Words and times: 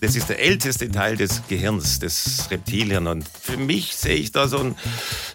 Das 0.00 0.16
ist 0.16 0.30
der 0.30 0.40
älteste 0.40 0.90
Teil 0.90 1.16
des 1.16 1.42
Gehirns, 1.48 1.98
des 1.98 2.46
Reptilien. 2.50 3.06
Und 3.06 3.26
für 3.28 3.58
mich 3.58 3.94
sehe 3.94 4.14
ich 4.14 4.32
da 4.32 4.48
so, 4.48 4.58
ein, 4.58 4.74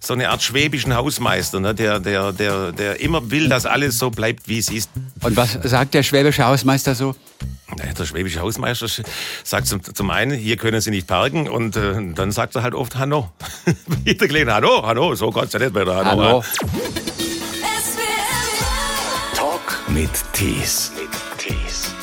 so 0.02 0.14
eine 0.14 0.30
Art 0.30 0.42
schwäbischen 0.42 0.96
Hausmeister, 0.96 1.60
ne? 1.60 1.76
der, 1.76 2.00
der, 2.00 2.32
der, 2.32 2.72
der 2.72 3.00
immer 3.00 3.30
will, 3.30 3.48
dass 3.48 3.68
alles 3.68 4.00
so 4.00 4.10
bleibt, 4.10 4.48
wie 4.48 4.58
es 4.58 4.70
ist. 4.72 4.90
Und 5.22 5.38
was 5.38 5.54
sagt 5.64 5.94
der 5.94 6.02
schwäbische 6.02 6.46
Hausmeister 6.46 6.96
so? 6.96 7.16
Naja, 7.78 7.94
der 7.94 8.06
schwäbische 8.06 8.40
Hausmeister 8.40 8.88
sagt 9.44 9.68
zum, 9.68 9.84
zum 9.84 10.10
einen, 10.10 10.36
hier 10.36 10.58
können 10.58 10.82
Sie 10.82 10.90
nicht 10.90 11.06
parken 11.06 11.48
und 11.48 11.76
äh, 11.76 12.14
dann 12.14 12.32
sagt 12.32 12.56
er 12.56 12.64
halt 12.64 12.74
oft 12.74 12.96
Hanno. 12.96 13.32
Jeder 14.04 14.28
kleine 14.30 14.54
Hanno, 14.54 14.86
Hanno, 14.86 15.14
so 15.14 15.30
Gott 15.32 15.52
sei 15.52 15.60
Dank 15.60 15.76
weiter 15.76 15.96
Hanno. 15.96 16.24
Hallo. 16.24 16.44
Talk 19.36 19.84
mit 19.90 20.10
Tees. 20.34 20.92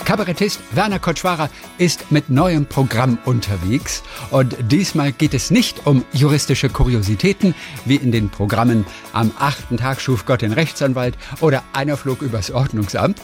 Kabarettist 0.05 0.61
Werner 0.73 0.98
Kotschwara 0.98 1.48
ist 1.79 2.11
mit 2.11 2.29
neuem 2.29 2.66
Programm 2.66 3.18
unterwegs 3.25 4.03
und 4.31 4.57
diesmal 4.71 5.13
geht 5.13 5.32
es 5.32 5.50
nicht 5.50 5.86
um 5.86 6.04
juristische 6.13 6.68
Kuriositäten 6.68 7.54
wie 7.85 7.96
in 7.96 8.11
den 8.11 8.29
Programmen 8.29 8.85
Am 9.13 9.30
achten 9.39 9.77
Tag 9.77 10.00
schuf 10.00 10.27
Gott 10.27 10.43
den 10.43 10.53
Rechtsanwalt 10.53 11.17
oder 11.41 11.63
Einer 11.72 11.96
flog 11.96 12.21
übers 12.21 12.50
Ordnungsamt, 12.50 13.21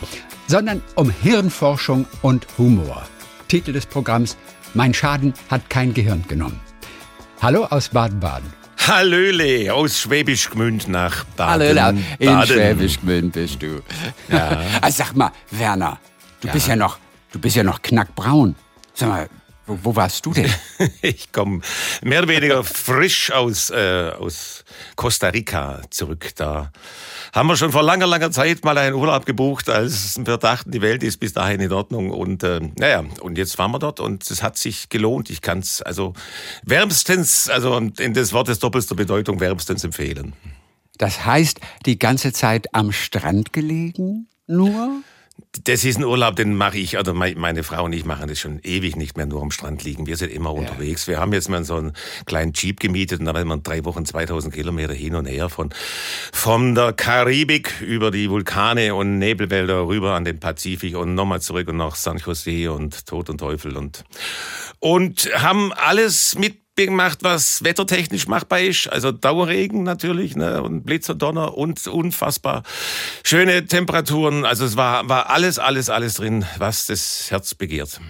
sondern 0.47 0.83
um 0.95 1.11
Hirnforschung 1.11 2.07
und 2.23 2.47
Humor. 2.59 3.03
Titel 3.49 3.73
des 3.73 3.87
Programms 3.87 4.37
Mein 4.75 4.95
Schaden 4.95 5.35
hat 5.51 5.69
kein 5.69 5.95
Gehirn 5.95 6.25
genommen. 6.29 6.61
Hallo 7.43 7.65
aus 7.65 7.89
Baden-Baden. 7.89 8.53
Hallöle, 8.87 9.75
aus 9.75 10.01
Schwäbisch 10.01 10.49
Gmünd 10.51 10.89
nach 10.89 11.25
Baden. 11.37 11.53
Hallöle, 11.53 12.03
in 12.19 12.29
Baden. 12.29 12.47
Schwäbisch 12.47 13.01
Gmünd 13.01 13.33
bist 13.33 13.61
du. 13.63 13.81
Ja. 14.29 14.63
also 14.81 15.05
sag 15.05 15.15
mal, 15.15 15.33
Werner, 15.51 15.99
Du 16.41 16.47
ja. 16.47 16.53
bist 16.53 16.69
ja 16.69 16.77
noch, 16.77 16.99
du 17.33 17.39
bist 17.39 17.57
ja 17.57 17.63
noch 17.63 17.83
knackbraun. 17.83 18.55
Sag 18.95 19.09
mal, 19.09 19.29
wo, 19.69 19.79
wo 19.83 19.97
warst 19.97 20.25
du 20.25 20.33
denn? 20.33 20.51
ich 21.03 21.31
komme 21.31 21.61
mehr 22.03 22.21
oder 22.23 22.29
weniger 22.29 22.65
frisch 22.65 23.31
aus, 23.31 23.71
äh, 23.71 24.13
aus 24.19 24.65
Costa 24.97 25.29
Rica 25.29 25.83
zurück. 25.91 26.31
Da 26.37 26.73
haben 27.35 27.49
wir 27.49 27.57
schon 27.57 27.73
vor 27.73 27.83
langer, 27.83 28.07
langer 28.07 28.31
Zeit 28.31 28.65
mal 28.65 28.79
einen 28.79 28.95
Urlaub 28.95 29.27
gebucht, 29.27 29.69
als 29.69 30.19
wir 30.25 30.39
dachten, 30.39 30.71
die 30.71 30.81
Welt 30.81 31.03
ist 31.03 31.19
bis 31.19 31.35
dahin 31.35 31.61
in 31.61 31.73
Ordnung. 31.73 32.11
Und 32.11 32.43
äh, 32.43 32.61
naja, 32.79 33.05
und 33.21 33.37
jetzt 33.37 33.59
waren 33.59 33.71
wir 33.73 33.79
dort 33.79 34.01
und 34.01 34.29
es 34.31 34.43
hat 34.43 34.57
sich 34.57 34.89
gelohnt. 34.89 35.29
Ich 35.29 35.43
kann 35.43 35.59
es 35.59 35.83
also 35.83 36.15
wärmstens, 36.65 37.51
also 37.51 37.77
in 37.77 38.15
des 38.15 38.33
Wortes 38.33 38.59
doppelster 38.61 38.95
Bedeutung 38.95 39.41
wärmstens 39.41 39.85
empfehlen. 39.85 40.33
Das 40.97 41.27
heißt, 41.27 41.61
die 41.85 41.99
ganze 41.99 42.33
Zeit 42.33 42.75
am 42.75 42.91
Strand 42.91 43.53
gelegen? 43.53 44.29
Nur? 44.47 45.03
Das 45.65 45.85
ist 45.85 45.99
ein 45.99 46.05
Urlaub, 46.05 46.37
den 46.37 46.57
mache 46.57 46.79
ich, 46.79 46.99
oder 46.99 47.13
meine 47.13 47.63
Frau 47.63 47.85
und 47.85 47.93
ich 47.93 48.05
machen 48.05 48.29
das 48.29 48.39
schon 48.39 48.59
ewig 48.61 48.97
nicht 48.97 49.17
mehr 49.17 49.27
nur 49.27 49.43
am 49.43 49.51
Strand 49.51 49.85
liegen. 49.85 50.07
Wir 50.07 50.17
sind 50.17 50.33
immer 50.33 50.53
ja. 50.53 50.61
unterwegs. 50.61 51.07
Wir 51.09 51.19
haben 51.19 51.33
jetzt 51.33 51.49
mal 51.49 51.65
so 51.65 51.77
einen 51.77 51.93
kleinen 52.27 52.53
Jeep 52.53 52.81
gemietet 52.81 53.21
und 53.21 53.27
da 53.27 53.35
waren 53.35 53.49
wir 53.49 53.57
drei 53.59 53.85
Wochen 53.85 54.05
2000 54.05 54.53
Kilometer 54.55 54.93
hin 54.93 55.15
und 55.15 55.27
her 55.27 55.49
von, 55.49 55.71
von 56.33 56.75
der 56.75 56.93
Karibik 56.93 57.81
über 57.81 58.11
die 58.11 58.31
Vulkane 58.31 58.95
und 58.95 59.19
Nebelwälder 59.19 59.87
rüber 59.87 60.15
an 60.15 60.25
den 60.25 60.41
Pazifik 60.41 60.97
und 60.97 61.15
nochmal 61.15 61.41
zurück 61.41 61.69
und 61.69 61.77
nach 61.77 61.95
San 61.95 62.19
Jose 62.19 62.73
und 62.73 63.07
Tod 63.07 63.31
und 63.31 63.39
Teufel 63.39 63.77
und, 63.77 64.05
und 64.81 65.31
haben 65.35 65.73
alles 65.73 66.37
mit 66.39 66.68
gemacht, 66.87 67.19
was 67.23 67.65
wettertechnisch 67.65 68.27
machbar 68.29 68.61
ist. 68.61 68.89
Also 68.89 69.13
Dauerregen 69.13 69.83
natürlich 69.83 70.37
ne? 70.37 70.63
und 70.63 70.85
Blitz 70.85 71.09
und 71.09 71.21
Donner 71.21 71.57
und 71.57 71.87
unfassbar 71.87 72.63
schöne 73.25 73.67
Temperaturen. 73.67 74.45
Also 74.45 74.65
es 74.65 74.77
war, 74.77 75.09
war 75.09 75.31
alles, 75.31 75.59
alles, 75.59 75.91
alles 75.91 76.15
drin, 76.15 76.45
was 76.59 76.87
das 76.87 77.31
Herz 77.31 77.55
begehrt. 77.55 78.01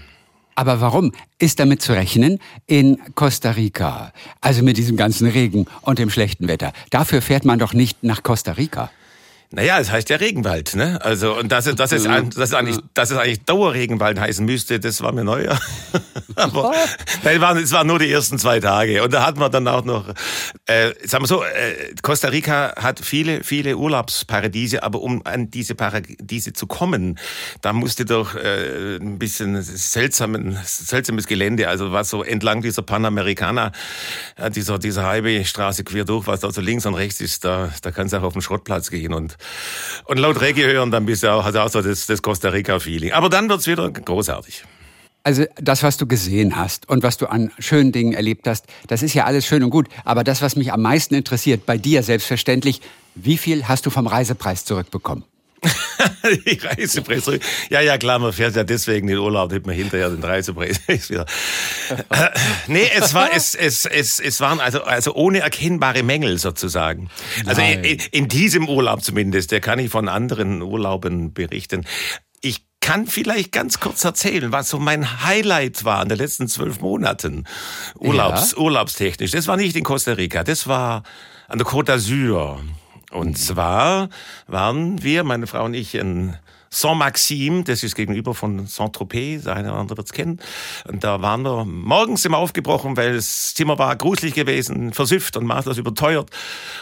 Aber 0.54 0.80
warum 0.80 1.12
ist 1.38 1.60
damit 1.60 1.82
zu 1.82 1.92
rechnen 1.92 2.40
in 2.66 2.98
Costa 3.14 3.52
Rica? 3.52 4.12
Also 4.40 4.64
mit 4.64 4.76
diesem 4.76 4.96
ganzen 4.96 5.28
Regen 5.28 5.66
und 5.82 6.00
dem 6.00 6.10
schlechten 6.10 6.48
Wetter. 6.48 6.72
Dafür 6.90 7.22
fährt 7.22 7.44
man 7.44 7.60
doch 7.60 7.74
nicht 7.74 8.02
nach 8.02 8.24
Costa 8.24 8.52
Rica. 8.52 8.90
Naja, 9.50 9.78
es 9.78 9.90
heißt 9.90 10.10
ja 10.10 10.16
Regenwald, 10.16 10.74
ne? 10.74 10.98
Also 11.00 11.38
und 11.38 11.50
das, 11.50 11.64
das 11.64 11.92
ist 11.92 12.06
das 12.06 12.50
ist 12.50 12.54
eigentlich 12.54 12.84
das 12.92 13.10
ist 13.10 13.16
eigentlich 13.16 13.44
Dauerregenwald 13.44 14.20
heißen 14.20 14.44
müsste, 14.44 14.78
das 14.78 15.00
war 15.00 15.12
mir 15.12 15.24
neu. 15.24 15.48
Aber 16.42 16.72
nein, 17.24 17.40
waren, 17.40 17.58
es 17.58 17.72
waren 17.72 17.86
nur 17.86 17.98
die 17.98 18.10
ersten 18.10 18.38
zwei 18.38 18.60
Tage 18.60 19.02
und 19.02 19.12
da 19.12 19.26
hatten 19.26 19.40
wir 19.40 19.48
dann 19.48 19.66
auch 19.68 19.84
noch, 19.84 20.08
äh, 20.66 20.92
sagen 21.04 21.24
wir 21.24 21.28
so, 21.28 21.42
äh, 21.42 21.94
Costa 22.02 22.28
Rica 22.28 22.74
hat 22.76 23.00
viele 23.00 23.44
viele 23.44 23.76
Urlaubsparadiese, 23.76 24.82
aber 24.82 25.00
um 25.00 25.24
an 25.26 25.50
diese 25.50 25.74
Paradiese 25.74 26.52
zu 26.52 26.66
kommen, 26.66 27.18
da 27.62 27.72
musste 27.72 28.04
doch 28.04 28.34
äh, 28.34 28.96
ein 28.96 29.18
bisschen 29.18 29.60
seltsamen, 29.62 30.58
seltsames 30.64 31.26
Gelände, 31.26 31.68
also 31.68 31.92
was 31.92 32.10
so 32.10 32.22
entlang 32.22 32.62
dieser 32.62 32.82
Panamericana, 32.82 33.72
dieser 34.54 34.78
dieser 34.78 35.06
Highwaystraße 35.06 35.84
quer 35.84 36.04
durch, 36.04 36.26
was 36.26 36.40
da 36.40 36.50
so 36.50 36.60
links 36.60 36.86
und 36.86 36.94
rechts 36.94 37.20
ist, 37.20 37.44
da 37.44 37.70
da 37.82 37.90
kannst 37.90 38.12
du 38.14 38.18
auch 38.18 38.22
auf 38.22 38.32
den 38.32 38.42
Schrottplatz 38.42 38.90
gehen 38.90 39.12
und 39.12 39.36
und 40.04 40.18
laut 40.18 40.40
Reggae 40.40 40.64
hören, 40.64 40.90
dann 40.90 41.06
bist 41.06 41.22
du 41.22 41.32
auch, 41.32 41.44
hast 41.44 41.54
du 41.54 41.62
auch 41.62 41.68
so 41.68 41.82
das, 41.82 42.06
das 42.06 42.22
Costa 42.22 42.48
Rica-Feeling. 42.50 43.12
Aber 43.12 43.28
dann 43.28 43.48
wird's 43.48 43.66
wieder 43.66 43.90
großartig. 43.90 44.64
Also 45.24 45.44
das, 45.56 45.82
was 45.82 45.96
du 45.96 46.06
gesehen 46.06 46.56
hast 46.56 46.88
und 46.88 47.02
was 47.02 47.18
du 47.18 47.26
an 47.26 47.50
schönen 47.58 47.92
Dingen 47.92 48.14
erlebt 48.14 48.46
hast, 48.46 48.66
das 48.86 49.02
ist 49.02 49.14
ja 49.14 49.24
alles 49.24 49.46
schön 49.46 49.62
und 49.62 49.70
gut. 49.70 49.88
Aber 50.04 50.24
das, 50.24 50.40
was 50.42 50.56
mich 50.56 50.72
am 50.72 50.82
meisten 50.82 51.14
interessiert, 51.14 51.66
bei 51.66 51.76
dir 51.76 52.02
selbstverständlich, 52.02 52.80
wie 53.14 53.36
viel 53.36 53.68
hast 53.68 53.84
du 53.84 53.90
vom 53.90 54.06
Reisepreis 54.06 54.64
zurückbekommen? 54.64 55.24
die 56.46 56.58
Reisepreis. 56.58 57.30
Ja, 57.70 57.80
ja, 57.80 57.98
klar, 57.98 58.18
man 58.18 58.32
fährt 58.32 58.56
ja 58.56 58.64
deswegen 58.64 59.08
in 59.08 59.18
Urlaub, 59.18 59.50
nimmt 59.50 59.66
man 59.66 59.74
hinterher 59.74 60.10
den 60.10 60.22
Reisepreis 60.22 60.80
wieder. 61.08 61.26
Äh, 62.10 62.28
nee, 62.68 62.88
es 62.96 63.14
war, 63.14 63.30
es, 63.34 63.54
es, 63.54 63.84
es, 63.84 64.20
es 64.20 64.40
waren 64.40 64.60
also, 64.60 64.82
also 64.82 65.14
ohne 65.14 65.40
erkennbare 65.40 66.02
Mängel 66.02 66.38
sozusagen. 66.38 67.10
Also 67.46 67.62
in, 67.62 67.98
in 68.12 68.28
diesem 68.28 68.68
Urlaub 68.68 69.02
zumindest, 69.02 69.50
der 69.50 69.60
kann 69.60 69.78
ich 69.78 69.90
von 69.90 70.08
anderen 70.08 70.62
Urlauben 70.62 71.32
berichten. 71.32 71.84
Kann 72.80 73.06
vielleicht 73.06 73.52
ganz 73.52 73.80
kurz 73.80 74.04
erzählen, 74.04 74.52
was 74.52 74.70
so 74.70 74.78
mein 74.78 75.24
Highlight 75.24 75.84
war 75.84 76.02
in 76.02 76.08
den 76.08 76.18
letzten 76.18 76.48
zwölf 76.48 76.80
Monaten 76.80 77.44
Urlaubs, 77.98 78.52
ja. 78.52 78.58
urlaubstechnisch. 78.58 79.32
Das 79.32 79.46
war 79.46 79.56
nicht 79.56 79.76
in 79.76 79.84
Costa 79.84 80.12
Rica, 80.12 80.44
das 80.44 80.66
war 80.66 81.02
an 81.48 81.58
der 81.58 81.66
Côte 81.66 81.92
d'Azur. 81.92 82.58
Und 83.10 83.38
zwar 83.38 84.08
waren 84.46 85.02
wir, 85.02 85.24
meine 85.24 85.46
Frau 85.46 85.64
und 85.64 85.74
ich, 85.74 85.94
in 85.94 86.36
Saint-Maxime, 86.70 87.64
das 87.64 87.82
ist 87.82 87.94
gegenüber 87.94 88.34
von 88.34 88.66
Saint-Tropez, 88.66 89.44
der 89.44 89.56
eine 89.56 89.70
oder 89.70 89.80
andere 89.80 89.96
wird 89.98 90.06
es 90.06 90.12
kennen. 90.12 90.38
Und 90.86 91.04
da 91.04 91.22
waren 91.22 91.42
wir 91.42 91.64
morgens 91.64 92.24
immer 92.24 92.38
aufgebrochen, 92.38 92.96
weil 92.96 93.14
das 93.14 93.54
Zimmer 93.54 93.78
war 93.78 93.94
gruselig 93.96 94.34
gewesen, 94.34 94.92
versüfft 94.92 95.36
und 95.36 95.46
maßlos 95.46 95.78
überteuert. 95.78 96.30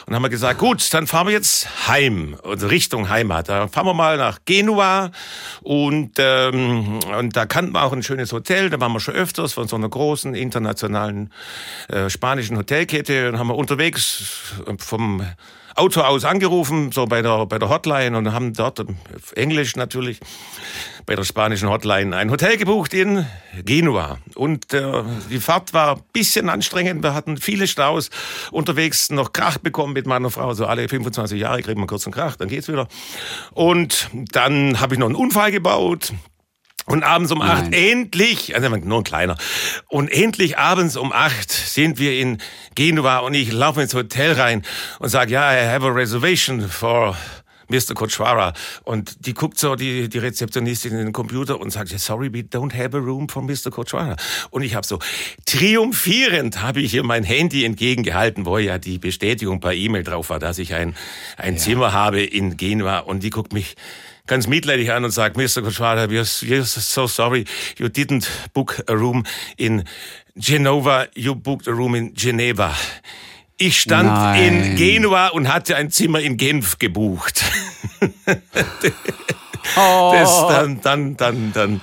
Und 0.06 0.14
haben 0.14 0.22
wir 0.22 0.28
gesagt, 0.28 0.58
gut, 0.58 0.92
dann 0.92 1.06
fahren 1.06 1.26
wir 1.26 1.34
jetzt 1.34 1.88
heim, 1.88 2.36
also 2.42 2.66
Richtung 2.66 3.08
Heimat. 3.08 3.48
Da 3.48 3.68
fahren 3.68 3.86
wir 3.86 3.94
mal 3.94 4.16
nach 4.16 4.40
Genua 4.44 5.10
und, 5.62 6.12
ähm, 6.18 7.00
und 7.18 7.36
da 7.36 7.46
kannten 7.46 7.72
wir 7.72 7.82
auch 7.82 7.92
ein 7.92 8.02
schönes 8.02 8.32
Hotel, 8.32 8.70
da 8.70 8.80
waren 8.80 8.92
wir 8.92 9.00
schon 9.00 9.14
öfters 9.14 9.52
von 9.52 9.68
so 9.68 9.76
einer 9.76 9.88
großen 9.88 10.34
internationalen 10.34 11.32
äh, 11.88 12.10
spanischen 12.10 12.56
Hotelkette 12.56 13.28
und 13.28 13.38
haben 13.38 13.48
wir 13.48 13.56
unterwegs 13.56 14.52
vom 14.78 15.22
Auto 15.76 16.00
aus 16.00 16.24
angerufen, 16.24 16.90
so 16.90 17.04
bei 17.04 17.22
der, 17.22 17.46
bei 17.46 17.58
der 17.58 17.68
Hotline 17.68 18.16
und 18.16 18.32
haben 18.32 18.54
dort, 18.54 18.84
Englisch 19.34 19.76
natürlich, 19.76 20.20
bei 21.04 21.14
der 21.14 21.24
spanischen 21.24 21.68
Hotline 21.68 22.16
ein 22.16 22.30
Hotel 22.30 22.56
gebucht 22.56 22.94
in 22.94 23.26
Genua. 23.64 24.18
Und 24.34 24.72
äh, 24.72 25.04
die 25.30 25.38
Fahrt 25.38 25.74
war 25.74 25.96
ein 25.96 26.02
bisschen 26.12 26.48
anstrengend. 26.48 27.02
Wir 27.02 27.14
hatten 27.14 27.36
viele 27.36 27.66
Staus 27.66 28.10
unterwegs, 28.50 29.10
noch 29.10 29.32
Krach 29.32 29.58
bekommen 29.58 29.92
mit 29.92 30.06
meiner 30.06 30.30
Frau. 30.30 30.54
So 30.54 30.66
alle 30.66 30.88
25 30.88 31.38
Jahre 31.38 31.62
kriegen 31.62 31.80
wir 31.80 31.86
kurz 31.86 32.06
einen 32.06 32.14
Krach, 32.14 32.36
dann 32.36 32.48
geht's 32.48 32.68
wieder. 32.68 32.88
Und 33.52 34.08
dann 34.32 34.80
habe 34.80 34.94
ich 34.94 34.98
noch 34.98 35.06
einen 35.06 35.14
Unfall 35.14 35.52
gebaut. 35.52 36.12
Und 36.86 37.02
abends 37.02 37.32
um 37.32 37.42
acht, 37.42 37.72
endlich, 37.72 38.54
also 38.54 38.68
nur 38.68 38.98
ein 38.98 39.04
kleiner, 39.04 39.36
und 39.88 40.08
endlich 40.08 40.56
abends 40.56 40.96
um 40.96 41.12
acht 41.12 41.50
sind 41.50 41.98
wir 41.98 42.12
in 42.12 42.38
Genua 42.76 43.18
und 43.18 43.34
ich 43.34 43.52
laufe 43.52 43.82
ins 43.82 43.92
Hotel 43.92 44.34
rein 44.34 44.62
und 45.00 45.08
sage, 45.08 45.32
ja, 45.32 45.52
I 45.52 45.66
have 45.66 45.84
a 45.84 45.90
reservation 45.90 46.68
for 46.68 47.16
Mr. 47.68 47.94
Kochwara. 47.94 48.52
Und 48.84 49.26
die 49.26 49.34
guckt 49.34 49.58
so, 49.58 49.74
die, 49.74 50.08
die 50.08 50.18
Rezeptionistin 50.18 50.92
in 50.92 51.06
den 51.06 51.12
Computer 51.12 51.60
und 51.60 51.70
sagt, 51.70 51.88
sorry, 51.98 52.32
we 52.32 52.40
don't 52.40 52.72
have 52.72 52.96
a 52.96 53.00
room 53.00 53.28
for 53.28 53.42
Mr. 53.42 53.70
Kochwara. 53.70 54.16
Und 54.50 54.62
ich 54.62 54.74
habe 54.74 54.86
so, 54.86 54.98
triumphierend 55.46 56.62
habe 56.62 56.80
ich 56.80 56.94
ihr 56.94 57.02
mein 57.02 57.24
Handy 57.24 57.64
entgegengehalten, 57.64 58.46
wo 58.46 58.58
ja 58.58 58.78
die 58.78 58.98
Bestätigung 58.98 59.60
per 59.60 59.74
E-Mail 59.74 60.04
drauf 60.04 60.30
war, 60.30 60.38
dass 60.38 60.58
ich 60.58 60.74
ein, 60.74 60.94
ein 61.36 61.54
ja. 61.54 61.60
Zimmer 61.60 61.92
habe 61.92 62.22
in 62.22 62.56
Genua. 62.56 63.00
Und 63.00 63.22
die 63.22 63.30
guckt 63.30 63.52
mich 63.52 63.74
ganz 64.26 64.46
mitleidig 64.46 64.92
an 64.92 65.04
und 65.04 65.10
sagt, 65.10 65.36
Mr. 65.36 65.62
We're, 65.62 66.08
we're 66.08 66.64
so 66.64 67.06
sorry, 67.06 67.44
you 67.78 67.86
didn't 67.86 68.28
book 68.52 68.82
a 68.88 68.92
room 68.92 69.24
in 69.56 69.84
Genova, 70.36 71.06
you 71.14 71.34
booked 71.34 71.68
a 71.68 71.72
room 71.72 71.94
in 71.94 72.14
Geneva. 72.14 72.74
Ich 73.58 73.80
stand 73.80 74.08
Nein. 74.08 74.42
in 74.42 74.76
Genua 74.76 75.28
und 75.28 75.52
hatte 75.52 75.76
ein 75.76 75.90
Zimmer 75.90 76.20
in 76.20 76.36
Genf 76.36 76.78
gebucht. 76.78 77.42
Oh. 79.76 80.12
Das, 80.14 80.46
dann, 80.48 80.80
dann, 80.80 81.16
dann, 81.16 81.52
dann, 81.52 81.80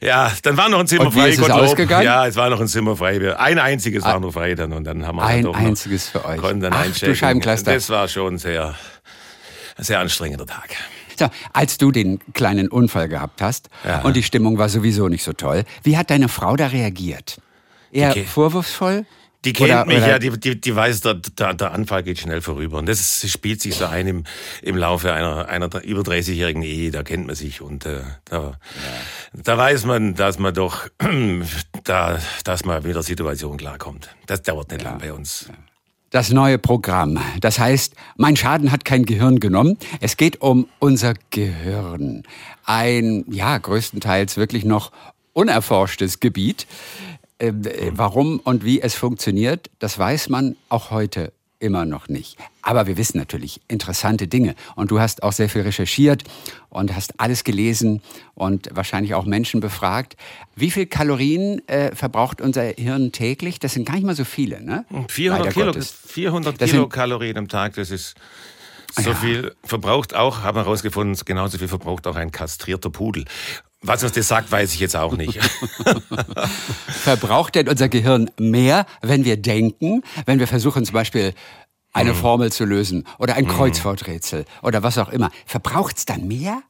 ja, 0.00 0.32
dann 0.42 0.56
war 0.56 0.68
noch 0.68 0.80
ein 0.80 0.86
Zimmer 0.86 1.06
und 1.06 1.14
wie 1.14 1.20
frei. 1.20 1.28
Ist 1.30 1.38
es 1.38 1.50
ausgegangen? 1.50 2.04
Ja, 2.04 2.26
es 2.26 2.36
war 2.36 2.50
noch 2.50 2.60
ein 2.60 2.68
Zimmer 2.68 2.96
frei. 2.96 3.38
Ein 3.38 3.58
einziges 3.58 4.02
war 4.04 4.20
nur 4.20 4.32
frei 4.32 4.54
dann 4.54 4.72
und 4.72 4.84
dann 4.84 5.06
haben 5.06 5.16
wir 5.16 5.22
Ein 5.22 5.44
dann 5.44 5.52
doch 5.52 5.58
einziges 5.58 6.08
für 6.08 6.24
euch. 6.24 6.36
Noch, 6.36 6.42
konnten 6.42 6.60
dann 6.60 6.72
Ach, 6.74 6.86
du 6.86 7.14
Scheibenkleister. 7.14 7.72
Das 7.72 7.88
war 7.88 8.08
schon 8.08 8.38
sehr, 8.38 8.74
sehr 9.78 10.00
anstrengender 10.00 10.46
Tag. 10.46 10.70
So, 11.20 11.28
als 11.52 11.76
du 11.78 11.90
den 11.92 12.18
kleinen 12.32 12.68
Unfall 12.68 13.08
gehabt 13.08 13.42
hast 13.42 13.68
Ja. 13.84 14.00
und 14.00 14.16
die 14.16 14.22
Stimmung 14.22 14.56
war 14.58 14.68
sowieso 14.70 15.08
nicht 15.08 15.22
so 15.22 15.32
toll, 15.34 15.64
wie 15.82 15.96
hat 15.98 16.08
deine 16.10 16.28
Frau 16.28 16.56
da 16.56 16.66
reagiert? 16.68 17.40
Eher 17.92 18.14
ke- 18.14 18.24
vorwurfsvoll? 18.24 19.04
Die 19.44 19.52
kennt 19.52 19.70
Oder- 19.70 19.84
mich 19.86 19.96
oder- 19.98 20.08
ja, 20.08 20.18
die, 20.18 20.30
die, 20.38 20.60
die 20.60 20.74
weiß, 20.76 21.00
der, 21.02 21.14
der, 21.14 21.54
der 21.54 21.72
Anfall 21.72 22.02
geht 22.02 22.18
schnell 22.18 22.40
vorüber. 22.42 22.78
Und 22.78 22.86
das 22.88 23.24
spielt 23.30 23.60
sich 23.62 23.74
so 23.74 23.86
ein 23.86 24.06
im, 24.06 24.24
im 24.62 24.76
Laufe 24.76 25.12
einer, 25.14 25.48
einer 25.48 25.68
über 25.84 26.02
30-jährigen 26.02 26.62
Ehe, 26.62 26.90
da 26.90 27.02
kennt 27.02 27.26
man 27.26 27.34
sich. 27.36 27.60
Und 27.62 27.84
äh, 27.86 28.00
da, 28.26 28.58
da 29.32 29.58
weiß 29.58 29.84
man, 29.86 30.14
dass 30.14 30.38
man 30.38 30.52
doch, 30.54 30.88
da, 31.84 32.18
dass 32.44 32.64
man 32.64 32.82
mit 32.82 32.94
der 32.94 33.02
Situation 33.02 33.56
klarkommt. 33.56 34.08
Das 34.26 34.42
dauert 34.42 34.70
nicht 34.70 34.82
lang 34.84 34.98
bei 34.98 35.12
uns. 35.12 35.50
Das 36.10 36.32
neue 36.32 36.58
Programm. 36.58 37.20
Das 37.40 37.60
heißt, 37.60 37.94
mein 38.16 38.34
Schaden 38.34 38.72
hat 38.72 38.84
kein 38.84 39.04
Gehirn 39.04 39.38
genommen. 39.38 39.78
Es 40.00 40.16
geht 40.16 40.40
um 40.40 40.66
unser 40.80 41.14
Gehirn. 41.30 42.24
Ein, 42.64 43.24
ja, 43.28 43.56
größtenteils 43.56 44.36
wirklich 44.36 44.64
noch 44.64 44.90
unerforschtes 45.34 46.18
Gebiet. 46.18 46.66
Ähm, 47.38 47.62
äh, 47.64 47.92
Warum 47.94 48.40
und 48.40 48.64
wie 48.64 48.80
es 48.82 48.96
funktioniert, 48.96 49.70
das 49.78 50.00
weiß 50.00 50.30
man 50.30 50.56
auch 50.68 50.90
heute 50.90 51.32
immer 51.60 51.84
noch 51.84 52.08
nicht. 52.08 52.36
Aber 52.62 52.86
wir 52.86 52.96
wissen 52.96 53.18
natürlich 53.18 53.60
interessante 53.68 54.26
Dinge. 54.26 54.54
Und 54.76 54.90
du 54.90 54.98
hast 54.98 55.22
auch 55.22 55.32
sehr 55.32 55.48
viel 55.48 55.62
recherchiert 55.62 56.24
und 56.70 56.94
hast 56.96 57.20
alles 57.20 57.44
gelesen 57.44 58.02
und 58.34 58.68
wahrscheinlich 58.72 59.14
auch 59.14 59.24
Menschen 59.26 59.60
befragt. 59.60 60.16
Wie 60.56 60.70
viel 60.70 60.86
Kalorien 60.86 61.66
äh, 61.68 61.94
verbraucht 61.94 62.40
unser 62.40 62.62
Hirn 62.64 63.12
täglich? 63.12 63.58
Das 63.60 63.74
sind 63.74 63.84
gar 63.86 63.94
nicht 63.94 64.04
mal 64.04 64.16
so 64.16 64.24
viele, 64.24 64.62
ne? 64.62 64.84
400, 65.08 65.44
Leider 65.46 65.52
Kilo, 65.54 65.66
Gottes. 65.66 65.94
400 66.06 66.60
Das 66.60 66.70
sind- 66.70 66.78
Kilokalorien 66.78 67.36
am 67.36 67.48
Tag, 67.48 67.74
das 67.74 67.90
ist 67.90 68.14
so 69.00 69.14
viel 69.14 69.54
verbraucht 69.62 70.14
auch, 70.16 70.42
haben 70.42 70.56
wir 70.56 70.64
herausgefunden, 70.64 71.16
genauso 71.24 71.58
viel 71.58 71.68
verbraucht 71.68 72.06
auch 72.08 72.16
ein 72.16 72.32
kastrierter 72.32 72.90
Pudel. 72.90 73.24
Was 73.82 74.02
uns 74.02 74.12
das 74.12 74.28
sagt, 74.28 74.52
weiß 74.52 74.74
ich 74.74 74.80
jetzt 74.80 74.94
auch 74.94 75.16
nicht. 75.16 75.38
Verbraucht 76.88 77.54
denn 77.54 77.68
unser 77.68 77.88
Gehirn 77.88 78.30
mehr, 78.38 78.84
wenn 79.00 79.24
wir 79.24 79.38
denken, 79.38 80.02
wenn 80.26 80.38
wir 80.38 80.46
versuchen 80.46 80.84
zum 80.84 80.92
Beispiel 80.92 81.32
eine 81.92 82.14
Formel 82.14 82.52
zu 82.52 82.64
lösen 82.64 83.06
oder 83.18 83.34
ein 83.34 83.48
Kreuzworträtsel 83.48 84.44
oder 84.62 84.82
was 84.82 84.98
auch 84.98 85.08
immer? 85.08 85.30
Verbraucht's 85.46 86.04
dann 86.04 86.28
mehr? 86.28 86.62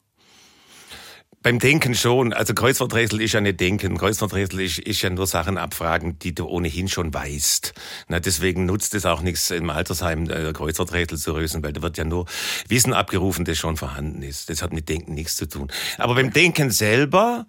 Beim 1.43 1.59
Denken 1.59 1.95
schon. 1.95 2.35
Also 2.35 2.53
Kreuzworträtsel 2.53 3.23
ist 3.23 3.33
ja 3.33 3.41
nicht 3.41 3.61
Denken. 3.61 3.97
Kreuzworträtsel 3.97 4.61
ist, 4.61 4.79
ist 4.79 5.01
ja 5.01 5.09
nur 5.09 5.27
Sachen 5.27 5.57
abfragen, 5.57 6.19
die 6.19 6.35
du 6.35 6.47
ohnehin 6.47 6.87
schon 6.89 7.15
weißt. 7.15 7.73
Na, 8.09 8.21
deswegen 8.21 8.67
nutzt 8.67 8.95
es 8.95 9.07
auch 9.07 9.23
nichts 9.23 9.51
im 9.51 9.71
Altersheim 9.71 10.29
äh, 10.29 10.53
Kreuzworträtsel 10.53 11.17
zu 11.17 11.35
lösen, 11.35 11.63
weil 11.63 11.73
da 11.73 11.81
wird 11.81 11.97
ja 11.97 12.05
nur 12.05 12.27
Wissen 12.69 12.93
abgerufen, 12.93 13.47
das 13.47 13.57
schon 13.57 13.79
vorhanden 13.79 14.21
ist. 14.23 14.51
Das 14.51 14.61
hat 14.61 14.75
mit 14.75 14.91
Denken 14.91 15.15
nichts 15.15 15.37
zu 15.37 15.49
tun. 15.49 15.73
Aber 15.97 16.15
beim 16.15 16.31
Denken 16.31 16.71
selber 16.71 17.47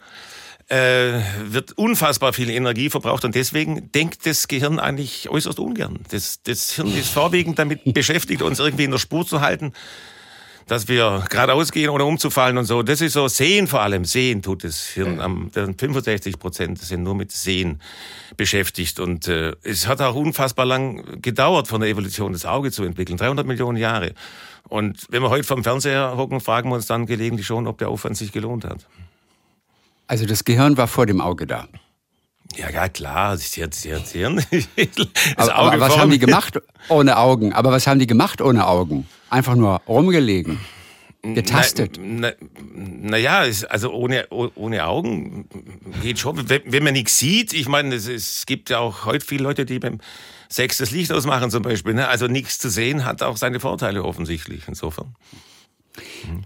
äh, 0.70 1.20
wird 1.44 1.74
unfassbar 1.74 2.32
viel 2.32 2.50
Energie 2.50 2.90
verbraucht 2.90 3.26
und 3.26 3.36
deswegen 3.36 3.92
denkt 3.92 4.26
das 4.26 4.48
Gehirn 4.48 4.80
eigentlich 4.80 5.28
äußerst 5.28 5.60
ungern. 5.60 6.00
Das, 6.12 6.42
das 6.44 6.72
Hirn 6.72 6.96
ist 6.96 7.10
vorwiegend 7.10 7.60
damit 7.60 7.94
beschäftigt, 7.94 8.42
uns 8.42 8.60
irgendwie 8.60 8.86
in 8.86 8.92
der 8.92 9.00
Spur 9.00 9.28
zu 9.28 9.42
halten 9.42 9.74
dass 10.68 10.88
wir 10.88 11.24
geradeaus 11.30 11.72
gehen, 11.72 11.90
ohne 11.90 12.06
umzufallen 12.06 12.58
und 12.58 12.66
so. 12.66 12.84
Das 12.84 13.02
ist 13.02 13.13
so 13.13 13.28
Sehen 13.28 13.68
vor 13.68 13.81
allem. 13.81 14.06
Sehen 14.06 14.42
tut 14.42 14.63
das 14.63 14.88
Hirn. 14.88 15.19
Am, 15.19 15.50
das 15.54 15.66
sind 15.66 15.80
65 15.80 16.40
Prozent 16.40 16.80
sind 16.80 17.04
nur 17.04 17.16
mit 17.16 17.31
Sehen 17.31 17.81
beschäftigt. 18.38 19.00
Und 19.00 19.28
äh, 19.28 19.54
es 19.63 19.88
hat 19.88 20.02
auch 20.02 20.16
unfassbar 20.16 20.66
lang 20.66 21.22
gedauert, 21.22 21.68
von 21.68 21.81
der 21.81 21.90
Evolution 21.90 22.34
das 22.34 22.46
Auge 22.46 22.72
zu 22.72 22.84
entwickeln. 22.84 23.18
300 23.18 23.46
Millionen 23.46 23.78
Jahre. 23.78 24.13
Und 24.69 25.08
wenn 25.10 25.22
wir 25.22 25.30
heute 25.30 25.44
vom 25.44 25.63
Fernseher 25.63 26.16
hocken, 26.16 26.40
fragen 26.40 26.69
wir 26.69 26.75
uns 26.75 26.86
dann 26.86 27.06
gelegentlich 27.06 27.46
schon, 27.46 27.68
ob 27.68 27.78
der 27.78 27.90
Aufwand 27.90 28.18
sich 28.18 28.31
gelohnt 28.31 28.63
hat. 28.63 28.88
Also 30.08 30.25
das 30.25 30.44
Gehirn 30.44 30.78
war 30.78 30.88
vor 30.88 31.06
dem 31.06 31.22
Auge 31.22 31.48
da. 31.48 31.68
Ja, 32.57 32.69
ja, 32.69 32.89
klar, 32.89 33.31
das 33.36 33.53
Hirn, 33.53 33.69
das 33.69 33.81
Hirn, 33.83 33.95
das 34.06 34.12
Hirn. 34.12 34.38
Das 35.38 35.50
Aber, 35.50 35.56
aber 35.74 35.80
was 35.80 35.98
haben 35.98 36.12
die 36.12 36.19
gemacht 36.19 36.59
ohne 36.89 37.18
Augen? 37.18 37.53
Aber 37.53 37.71
was 37.71 37.88
haben 37.88 38.00
die 38.00 38.07
gemacht 38.07 38.42
ohne 38.42 38.68
Augen? 38.68 39.07
Einfach 39.30 39.56
nur 39.56 39.81
rumgelegen, 39.88 40.59
getastet. 41.21 41.98
Na, 42.01 42.31
na, 42.74 43.18
na 43.18 43.45
es- 43.45 43.63
also 43.63 43.92
ohne, 43.94 44.27
oh- 44.30 44.50
ohne 44.56 44.86
Augen 44.86 45.48
geht 46.01 46.19
schon. 46.19 46.50
Wenn, 46.50 46.62
wenn 46.65 46.83
man 46.83 46.94
nichts 46.94 47.18
sieht, 47.18 47.53
ich 47.53 47.68
meine, 47.68 47.95
es, 47.95 48.07
es 48.07 48.45
gibt 48.45 48.69
ja 48.69 48.80
auch 48.80 49.06
heute 49.06 49.25
viele 49.25 49.44
Leute, 49.44 49.65
die 49.65 49.80
beim 49.80 50.00
Sex 50.50 50.77
das 50.80 50.92
Licht 50.92 51.12
ausmachen 51.13 51.50
zum 51.51 51.62
Beispiel. 51.63 51.94
Ne? 51.94 52.07
Also 52.09 52.27
nichts 52.27 52.59
zu 52.59 52.69
sehen 52.69 53.06
hat 53.06 53.24
auch 53.24 53.38
seine 53.38 53.59
Vorteile 53.62 54.03
offensichtlich. 54.03 54.63
Insofern. 54.68 55.15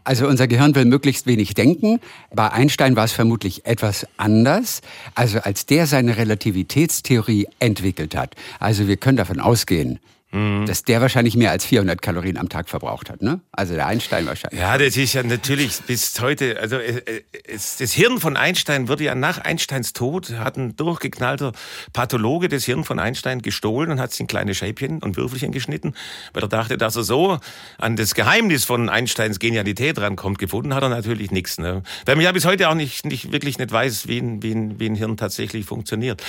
Also 0.05 0.27
unser 0.27 0.47
Gehirn 0.47 0.75
will 0.75 0.85
möglichst 0.85 1.25
wenig 1.25 1.55
denken. 1.55 1.99
Bei 2.33 2.51
Einstein 2.51 2.95
war 2.95 3.05
es 3.05 3.11
vermutlich 3.11 3.65
etwas 3.65 4.07
anders. 4.17 4.81
Also 5.15 5.39
als 5.39 5.65
der 5.65 5.87
seine 5.87 6.15
Relativitätstheorie 6.15 7.47
entwickelt 7.59 8.15
hat. 8.15 8.35
Also 8.59 8.87
wir 8.87 8.97
können 8.97 9.17
davon 9.17 9.39
ausgehen, 9.39 9.99
Mhm. 10.35 10.65
dass 10.65 10.83
der 10.83 10.99
wahrscheinlich 10.99 11.37
mehr 11.37 11.51
als 11.51 11.63
400 11.63 12.01
Kalorien 12.01 12.37
am 12.37 12.49
Tag 12.49 12.67
verbraucht 12.67 13.09
hat. 13.09 13.21
Ne? 13.21 13.39
Also 13.53 13.73
der 13.73 13.87
Einstein 13.87 14.25
wahrscheinlich. 14.25 14.59
Ja, 14.59 14.77
das 14.77 14.97
ist 14.97 15.13
ja 15.13 15.23
natürlich 15.23 15.79
bis 15.87 16.19
heute, 16.19 16.59
also 16.59 16.75
äh, 16.75 16.97
äh, 16.97 17.23
es, 17.47 17.77
das 17.77 17.93
Hirn 17.93 18.19
von 18.19 18.35
Einstein 18.35 18.89
wurde 18.89 19.05
ja 19.05 19.15
nach 19.15 19.37
Einsteins 19.37 19.93
Tod, 19.93 20.31
hat 20.31 20.57
ein 20.57 20.75
durchgeknallter 20.75 21.53
Pathologe 21.93 22.49
das 22.49 22.65
Hirn 22.65 22.83
von 22.83 22.99
Einstein 22.99 23.41
gestohlen 23.41 23.91
und 23.91 24.01
hat 24.01 24.11
es 24.11 24.19
in 24.19 24.27
kleine 24.27 24.53
Scheibchen 24.53 25.01
und 25.01 25.15
Würfelchen 25.15 25.53
geschnitten, 25.53 25.93
weil 26.33 26.43
er 26.43 26.49
dachte, 26.49 26.77
dass 26.77 26.97
er 26.97 27.03
so 27.03 27.39
an 27.77 27.95
das 27.95 28.13
Geheimnis 28.13 28.65
von 28.65 28.89
Einsteins 28.89 29.39
Genialität 29.39 29.97
rankommt. 29.99 30.37
Gefunden 30.37 30.73
hat 30.73 30.83
er 30.83 30.89
natürlich 30.89 31.31
nichts. 31.31 31.59
Ne? 31.59 31.81
Weil 32.05 32.15
man 32.15 32.25
ja 32.25 32.33
bis 32.33 32.43
heute 32.43 32.67
auch 32.67 32.75
nicht, 32.75 33.05
nicht 33.05 33.31
wirklich 33.31 33.57
nicht 33.57 33.71
weiß, 33.71 34.09
wie 34.09 34.19
ein, 34.19 34.43
wie, 34.43 34.51
ein, 34.51 34.81
wie 34.81 34.87
ein 34.87 34.95
Hirn 34.95 35.15
tatsächlich 35.15 35.65
funktioniert. 35.65 36.21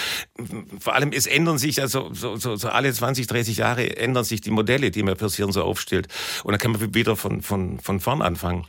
Vor 0.79 0.95
allem, 0.95 1.11
es 1.11 1.27
ändern 1.27 1.59
sich 1.59 1.77
ja 1.77 1.89
so, 1.89 2.15
so, 2.15 2.37
so, 2.37 2.55
so 2.55 2.69
alle 2.69 2.93
20, 2.93 3.27
30 3.27 3.57
Jahre 3.57 3.96
ändern 3.97 4.25
sich 4.25 4.41
die 4.41 4.51
Modelle, 4.51 4.91
die 4.91 5.03
man 5.03 5.17
fürs 5.17 5.37
Hirn 5.37 5.53
so 5.53 5.63
aufstellt. 5.63 6.09
Und 6.45 6.53
dann 6.53 6.61
kann 6.61 6.73
man 6.73 6.95
wieder 6.95 7.17
von, 7.17 7.43
von, 7.43 7.81
von 7.81 8.01
vorn 8.01 8.23
anfangen. 8.23 8.67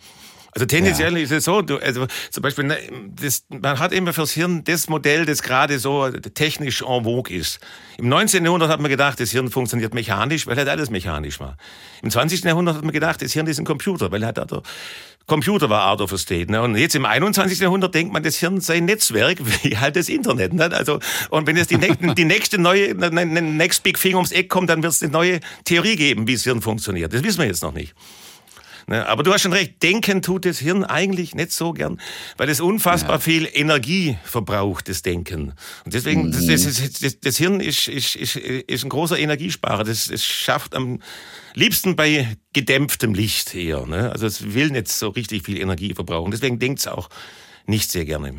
Also 0.58 0.66
tendenziell 0.66 1.16
ist 1.18 1.32
es 1.32 1.44
so, 1.44 1.62
du, 1.62 1.78
also 1.78 2.08
zum 2.32 2.42
Beispiel, 2.42 2.64
ne, 2.64 2.78
das, 3.16 3.46
man 3.50 3.78
hat 3.78 3.92
immer 3.92 4.12
fürs 4.12 4.32
Hirn 4.32 4.64
das 4.64 4.90
Modell, 4.90 5.24
das 5.24 5.44
gerade 5.44 5.78
so 5.78 6.10
technisch 6.10 6.82
en 6.82 7.04
vogue 7.04 7.32
ist. 7.32 7.60
Im 8.00 8.10
19. 8.10 8.44
Jahrhundert 8.44 8.70
hat 8.70 8.80
man 8.80 8.90
gedacht, 8.90 9.20
das 9.20 9.30
Hirn 9.30 9.52
funktioniert 9.52 9.94
mechanisch, 9.94 10.48
weil 10.48 10.58
halt 10.58 10.68
alles 10.68 10.90
mechanisch 10.90 11.40
war. 11.40 11.58
Im 12.02 12.10
20. 12.10 12.44
Jahrhundert 12.44 12.78
hat 12.78 12.84
man 12.84 12.92
gedacht, 12.92 13.22
das 13.22 13.34
Hirn 13.34 13.46
ist 13.46 13.60
ein 13.60 13.66
Computer, 13.66 14.12
weil 14.12 14.26
halt 14.26 14.38
der 14.38 14.64
Computer 15.28 15.70
war 15.70 15.92
out 15.92 16.00
of 16.02 16.14
a 16.14 16.18
state. 16.18 16.50
Ne? 16.50 16.62
Und 16.62 16.76
jetzt 16.78 16.96
im 16.96 17.06
21. 17.06 17.60
Jahrhundert 17.60 17.94
denkt 17.94 18.14
man, 18.14 18.24
das 18.24 18.38
Hirn 18.38 18.62
sei 18.62 18.78
ein 18.78 18.86
Netzwerk, 18.86 19.40
wie 19.64 19.78
halt 19.78 19.96
das 19.98 20.08
Internet. 20.10 20.54
Ne? 20.54 20.72
Also, 20.74 21.00
und 21.30 21.46
wenn 21.48 21.58
jetzt 21.58 21.70
die, 21.70 21.78
nächste- 21.78 22.16
die 22.16 22.26
nächste 22.26 22.58
neue, 22.58 22.96
ne, 22.96 23.12
ne, 23.26 23.42
next 23.42 23.84
big 23.84 24.00
thing 24.00 24.16
ums 24.16 24.32
Eck 24.32 24.50
kommt, 24.50 24.70
dann 24.70 24.82
wird 24.82 24.94
es 24.94 25.04
eine 25.04 25.12
neue 25.12 25.40
Theorie 25.66 25.98
geben, 25.98 26.28
wie 26.28 26.34
das 26.34 26.44
Hirn 26.44 26.62
funktioniert. 26.62 27.14
Das 27.14 27.24
wissen 27.24 27.40
wir 27.40 27.46
jetzt 27.48 27.62
noch 27.62 27.74
nicht. 27.74 27.94
Ne, 28.90 29.06
aber 29.06 29.22
du 29.24 29.34
hast 29.34 29.42
schon 29.42 29.52
recht, 29.52 29.84
denken 29.84 30.22
tut 30.22 30.46
das 30.46 30.60
Hirn 30.60 30.86
eigentlich 30.86 31.36
nicht 31.36 31.52
so 31.52 31.74
gern, 31.74 32.00
weil 32.38 32.48
es 32.48 32.62
unfassbar 32.62 33.20
viel 33.20 33.46
Energie 33.52 34.18
verbraucht, 34.24 34.88
das 34.88 35.02
Denken. 35.02 35.54
Und 35.84 35.94
deswegen, 35.94 36.32
das, 36.32 36.46
das, 36.46 36.64
ist- 36.66 37.04
das, 37.04 37.20
das 37.20 37.36
Hirn 37.36 37.60
ist, 37.60 37.90
ist, 37.90 38.16
ist, 38.16 38.38
ist 38.38 38.84
ein 38.86 38.90
großer 38.90 39.20
Energiesparer. 39.20 39.84
Das, 39.84 40.08
das 40.08 40.24
schafft 40.24 40.74
am 40.74 41.00
liebsten 41.54 41.98
bei 41.98 42.38
gedämpftem 42.54 43.14
Licht 43.14 43.54
eher. 43.56 43.86
Ne? 43.86 44.10
Also 44.10 44.26
es 44.26 44.54
will 44.54 44.70
nicht 44.70 44.88
so 44.88 45.10
richtig 45.10 45.44
viel 45.44 45.58
Energie 45.60 45.94
verbrauchen. 45.94 46.32
Deswegen 46.32 46.58
denkt 46.58 46.80
es 46.80 46.88
auch 46.88 47.10
nicht 47.66 47.92
sehr 47.92 48.06
gerne. 48.06 48.36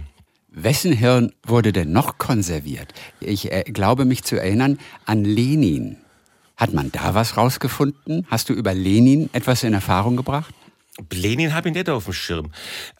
Wessen 0.49 0.93
Hirn 0.93 1.35
wurde 1.45 1.75
denn 1.75 1.93
noch 1.93 2.17
konserviert? 2.17 2.95
Ich 3.21 3.53
äh, 3.53 3.65
glaube 3.65 4.07
mich 4.07 4.25
zu 4.25 4.37
erinnern 4.41 4.79
an 5.05 5.25
Lenin. 5.25 5.99
Hat 6.59 6.75
man 6.75 6.93
da 6.93 7.15
was 7.15 7.37
rausgefunden? 7.39 8.27
Hast 8.31 8.49
du 8.51 8.53
über 8.53 8.75
Lenin 8.75 9.31
etwas 9.33 9.63
in 9.63 9.73
Erfahrung 9.73 10.17
gebracht? 10.17 10.53
Lenin 11.13 11.55
habe 11.55 11.69
ich 11.69 11.75
nicht 11.75 11.89
auf 11.89 12.05
dem 12.05 12.13
Schirm. 12.13 12.51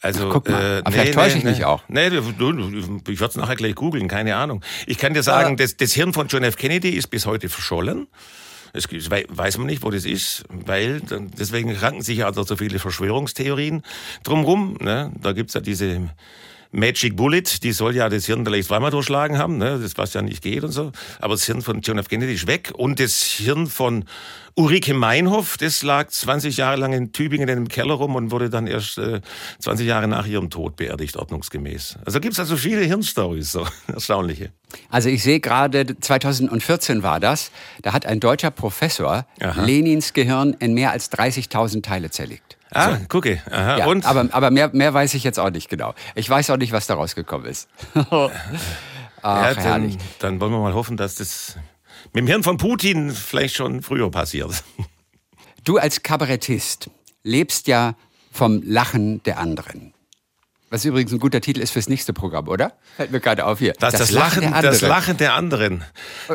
Also, 0.01 0.29
Ach, 0.29 0.33
guck 0.33 0.49
mal. 0.49 0.79
Aber 0.85 0.91
vielleicht 0.93 1.13
täusche 1.13 1.37
ich 1.37 1.43
mich 1.43 1.65
auch. 1.65 1.83
Nee, 1.89 2.07
ich 2.07 2.13
werde 2.13 3.25
es 3.25 3.35
nachher 3.35 3.57
gleich 3.57 3.75
googeln, 3.75 4.07
keine 4.07 4.37
Ahnung. 4.37 4.63
Ich 4.87 4.97
kann 4.97 5.13
dir 5.13 5.21
sagen, 5.23 5.57
das, 5.57 5.75
das 5.75 5.91
Hirn 5.91 6.13
von 6.13 6.27
John 6.29 6.43
F. 6.43 6.55
Kennedy 6.55 6.89
ist 6.91 7.07
bis 7.07 7.25
heute 7.25 7.49
verschollen. 7.49 8.07
Wei- 9.09 9.25
weiß 9.27 9.57
man 9.57 9.67
nicht, 9.67 9.83
wo 9.83 9.89
das 9.91 10.05
ist, 10.05 10.45
weil 10.49 11.01
deswegen 11.37 11.75
ranken 11.75 12.01
sich 12.03 12.19
ja 12.19 12.31
da 12.31 12.43
so 12.43 12.55
viele 12.55 12.79
Verschwörungstheorien 12.79 13.81
drumrum. 14.23 14.77
Ne? 14.79 15.11
Da 15.21 15.33
gibt's 15.33 15.55
ja 15.55 15.59
diese 15.61 16.09
Magic 16.71 17.15
Bullet, 17.15 17.63
die 17.63 17.71
soll 17.71 17.95
ja 17.95 18.09
das 18.09 18.27
Hirn 18.27 18.45
vielleicht 18.45 18.67
zweimal 18.67 18.91
durchschlagen 18.91 19.39
haben, 19.39 19.57
ne? 19.57 19.79
das 19.81 19.97
was 19.97 20.13
ja 20.13 20.21
nicht 20.21 20.43
geht 20.43 20.63
und 20.63 20.71
so. 20.71 20.91
Aber 21.19 21.33
das 21.33 21.43
Hirn 21.45 21.63
von 21.63 21.81
John 21.81 21.97
F. 21.97 22.09
Kennedy 22.09 22.33
ist 22.33 22.45
weg 22.45 22.71
und 22.75 22.99
das 22.99 23.23
Hirn 23.23 23.65
von 23.65 24.05
Ulrike 24.53 24.93
Meinhoff, 24.93 25.57
das 25.57 25.81
lag 25.81 26.09
20 26.09 26.57
Jahre 26.57 26.75
lang 26.75 26.93
in 26.93 27.11
Tübingen 27.11 27.49
in 27.49 27.57
einem 27.57 27.67
Keller 27.69 27.95
rum 27.95 28.15
und 28.15 28.29
wurde 28.29 28.49
dann 28.51 28.67
erst 28.67 28.99
äh, 28.99 29.21
20 29.59 29.87
Jahre 29.87 30.07
nach 30.07 30.27
ihrem 30.27 30.49
Tod 30.51 30.75
beerdigt, 30.75 31.17
ordnungsgemäß. 31.17 31.97
Also 32.05 32.19
gibt's 32.19 32.39
also 32.39 32.55
viele 32.55 32.81
Hirnstories, 32.81 33.51
so 33.51 33.65
erstaunliche. 33.87 34.51
Also 34.89 35.09
ich 35.09 35.23
sehe 35.23 35.39
gerade, 35.39 35.97
2014 35.99 37.01
war 37.01 37.19
das, 37.19 37.51
da 37.81 37.93
hat 37.93 38.05
ein 38.05 38.19
deutscher 38.19 38.51
Professor 38.51 39.25
Aha. 39.39 39.63
Lenins 39.63 40.13
Gehirn 40.13 40.55
in 40.59 40.73
mehr 40.75 40.91
als 40.91 41.11
30.000 41.11 41.81
Teile 41.81 42.11
zerlegt. 42.11 42.58
Ah, 42.71 42.97
so. 42.97 43.05
gucke. 43.07 43.41
Aha, 43.49 43.77
ja, 43.77 43.85
und? 43.87 44.05
Aber, 44.05 44.27
aber 44.31 44.51
mehr, 44.51 44.69
mehr 44.73 44.93
weiß 44.93 45.13
ich 45.15 45.23
jetzt 45.23 45.39
auch 45.39 45.49
nicht 45.49 45.69
genau. 45.69 45.95
Ich 46.15 46.29
weiß 46.29 46.49
auch 46.51 46.57
nicht, 46.57 46.71
was 46.71 46.87
da 46.87 46.95
rausgekommen 46.95 47.47
ist. 47.47 47.67
Ach, 47.95 48.29
ja, 49.21 49.53
dann, 49.55 49.97
dann 50.19 50.39
wollen 50.39 50.51
wir 50.51 50.59
mal 50.59 50.73
hoffen, 50.73 50.95
dass 50.95 51.15
das 51.15 51.57
mit 52.13 52.23
dem 52.23 52.27
Hirn 52.27 52.43
von 52.43 52.57
Putin 52.57 53.11
vielleicht 53.11 53.55
schon 53.55 53.81
früher 53.81 54.09
passiert. 54.11 54.63
Du 55.65 55.77
als 55.77 56.03
Kabarettist 56.03 56.89
lebst 57.21 57.67
ja 57.67 57.95
vom 58.31 58.63
Lachen 58.63 59.21
der 59.23 59.37
anderen. 59.37 59.93
Was 60.69 60.85
übrigens 60.85 61.11
ein 61.11 61.19
guter 61.19 61.41
Titel 61.41 61.59
ist 61.59 61.71
fürs 61.71 61.89
nächste 61.89 62.13
Programm, 62.13 62.47
oder? 62.47 62.73
Fällt 62.95 63.11
mir 63.11 63.19
gerade 63.19 63.45
auf 63.45 63.59
hier. 63.59 63.73
Das, 63.73 63.91
das, 63.91 64.01
das 64.01 64.11
Lachen, 64.11 64.43
Lachen 64.43 64.61
das 64.61 64.81
Lachen 64.81 65.17
der 65.17 65.33
anderen. 65.33 65.83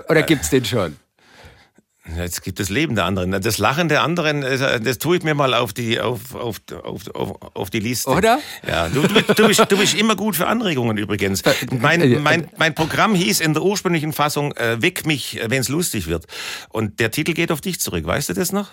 Oder 0.09 0.23
gibt's 0.23 0.51
den 0.51 0.65
schon? 0.65 0.97
Jetzt 2.19 2.43
gibt 2.43 2.61
es 2.61 2.69
Leben 2.69 2.97
der 2.97 3.07
anderen. 3.07 3.31
Das 3.31 3.57
Lachen 3.57 3.89
der 3.89 4.03
anderen, 4.03 4.43
äh, 4.43 4.79
das 4.79 4.99
tue 4.99 5.17
ich 5.17 5.23
mir 5.23 5.35
mal 5.35 5.55
auf 5.55 5.73
die, 5.73 6.01
auf, 6.01 6.35
auf, 6.35 6.61
auf, 6.85 7.01
auf, 7.55 7.71
die 7.71 7.81
Liste. 7.81 8.11
Oder? 8.11 8.41
Ja, 8.67 8.91
du, 8.91 9.03
du, 9.03 9.23
du, 9.23 9.49
bist, 9.49 9.65
du 9.71 9.79
bist 9.79 9.95
immer 9.95 10.15
gut 10.15 10.37
für 10.37 10.47
Anregungen 10.47 10.99
übrigens. 10.99 11.43
Mein, 11.81 12.23
mein, 12.23 12.49
mein 12.59 12.75
Programm 12.75 13.15
hieß 13.15 13.41
in 13.41 13.55
der 13.55 13.63
ursprünglichen 13.63 14.13
Fassung 14.13 14.53
äh, 14.57 14.83
Weck 14.83 15.07
mich, 15.07 15.41
wenn 15.47 15.63
es 15.63 15.69
lustig 15.71 16.07
wird. 16.07 16.27
Und 16.69 17.01
der 17.01 17.11
Titel 17.11 17.33
geht 17.33 17.51
auf 17.51 17.63
dich 17.63 17.81
zurück. 17.81 18.05
Weißt 18.05 18.29
du 18.29 18.35
das 18.35 18.53
noch? 18.53 18.69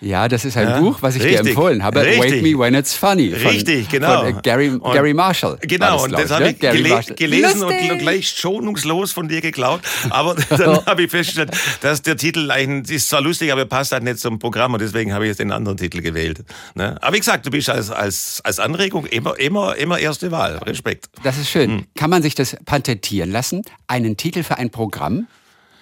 Ja, 0.00 0.28
das 0.28 0.44
ist 0.44 0.56
ein 0.56 0.68
ja, 0.68 0.80
Buch, 0.80 0.98
was 1.00 1.16
ich 1.16 1.22
richtig, 1.22 1.42
dir 1.42 1.48
empfohlen 1.50 1.82
habe. 1.82 2.02
Richtig. 2.02 2.34
Wake 2.34 2.42
Me 2.42 2.58
When 2.58 2.74
It's 2.74 2.94
Funny. 2.94 3.30
Von, 3.30 3.50
richtig, 3.50 3.88
genau. 3.88 4.20
Von 4.20 4.38
äh, 4.38 4.40
Gary, 4.42 4.68
und, 4.68 4.92
Gary 4.92 5.14
Marshall. 5.14 5.58
Genau, 5.62 5.94
das, 5.94 6.02
und 6.02 6.12
das 6.12 6.30
habe 6.30 6.44
ne? 6.44 6.50
ich 6.50 6.58
gele 6.58 7.00
gelesen 7.16 7.64
und, 7.64 7.90
und, 7.90 7.98
gleich 7.98 8.28
schonungslos 8.28 9.12
von 9.12 9.28
dir 9.28 9.40
geklaut. 9.40 9.80
Aber 10.10 10.34
dann 10.50 10.84
habe 10.84 11.04
ich 11.04 11.10
festgestellt, 11.10 11.52
dass 11.80 12.02
der 12.02 12.16
Titel 12.16 12.50
eigentlich, 12.50 12.96
ist 12.96 13.08
zwar 13.08 13.20
lustig, 13.20 13.52
aber 13.52 13.64
passt 13.64 13.92
halt 13.92 14.02
nicht 14.02 14.18
zum 14.18 14.38
Programm 14.38 14.74
und 14.74 14.82
deswegen 14.82 15.12
habe 15.14 15.24
ich 15.24 15.30
jetzt 15.30 15.40
den 15.40 15.52
anderen 15.52 15.78
Titel 15.78 16.02
gewählt. 16.02 16.44
Ne? 16.74 16.96
Aber 17.00 17.14
wie 17.14 17.20
gesagt, 17.20 17.46
du 17.46 17.50
bist 17.50 17.70
als, 17.70 17.90
als, 17.90 18.40
als 18.44 18.58
Anregung 18.58 19.06
immer, 19.06 19.38
immer, 19.38 19.76
immer 19.76 19.98
erste 19.98 20.30
Wahl. 20.30 20.58
Respekt. 20.58 21.06
Das 21.22 21.38
ist 21.38 21.50
schön. 21.50 21.70
Hm. 21.70 21.86
Kann 21.94 22.10
man 22.10 22.22
sich 22.22 22.34
das 22.34 22.56
patentieren 22.64 23.30
lassen? 23.30 23.62
Einen 23.86 24.16
Titel 24.16 24.42
für 24.42 24.58
ein 24.58 24.70
Programm? 24.70 25.26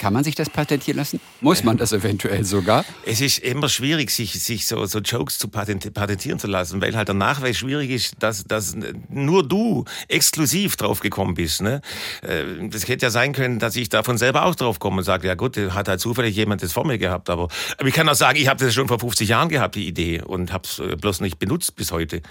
Kann 0.02 0.14
man 0.14 0.24
sich 0.24 0.34
das 0.34 0.50
patentieren 0.50 0.96
lassen? 0.96 1.20
Muss 1.40 1.62
man 1.62 1.76
das 1.76 1.92
eventuell 1.92 2.42
sogar? 2.42 2.84
Es 3.06 3.20
ist 3.20 3.38
immer 3.38 3.68
schwierig, 3.68 4.10
sich, 4.10 4.32
sich 4.32 4.66
so, 4.66 4.84
so 4.86 4.98
Jokes 4.98 5.38
zu 5.38 5.46
patentieren 5.46 6.40
zu 6.40 6.48
lassen, 6.48 6.80
weil 6.80 6.96
halt 6.96 7.06
der 7.06 7.14
Nachweis 7.14 7.58
schwierig 7.58 7.88
ist, 7.88 8.16
dass, 8.18 8.42
dass 8.42 8.74
nur 9.08 9.46
du 9.46 9.84
exklusiv 10.08 10.74
drauf 10.74 10.98
gekommen 10.98 11.34
bist. 11.34 11.62
Ne? 11.62 11.82
Äh, 12.22 12.68
das 12.68 12.88
hätte 12.88 13.06
ja 13.06 13.10
sein 13.10 13.32
können, 13.32 13.60
dass 13.60 13.76
ich 13.76 13.90
davon 13.90 14.18
selber 14.18 14.44
auch 14.44 14.56
drauf 14.56 14.80
komme 14.80 14.96
und 14.96 15.04
sage, 15.04 15.28
ja 15.28 15.36
gut, 15.36 15.56
hat 15.56 15.86
halt 15.86 16.00
zufällig 16.00 16.34
jemand 16.34 16.64
das 16.64 16.72
vor 16.72 16.84
mir 16.84 16.98
gehabt. 16.98 17.30
Aber, 17.30 17.46
aber 17.78 17.88
ich 17.88 17.94
kann 17.94 18.08
auch 18.08 18.16
sagen, 18.16 18.40
ich 18.40 18.48
habe 18.48 18.64
das 18.64 18.74
schon 18.74 18.88
vor 18.88 18.98
50 18.98 19.28
Jahren 19.28 19.50
gehabt, 19.50 19.76
die 19.76 19.86
Idee, 19.86 20.20
und 20.20 20.52
habe 20.52 20.64
es 20.66 20.80
äh, 20.80 20.96
bloß 20.96 21.20
nicht 21.20 21.38
benutzt 21.38 21.76
bis 21.76 21.92
heute. 21.92 22.22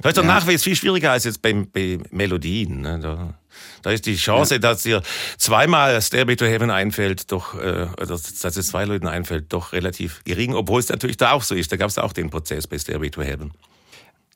Da 0.00 0.10
ist 0.10 0.16
der 0.16 0.22
ja. 0.22 0.30
Nachweis 0.32 0.62
viel 0.62 0.76
schwieriger 0.76 1.10
als 1.10 1.24
jetzt 1.24 1.42
bei, 1.42 1.52
bei 1.54 1.98
Melodien. 2.12 2.82
Ne? 2.82 3.00
Da 3.00 3.34
da 3.82 3.90
ist 3.90 4.06
die 4.06 4.16
Chance, 4.16 4.54
ja. 4.54 4.58
dass 4.58 4.82
dir 4.82 5.02
zweimal 5.38 6.00
Stairway 6.02 6.36
to 6.36 6.44
Heaven 6.44 6.70
einfällt, 6.70 7.30
doch, 7.32 7.58
äh, 7.58 7.86
dass 7.98 8.56
es 8.56 8.66
zwei 8.66 8.84
Leuten 8.84 9.06
einfällt, 9.06 9.52
doch 9.52 9.72
relativ 9.72 10.22
gering, 10.24 10.54
obwohl 10.54 10.80
es 10.80 10.88
natürlich 10.88 11.16
da 11.16 11.32
auch 11.32 11.42
so 11.42 11.54
ist. 11.54 11.72
Da 11.72 11.76
gab 11.76 11.88
es 11.88 11.98
auch 11.98 12.12
den 12.12 12.30
Prozess 12.30 12.66
bei 12.66 12.78
Stairway 12.78 13.10
to 13.10 13.22
Heaven. 13.22 13.52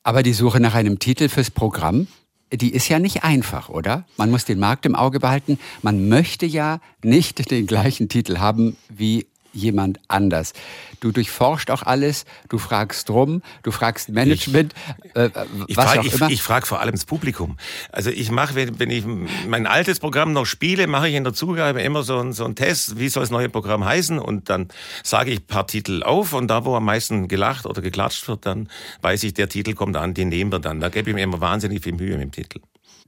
Aber 0.03 0.23
die 0.23 0.33
Suche 0.33 0.59
nach 0.59 0.73
einem 0.73 0.99
Titel 0.99 1.29
fürs 1.29 1.51
Programm, 1.51 2.07
die 2.53 2.73
ist 2.73 2.89
ja 2.89 2.99
nicht 2.99 3.23
einfach, 3.23 3.69
oder? 3.69 4.05
Man 4.17 4.29
muss 4.29 4.45
den 4.45 4.59
Markt 4.59 4.85
im 4.85 4.95
Auge 4.95 5.19
behalten. 5.19 5.57
Man 5.81 6.09
möchte 6.09 6.45
ja 6.45 6.79
nicht 7.03 7.49
den 7.49 7.65
gleichen 7.65 8.09
Titel 8.09 8.39
haben 8.39 8.75
wie 8.89 9.27
jemand 9.53 9.99
anders. 10.07 10.53
Du 10.99 11.11
durchforscht 11.11 11.71
auch 11.71 11.83
alles, 11.83 12.25
du 12.49 12.57
fragst 12.57 13.09
drum, 13.09 13.41
du 13.63 13.71
fragst 13.71 14.09
Management, 14.09 14.73
ich, 15.03 15.15
äh, 15.15 15.29
ich 15.67 15.77
was 15.77 15.85
frag, 15.85 15.99
auch 15.99 16.03
ich, 16.03 16.13
immer. 16.13 16.29
Ich 16.29 16.43
frage 16.43 16.65
vor 16.65 16.79
allem 16.79 16.91
das 16.91 17.05
Publikum. 17.05 17.57
Also 17.91 18.09
ich 18.11 18.31
mache, 18.31 18.55
wenn, 18.55 18.79
wenn 18.79 18.89
ich 18.91 19.03
mein 19.47 19.65
altes 19.67 19.99
Programm 19.99 20.33
noch 20.33 20.45
spiele, 20.45 20.87
mache 20.87 21.09
ich 21.09 21.15
in 21.15 21.23
der 21.23 21.33
Zugabe 21.33 21.81
immer 21.81 22.03
so, 22.03 22.19
ein, 22.19 22.33
so 22.33 22.45
einen 22.45 22.55
Test, 22.55 22.99
wie 22.99 23.09
soll 23.09 23.23
das 23.23 23.31
neue 23.31 23.49
Programm 23.49 23.83
heißen 23.83 24.19
und 24.19 24.49
dann 24.49 24.67
sage 25.03 25.31
ich 25.31 25.39
ein 25.39 25.47
paar 25.47 25.67
Titel 25.67 26.03
auf 26.03 26.33
und 26.33 26.47
da, 26.47 26.65
wo 26.65 26.75
am 26.75 26.85
meisten 26.85 27.27
gelacht 27.27 27.65
oder 27.65 27.81
geklatscht 27.81 28.27
wird, 28.27 28.45
dann 28.45 28.69
weiß 29.01 29.23
ich, 29.23 29.33
der 29.33 29.49
Titel 29.49 29.73
kommt 29.73 29.97
an, 29.97 30.13
den 30.13 30.29
nehmen 30.29 30.51
wir 30.51 30.59
dann. 30.59 30.79
Da 30.79 30.89
gebe 30.89 31.09
ich 31.09 31.15
mir 31.15 31.23
immer 31.23 31.41
wahnsinnig 31.41 31.83
viel 31.83 31.93
Mühe 31.93 32.11
mit 32.17 32.21
dem 32.21 32.31
Titel. 32.31 32.59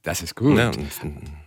Das 0.02 0.22
ist 0.22 0.36
gut. 0.36 0.58
Ja, 0.58 0.72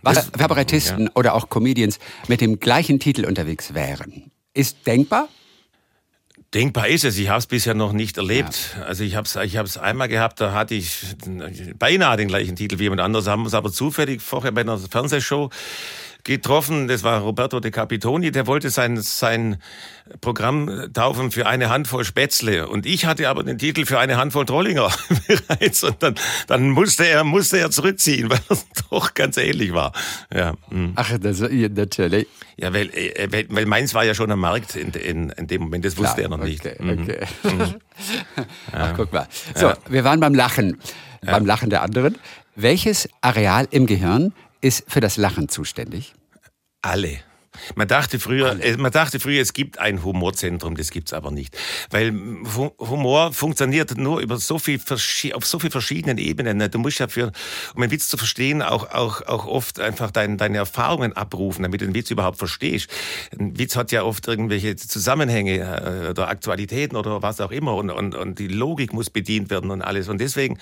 Was 0.01 0.31
Kabarettisten 0.31 1.05
ja. 1.05 1.11
oder 1.13 1.35
auch 1.35 1.49
Comedians 1.49 1.99
mit 2.27 2.41
dem 2.41 2.59
gleichen 2.59 2.99
Titel 2.99 3.25
unterwegs 3.25 3.75
wären 3.75 4.31
ist 4.57 4.85
denkbar? 4.85 5.29
Denkbar 6.53 6.87
ist 6.87 7.03
es. 7.03 7.17
Ich 7.17 7.29
habe 7.29 7.39
es 7.39 7.45
bisher 7.45 7.73
noch 7.73 7.91
nicht 7.91 8.17
erlebt. 8.17 8.75
Ja. 8.77 8.85
Also 8.85 9.03
ich 9.03 9.15
habe 9.15 9.25
es 9.25 9.35
ich 9.35 9.57
hab's 9.57 9.77
einmal 9.77 10.07
gehabt, 10.07 10.39
da 10.39 10.53
hatte 10.53 10.75
ich 10.75 11.15
beinahe 11.77 12.15
den 12.15 12.29
gleichen 12.29 12.55
Titel 12.55 12.79
wie 12.79 12.83
jemand 12.83 13.01
anderes, 13.01 13.27
haben 13.27 13.43
uns 13.43 13.53
aber 13.53 13.71
zufällig 13.71 14.21
vorher 14.21 14.51
bei 14.51 14.61
einer 14.61 14.77
Fernsehshow 14.77 15.49
getroffen. 16.27 16.87
Das 16.87 17.03
war 17.03 17.21
Roberto 17.21 17.59
De 17.59 17.71
Capitoni, 17.71 18.29
der 18.31 18.45
wollte 18.45 18.69
sein, 18.69 19.01
sein 19.01 19.57
Programm 20.21 20.89
taufen 20.93 21.31
für 21.31 21.47
eine 21.47 21.69
Handvoll 21.69 22.05
Spätzle. 22.05 22.67
Und 22.67 22.85
ich 22.85 23.05
hatte 23.05 23.27
aber 23.29 23.43
den 23.43 23.57
Titel 23.57 23.85
für 23.85 23.97
eine 23.97 24.17
Handvoll 24.17 24.45
Trollinger 24.45 24.91
bereits. 25.27 25.83
Und 25.83 26.03
dann, 26.03 26.15
dann 26.45 26.69
musste 26.69 27.07
er, 27.07 27.23
musste 27.23 27.57
er 27.57 27.71
zurückziehen, 27.71 28.29
weil 28.29 28.39
es 28.49 28.65
doch 28.89 29.15
ganz 29.15 29.37
ähnlich 29.37 29.73
war. 29.73 29.91
Ja. 30.33 30.53
Hm. 30.69 30.93
Ach, 30.95 31.17
das, 31.19 31.39
natürlich. 31.39 32.27
Ja, 32.57 32.73
weil, 32.73 32.89
äh, 32.89 33.27
weil, 33.31 33.45
weil 33.49 33.65
meins 33.65 33.93
war 33.93 34.03
ja 34.03 34.13
schon 34.13 34.29
am 34.31 34.39
Markt 34.39 34.75
in, 34.75 34.91
in, 34.91 35.29
in 35.31 35.47
dem 35.47 35.61
Moment. 35.63 35.85
Das 35.85 35.97
wusste 35.97 36.21
Klar, 36.21 36.31
er 36.31 36.37
noch 36.37 36.43
nicht. 36.43 36.65
Okay, 36.65 36.75
mhm. 36.79 37.01
okay. 37.01 37.19
Mhm. 37.43 37.75
Ach, 38.71 38.93
guck 38.95 39.11
mal. 39.13 39.27
So, 39.55 39.67
ja. 39.67 39.77
wir 39.89 40.03
waren 40.03 40.19
beim 40.19 40.35
Lachen. 40.35 40.79
Ja. 41.25 41.31
Beim 41.31 41.45
Lachen 41.45 41.69
der 41.69 41.81
anderen. 41.81 42.15
Welches 42.55 43.09
Areal 43.21 43.67
im 43.71 43.85
Gehirn 43.85 44.33
ist 44.61 44.83
für 44.87 44.99
das 44.99 45.17
Lachen 45.17 45.49
zuständig? 45.49 46.13
Alle. 46.87 47.26
Man 47.75 47.87
dachte 47.87 48.19
früher. 48.19 48.63
Äh, 48.63 48.77
man 48.77 48.91
dachte 48.91 49.19
früher, 49.19 49.41
es 49.41 49.53
gibt 49.53 49.79
ein 49.79 50.03
Humorzentrum, 50.03 50.75
das 50.75 50.91
gibt's 50.91 51.13
aber 51.13 51.31
nicht, 51.31 51.57
weil 51.89 52.13
Humor 52.79 53.33
funktioniert 53.33 53.97
nur 53.97 54.19
über 54.19 54.37
so 54.37 54.59
viel 54.59 54.79
auf 55.33 55.45
so 55.45 55.59
viel 55.59 55.71
verschiedenen 55.71 56.17
Ebenen. 56.17 56.71
Du 56.71 56.79
musst 56.79 56.99
ja 56.99 57.07
für, 57.07 57.31
um 57.75 57.81
einen 57.81 57.91
Witz 57.91 58.07
zu 58.07 58.17
verstehen, 58.17 58.61
auch 58.61 58.91
auch 58.91 59.21
auch 59.27 59.45
oft 59.45 59.79
einfach 59.79 60.11
dein, 60.11 60.37
deine 60.37 60.57
Erfahrungen 60.57 61.13
abrufen, 61.13 61.63
damit 61.63 61.81
du 61.81 61.85
den 61.85 61.95
Witz 61.95 62.11
überhaupt 62.11 62.37
verstehst. 62.37 62.89
Ein 63.37 63.57
Witz 63.57 63.75
hat 63.75 63.91
ja 63.91 64.03
oft 64.03 64.27
irgendwelche 64.27 64.75
Zusammenhänge 64.75 65.59
äh, 65.59 66.09
oder 66.09 66.27
Aktualitäten 66.27 66.95
oder 66.95 67.21
was 67.21 67.41
auch 67.41 67.51
immer 67.51 67.75
und 67.75 67.89
und 67.89 68.15
und 68.15 68.39
die 68.39 68.47
Logik 68.47 68.93
muss 68.93 69.09
bedient 69.09 69.49
werden 69.49 69.71
und 69.71 69.81
alles 69.81 70.09
und 70.09 70.19
deswegen 70.19 70.59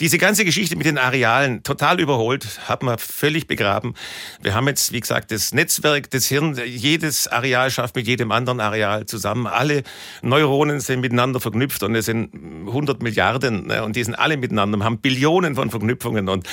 diese 0.00 0.18
ganze 0.18 0.44
Geschichte 0.44 0.76
mit 0.76 0.86
den 0.86 0.98
Arealen 0.98 1.62
total 1.62 2.00
überholt, 2.00 2.60
hat 2.68 2.82
man 2.82 2.98
völlig 2.98 3.46
begraben. 3.46 3.94
Wir 4.42 4.54
haben 4.54 4.66
jetzt, 4.68 4.92
wie 4.92 5.00
gesagt, 5.00 5.30
das 5.30 5.52
Netzwerk 5.52 6.10
des 6.10 6.28
Hirn, 6.36 6.60
jedes 6.66 7.28
Areal 7.28 7.70
schafft 7.70 7.96
mit 7.96 8.06
jedem 8.06 8.30
anderen 8.32 8.60
Areal 8.60 9.06
zusammen. 9.06 9.46
Alle 9.46 9.82
Neuronen 10.22 10.80
sind 10.80 11.00
miteinander 11.00 11.40
verknüpft 11.40 11.82
und 11.82 11.94
es 11.94 12.06
sind 12.06 12.34
100 12.34 13.02
Milliarden 13.02 13.66
ne, 13.66 13.82
und 13.82 13.96
die 13.96 14.04
sind 14.04 14.14
alle 14.14 14.36
miteinander, 14.36 14.84
haben 14.84 14.98
Billionen 14.98 15.54
von 15.54 15.70
Verknüpfungen 15.70 16.28
und 16.28 16.46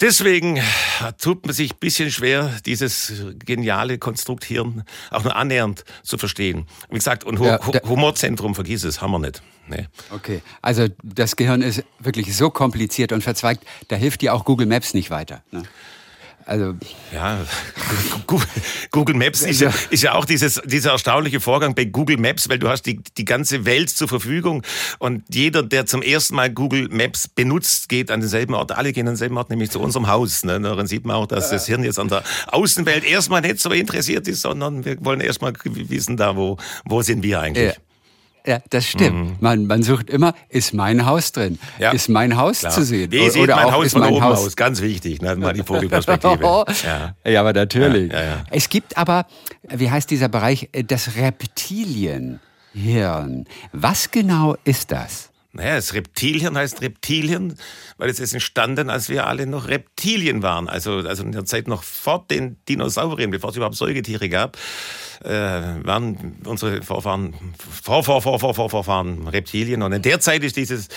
Deswegen 0.00 0.58
tut 1.20 1.44
man 1.44 1.54
sich 1.54 1.72
ein 1.74 1.78
bisschen 1.78 2.10
schwer, 2.10 2.58
dieses 2.64 3.12
geniale 3.44 3.98
Konstrukt 3.98 4.44
Hirn 4.44 4.82
auch 5.10 5.24
nur 5.24 5.36
annähernd 5.36 5.84
zu 6.02 6.16
verstehen. 6.16 6.66
Wie 6.88 6.94
gesagt, 6.94 7.22
und 7.22 7.38
ja, 7.38 7.60
Humorzentrum, 7.86 8.54
vergiss 8.54 8.84
es, 8.84 9.02
haben 9.02 9.10
wir 9.10 9.18
nicht. 9.18 9.42
Nee. 9.68 9.88
Okay, 10.10 10.40
also 10.62 10.86
das 11.02 11.36
Gehirn 11.36 11.60
ist 11.60 11.84
wirklich 11.98 12.34
so 12.34 12.48
kompliziert 12.48 13.12
und 13.12 13.22
verzweigt, 13.22 13.64
da 13.88 13.96
hilft 13.96 14.22
dir 14.22 14.32
auch 14.32 14.46
Google 14.46 14.66
Maps 14.66 14.94
nicht 14.94 15.10
weiter. 15.10 15.42
Ne? 15.50 15.64
Also 16.46 16.74
ja, 17.12 17.44
Google 18.90 19.14
Maps 19.14 19.42
ist 19.42 19.60
ja, 19.60 19.72
ist 19.90 20.02
ja 20.02 20.14
auch 20.14 20.24
dieses, 20.24 20.60
dieser 20.64 20.92
erstaunliche 20.92 21.40
Vorgang 21.40 21.74
bei 21.74 21.84
Google 21.84 22.16
Maps, 22.16 22.48
weil 22.48 22.58
du 22.58 22.68
hast 22.68 22.82
die, 22.86 23.00
die 23.16 23.24
ganze 23.24 23.64
Welt 23.64 23.90
zur 23.90 24.08
Verfügung 24.08 24.62
und 24.98 25.22
jeder, 25.32 25.62
der 25.62 25.86
zum 25.86 26.02
ersten 26.02 26.34
Mal 26.34 26.50
Google 26.50 26.88
Maps 26.88 27.28
benutzt, 27.28 27.88
geht 27.88 28.10
an 28.10 28.20
denselben 28.20 28.54
Ort. 28.54 28.72
Alle 28.72 28.92
gehen 28.92 29.06
an 29.06 29.14
denselben 29.14 29.36
Ort, 29.36 29.50
nämlich 29.50 29.70
zu 29.70 29.80
unserem 29.80 30.08
Haus. 30.08 30.44
Ne? 30.44 30.60
Daran 30.60 30.86
sieht 30.86 31.04
man 31.04 31.16
auch, 31.16 31.26
dass 31.26 31.50
das 31.50 31.66
Hirn 31.66 31.84
jetzt 31.84 31.98
an 31.98 32.08
der 32.08 32.24
Außenwelt 32.48 33.04
erstmal 33.04 33.42
nicht 33.42 33.60
so 33.60 33.70
interessiert 33.70 34.26
ist, 34.26 34.42
sondern 34.42 34.84
wir 34.84 34.96
wollen 35.04 35.20
erstmal 35.20 35.52
wissen, 35.64 36.16
da 36.16 36.36
wo, 36.36 36.56
wo 36.84 37.02
sind 37.02 37.22
wir 37.22 37.40
eigentlich. 37.40 37.74
Ja. 37.74 37.89
Ja, 38.50 38.58
das 38.68 38.84
stimmt. 38.88 39.16
Mhm. 39.16 39.36
Man, 39.38 39.66
man 39.68 39.84
sucht 39.84 40.10
immer, 40.10 40.34
ist 40.48 40.74
mein 40.74 41.06
Haus 41.06 41.30
drin? 41.30 41.60
Ja. 41.78 41.92
Ist 41.92 42.08
mein 42.08 42.36
Haus 42.36 42.58
Klar. 42.58 42.72
zu 42.72 42.82
sehen? 42.82 43.08
Sieht 43.12 43.36
Oder 43.36 43.54
mein 43.54 43.66
auch, 43.66 43.72
Haus 43.74 43.86
ist 43.86 43.92
von 43.92 44.00
mein 44.00 44.12
oben 44.14 44.24
Haus? 44.24 44.44
aus? 44.44 44.56
Ganz 44.56 44.80
wichtig, 44.80 45.22
ne? 45.22 45.36
mal 45.36 45.52
die 45.52 45.62
Vogelperspektive. 45.62 46.64
ja. 46.84 47.14
ja, 47.24 47.40
aber 47.40 47.52
natürlich. 47.52 48.12
Ja, 48.12 48.22
ja, 48.24 48.44
es 48.50 48.68
gibt 48.68 48.96
aber, 48.96 49.26
wie 49.68 49.88
heißt 49.88 50.10
dieser 50.10 50.28
Bereich, 50.28 50.68
das 50.88 51.14
Reptilienhirn. 51.14 52.40
Was 53.72 54.10
genau 54.10 54.56
ist 54.64 54.90
das? 54.90 55.29
Naja, 55.52 55.74
das 55.76 55.94
Reptilien 55.94 56.56
heißt 56.56 56.80
Reptilien, 56.80 57.56
weil 57.96 58.08
es 58.08 58.20
ist 58.20 58.32
entstanden, 58.32 58.88
als 58.88 59.08
wir 59.08 59.26
alle 59.26 59.46
noch 59.46 59.66
Reptilien 59.66 60.42
waren. 60.42 60.68
Also, 60.68 60.98
also 60.98 61.24
in 61.24 61.32
der 61.32 61.44
Zeit 61.44 61.66
noch 61.66 61.82
vor 61.82 62.24
den 62.30 62.64
Dinosauriern, 62.68 63.30
bevor 63.30 63.50
es 63.50 63.56
überhaupt 63.56 63.74
Säugetiere 63.74 64.28
gab, 64.28 64.56
äh, 65.24 65.30
waren 65.30 66.36
unsere 66.44 66.82
Vorfahren, 66.82 67.34
Vor, 67.82 68.04
Vor, 68.04 68.22
Vor, 68.22 68.38
Vor, 68.38 68.54
Vor, 68.54 68.70
Vorfahren 68.70 69.26
Reptilien. 69.26 69.82
Und 69.82 69.92
in 69.92 70.02
der 70.02 70.20
Zeit 70.20 70.44
ist 70.44 70.56
dieses 70.56 70.88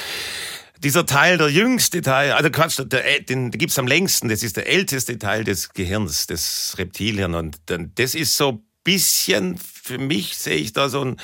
dieser 0.83 1.05
Teil, 1.05 1.37
der 1.37 1.49
jüngste 1.49 2.01
Teil, 2.01 2.33
also 2.33 2.49
Quatsch, 2.49 2.81
der, 2.85 3.21
den, 3.21 3.51
den 3.51 3.57
gibt's 3.57 3.79
am 3.79 3.87
längsten, 3.87 4.27
das 4.27 4.43
ist 4.43 4.57
der 4.57 4.67
älteste 4.67 5.17
Teil 5.17 5.45
des 5.45 5.69
Gehirns, 5.69 6.27
des 6.27 6.75
Reptilien. 6.77 7.35
Und 7.35 7.59
das 7.95 8.15
ist 8.15 8.35
so 8.35 8.61
bisschen, 8.83 9.57
für 9.57 9.97
mich 9.97 10.37
sehe 10.37 10.55
ich 10.55 10.73
da 10.73 10.89
so, 10.89 11.03
ein, 11.03 11.17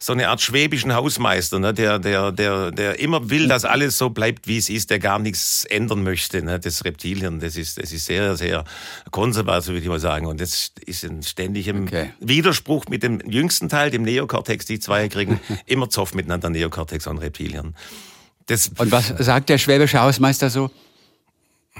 so 0.00 0.12
eine 0.12 0.28
Art 0.28 0.40
schwäbischen 0.40 0.94
Hausmeister, 0.94 1.58
ne, 1.58 1.72
der, 1.72 1.98
der, 1.98 2.32
der, 2.32 2.70
der 2.70 2.98
immer 2.98 3.30
will, 3.30 3.48
dass 3.48 3.64
alles 3.64 3.98
so 3.98 4.10
bleibt, 4.10 4.46
wie 4.46 4.58
es 4.58 4.68
ist, 4.68 4.90
der 4.90 4.98
gar 4.98 5.18
nichts 5.18 5.64
ändern 5.64 6.02
möchte. 6.02 6.42
Ne, 6.42 6.58
das 6.58 6.84
Reptilien, 6.84 7.40
das 7.40 7.56
ist, 7.56 7.78
das 7.78 7.92
ist 7.92 8.06
sehr, 8.06 8.36
sehr 8.36 8.64
konservativ, 9.10 9.68
würde 9.68 9.82
ich 9.82 9.88
mal 9.88 10.00
sagen. 10.00 10.26
Und 10.26 10.40
das 10.40 10.72
ist 10.84 11.04
ein 11.04 11.22
ständigem 11.22 11.84
okay. 11.84 12.12
Widerspruch 12.20 12.86
mit 12.88 13.02
dem 13.02 13.20
jüngsten 13.20 13.68
Teil, 13.68 13.90
dem 13.90 14.02
Neokortex. 14.02 14.66
Die 14.66 14.78
zwei 14.78 15.08
kriegen 15.08 15.40
immer 15.66 15.88
Zoff 15.88 16.14
miteinander, 16.14 16.50
Neokortex 16.50 17.06
und 17.06 17.18
Reptilien. 17.18 17.74
Das 18.46 18.70
und 18.78 18.92
was 18.92 19.08
sagt 19.18 19.48
der 19.48 19.58
schwäbische 19.58 20.00
Hausmeister 20.00 20.50
so? 20.50 20.70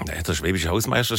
Der 0.05 0.33
schwäbische 0.33 0.69
Hausmeister 0.69 1.15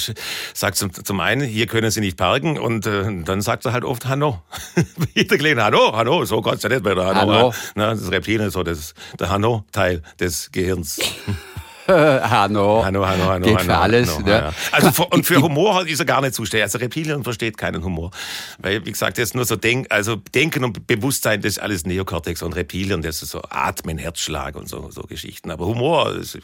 sagt 0.55 0.77
zum, 0.77 0.93
zum 0.93 1.21
einen, 1.21 1.47
hier 1.47 1.67
können 1.67 1.91
Sie 1.91 2.01
nicht 2.01 2.17
parken 2.17 2.59
und 2.59 2.87
äh, 2.87 3.23
dann 3.25 3.41
sagt 3.41 3.67
er 3.67 3.73
halt 3.73 3.85
oft 3.85 4.07
Hanno. 4.07 4.43
Jeder 5.15 5.37
Kleine, 5.37 5.65
Hanno, 5.65 5.97
Hanno, 5.97 6.25
so 6.25 6.41
kannst 6.43 6.63
du 6.63 6.69
nicht 6.69 6.85
bei 6.85 6.95
der 6.95 7.07
Hanno. 7.07 7.33
Hanno. 7.33 7.55
Na, 7.75 7.91
das 7.91 8.11
Reptilien 8.11 8.47
ist 8.47 8.53
so 8.53 8.63
das, 8.63 8.95
der 9.19 9.31
Hanno-Teil 9.31 10.03
des 10.21 10.53
Gehirns. 10.53 11.01
Hanno. 12.31 12.85
Hanno, 12.85 13.07
Hanno, 13.07 13.25
Hanno. 13.25 13.47
Geht 13.47 13.63
für 13.63 13.77
alles. 13.77 14.15
Hanno, 14.17 14.27
ne? 14.27 14.53
Also 14.73 14.93
für, 14.93 15.07
und 15.07 15.25
für 15.25 15.41
Humor 15.41 15.87
ist 15.87 16.01
er 16.01 16.05
gar 16.05 16.21
nicht 16.21 16.35
zuständig. 16.35 16.65
Also 16.65 16.79
Reptilien 16.79 17.25
versteht 17.25 17.57
keinen 17.57 17.83
Humor. 17.83 18.11
Weil, 18.59 18.85
wie 18.85 18.93
gesagt, 18.93 19.17
das 19.17 19.31
ist 19.31 19.35
nur 19.35 19.47
so 19.47 19.57
Denk, 19.57 19.87
also 19.91 20.17
Denken 20.17 20.65
und 20.65 20.87
Bewusstsein, 20.87 21.41
das 21.41 21.53
ist 21.53 21.59
alles 21.61 21.87
Neokortex 21.87 22.43
und 22.43 22.55
Reptilien, 22.55 23.01
das 23.01 23.23
ist 23.23 23.31
so 23.31 23.41
Atmen, 23.49 23.97
Herzschlag 23.97 24.55
und 24.57 24.69
so, 24.69 24.91
so 24.91 25.03
Geschichten. 25.03 25.51
Aber 25.51 25.65
Humor, 25.67 26.15
ist, 26.15 26.39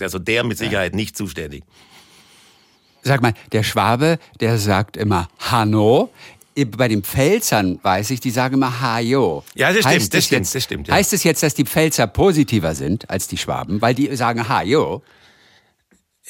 also 0.00 0.18
der 0.18 0.42
mit 0.42 0.58
Sicherheit 0.58 0.94
nicht 0.94 1.16
zuständig. 1.16 1.62
Sag 3.02 3.22
mal, 3.22 3.32
der 3.52 3.62
Schwabe, 3.62 4.18
der 4.40 4.58
sagt 4.58 4.96
immer 4.96 5.28
Hanno 5.38 6.10
bei 6.64 6.88
den 6.88 7.02
Pfälzern 7.02 7.78
weiß 7.82 8.10
ich, 8.10 8.20
die 8.20 8.30
sagen 8.30 8.54
immer 8.54 8.80
Hajo. 8.80 9.44
Ja, 9.54 9.72
das 9.72 9.84
heißt 9.84 9.96
stimmt, 9.96 10.14
das 10.14 10.24
stimmt, 10.24 10.40
jetzt, 10.40 10.54
das 10.54 10.64
stimmt. 10.64 10.88
Ja. 10.88 10.94
Heißt 10.94 11.12
es 11.12 11.24
jetzt, 11.24 11.42
dass 11.42 11.54
die 11.54 11.64
Pfälzer 11.64 12.06
positiver 12.06 12.74
sind 12.74 13.08
als 13.10 13.28
die 13.28 13.36
Schwaben, 13.36 13.80
weil 13.80 13.94
die 13.94 14.14
sagen 14.16 14.48
Hajo? 14.48 15.02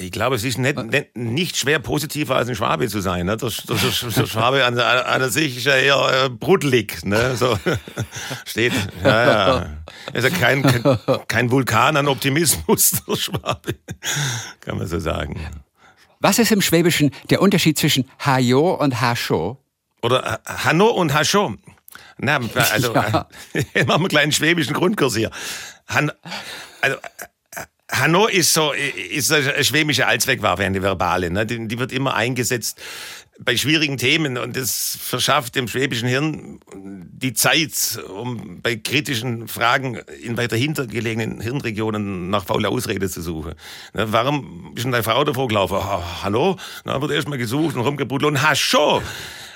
Ich 0.00 0.12
glaube, 0.12 0.36
es 0.36 0.44
ist 0.44 0.56
nicht, 0.56 0.82
nicht, 0.84 1.16
nicht 1.16 1.56
schwer 1.56 1.78
positiver 1.78 2.36
als 2.36 2.48
ein 2.48 2.54
Schwabe 2.54 2.88
zu 2.88 3.00
sein. 3.00 3.26
Ne? 3.26 3.36
Der, 3.36 3.50
der, 3.50 3.76
der 3.76 4.26
Schwabe 4.26 4.64
an, 4.64 4.78
an 4.78 5.30
sich 5.30 5.58
ist 5.58 5.66
ja 5.66 5.74
eher 5.74 6.24
äh, 6.24 6.28
brudelig. 6.30 7.04
Ne? 7.04 7.36
So 7.36 7.58
steht. 8.46 8.72
Ja, 9.04 9.26
ja. 9.26 9.66
Ist 10.14 10.24
ja 10.24 10.30
kein, 10.30 10.62
kein, 10.62 10.98
kein 11.28 11.50
Vulkan 11.50 11.96
an 11.96 12.08
Optimismus, 12.08 12.92
der 13.08 13.16
Schwabe. 13.16 13.74
Kann 14.60 14.78
man 14.78 14.86
so 14.86 14.98
sagen. 14.98 15.38
Was 16.20 16.38
ist 16.38 16.52
im 16.52 16.60
Schwäbischen 16.60 17.10
der 17.28 17.42
Unterschied 17.42 17.78
zwischen 17.78 18.08
Hajo 18.24 18.74
und 18.74 19.00
Hascho? 19.00 19.58
Oder 20.02 20.40
Hanno 20.46 20.88
und 20.88 21.14
Hascho. 21.14 21.56
Na, 22.18 22.40
also, 22.72 22.94
ja. 22.94 23.26
machen 23.86 23.86
wir 23.86 23.94
einen 23.94 24.08
kleinen 24.08 24.32
schwäbischen 24.32 24.74
Grundkurs 24.74 25.16
hier. 25.16 25.30
Han, 25.88 26.12
also, 26.80 26.96
Hanno 27.90 28.26
ist 28.26 28.52
so, 28.52 28.72
ist 28.72 29.32
eine 29.32 29.64
schwäbische 29.64 30.06
Allzweckwaffe, 30.06 30.64
eine 30.64 30.82
verbale. 30.82 31.30
Ne? 31.30 31.46
Die, 31.46 31.66
die, 31.66 31.78
wird 31.78 31.92
immer 31.92 32.14
eingesetzt 32.14 32.80
bei 33.42 33.56
schwierigen 33.56 33.96
Themen 33.96 34.36
und 34.36 34.56
das 34.56 34.98
verschafft 35.00 35.56
dem 35.56 35.66
schwäbischen 35.66 36.08
Hirn 36.08 36.60
die 36.74 37.32
Zeit, 37.32 37.98
um 38.14 38.60
bei 38.60 38.76
kritischen 38.76 39.48
Fragen 39.48 39.96
in 40.22 40.36
weiter 40.36 40.56
hintergelegenen 40.56 41.40
Hirnregionen 41.40 42.28
nach 42.28 42.44
fauler 42.44 42.68
Ausrede 42.68 43.08
zu 43.08 43.22
suchen. 43.22 43.54
Ne? 43.94 44.12
Warum 44.12 44.74
ist 44.76 44.84
denn 44.84 44.92
deine 44.92 45.04
Frau 45.04 45.24
davor 45.24 45.48
gelaufen? 45.48 45.78
Oh, 45.80 46.02
hallo? 46.22 46.56
Na, 46.84 47.00
wird 47.00 47.12
erstmal 47.12 47.38
gesucht 47.38 47.76
und 47.76 47.82
rumgebrudelt 47.82 48.30
und 48.30 48.42
Hascho! 48.42 49.02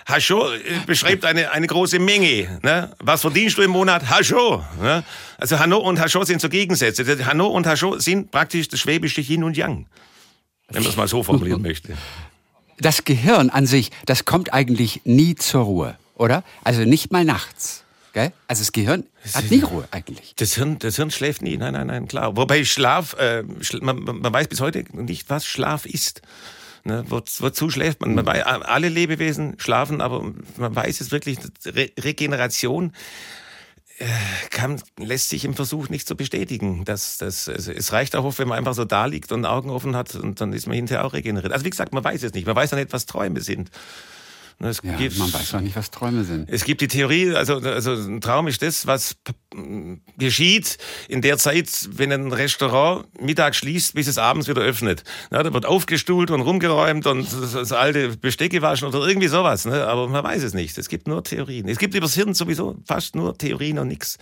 Hascho 0.06 0.52
äh, 0.52 0.60
beschreibt 0.86 1.24
eine, 1.24 1.50
eine 1.50 1.66
große 1.66 1.98
Menge. 1.98 2.60
Ne? 2.62 2.92
Was 2.98 3.22
verdienst 3.22 3.58
du 3.58 3.62
im 3.62 3.70
Monat? 3.70 4.08
Hascho. 4.08 4.64
Ne? 4.80 5.04
Also 5.38 5.58
Hanno 5.58 5.78
und 5.78 6.00
Hascho 6.00 6.24
sind 6.24 6.40
so 6.40 6.48
Gegensätze. 6.48 7.26
Hanno 7.26 7.46
und 7.46 7.66
Hascho 7.66 7.98
sind 7.98 8.30
praktisch 8.30 8.68
das 8.68 8.80
schwäbische 8.80 9.20
Yin 9.20 9.44
und 9.44 9.56
Yang. 9.56 9.86
Wenn 10.68 10.82
man 10.82 10.90
es 10.90 10.96
mal 10.96 11.08
so 11.08 11.22
formulieren 11.22 11.62
möchte. 11.62 11.96
Das 12.78 13.04
Gehirn 13.04 13.50
an 13.50 13.66
sich, 13.66 13.90
das 14.06 14.24
kommt 14.24 14.52
eigentlich 14.52 15.02
nie 15.04 15.36
zur 15.36 15.62
Ruhe, 15.62 15.96
oder? 16.16 16.42
Also 16.64 16.82
nicht 16.82 17.12
mal 17.12 17.24
nachts. 17.24 17.84
Gell? 18.12 18.32
Also 18.46 18.62
das 18.62 18.72
Gehirn 18.72 19.04
hat 19.32 19.50
nie 19.50 19.60
Ruhe 19.60 19.88
eigentlich. 19.90 20.34
Das 20.36 20.54
Hirn, 20.54 20.78
das 20.78 20.96
Hirn 20.96 21.10
schläft 21.10 21.42
nie, 21.42 21.56
nein, 21.56 21.72
nein, 21.72 21.88
nein, 21.88 22.06
klar. 22.06 22.36
Wobei 22.36 22.64
Schlaf, 22.64 23.14
äh, 23.14 23.42
man, 23.80 24.04
man 24.04 24.32
weiß 24.32 24.48
bis 24.48 24.60
heute 24.60 24.84
nicht, 24.92 25.28
was 25.30 25.46
Schlaf 25.46 25.84
ist. 25.84 26.22
Ne, 26.86 27.02
wo, 27.08 27.22
wozu 27.38 27.70
schläft 27.70 28.02
man? 28.02 28.14
man 28.14 28.26
weiß, 28.26 28.44
alle 28.44 28.90
Lebewesen 28.90 29.58
schlafen, 29.58 30.02
aber 30.02 30.32
man 30.58 30.76
weiß 30.76 31.00
es 31.00 31.12
wirklich, 31.12 31.38
Re 31.64 31.90
Regeneration 31.98 32.92
äh, 33.98 34.06
kann, 34.50 34.82
lässt 34.98 35.30
sich 35.30 35.46
im 35.46 35.54
Versuch 35.54 35.88
nicht 35.88 36.06
so 36.06 36.14
bestätigen. 36.14 36.84
Das, 36.84 37.16
das, 37.16 37.48
also 37.48 37.72
es 37.72 37.92
reicht 37.92 38.16
auch 38.16 38.24
oft, 38.24 38.38
wenn 38.38 38.48
man 38.48 38.58
einfach 38.58 38.74
so 38.74 38.84
da 38.84 39.06
liegt 39.06 39.32
und 39.32 39.46
Augen 39.46 39.70
offen 39.70 39.96
hat 39.96 40.14
und 40.14 40.42
dann 40.42 40.52
ist 40.52 40.66
man 40.66 40.76
hinterher 40.76 41.06
auch 41.06 41.14
regeneriert. 41.14 41.52
Also 41.52 41.64
wie 41.64 41.70
gesagt, 41.70 41.94
man 41.94 42.04
weiß 42.04 42.22
es 42.22 42.34
nicht. 42.34 42.46
Man 42.46 42.56
weiß 42.56 42.72
ja 42.72 42.76
nicht, 42.76 42.92
was 42.92 43.06
Träume 43.06 43.40
sind. 43.40 43.70
Es 44.60 44.80
ja, 44.82 44.96
gibt, 44.96 45.18
man 45.18 45.32
weiß 45.32 45.52
noch 45.54 45.60
nicht, 45.60 45.76
was 45.76 45.90
Träume 45.90 46.24
sind. 46.24 46.48
Es 46.48 46.64
gibt 46.64 46.80
die 46.80 46.88
Theorie, 46.88 47.34
also, 47.34 47.58
also 47.58 47.92
ein 47.92 48.20
Traum 48.20 48.46
ist 48.46 48.62
das, 48.62 48.86
was 48.86 49.16
geschieht 50.16 50.78
in 51.08 51.22
der 51.22 51.38
Zeit, 51.38 51.88
wenn 51.92 52.12
ein 52.12 52.32
Restaurant 52.32 53.06
Mittag 53.20 53.54
schließt, 53.54 53.94
bis 53.94 54.06
es 54.06 54.16
abends 54.16 54.48
wieder 54.48 54.62
öffnet. 54.62 55.04
Ja, 55.30 55.42
da 55.42 55.52
wird 55.52 55.66
aufgestuhlt 55.66 56.30
und 56.30 56.40
rumgeräumt 56.40 57.06
und 57.06 57.28
das 57.32 57.72
alte 57.72 58.16
Besteck 58.16 58.52
gewaschen 58.52 58.88
oder 58.88 59.06
irgendwie 59.06 59.28
sowas. 59.28 59.64
Ne? 59.64 59.86
Aber 59.86 60.08
man 60.08 60.24
weiß 60.24 60.42
es 60.42 60.54
nicht. 60.54 60.78
Es 60.78 60.88
gibt 60.88 61.08
nur 61.08 61.22
Theorien. 61.24 61.68
Es 61.68 61.78
gibt 61.78 61.94
übers 61.94 62.14
Hirn 62.14 62.34
sowieso 62.34 62.76
fast 62.86 63.16
nur 63.16 63.36
Theorien 63.36 63.78
und 63.78 63.88
nichts 63.88 64.18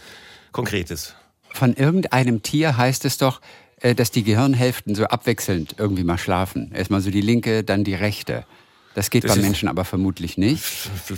Konkretes. 0.51 1.15
Von 1.53 1.75
irgendeinem 1.75 2.43
Tier 2.43 2.77
heißt 2.77 3.05
es 3.05 3.19
doch, 3.19 3.41
äh, 3.81 3.95
dass 3.95 4.11
die 4.11 4.23
Gehirnhälften 4.23 4.95
so 4.95 5.05
abwechselnd 5.05 5.77
irgendwie 5.79 6.05
mal 6.05 6.19
schlafen. 6.19 6.73
Erstmal 6.73 7.01
so 7.01 7.11
die 7.11 7.21
linke, 7.21 7.65
dann 7.65 7.85
die 7.85 7.95
rechte. 7.95 8.45
Das 8.95 9.11
geht 9.11 9.25
das 9.25 9.35
beim 9.35 9.43
Menschen 9.43 9.69
aber 9.69 9.85
vermutlich 9.85 10.37
nicht. 10.37 10.63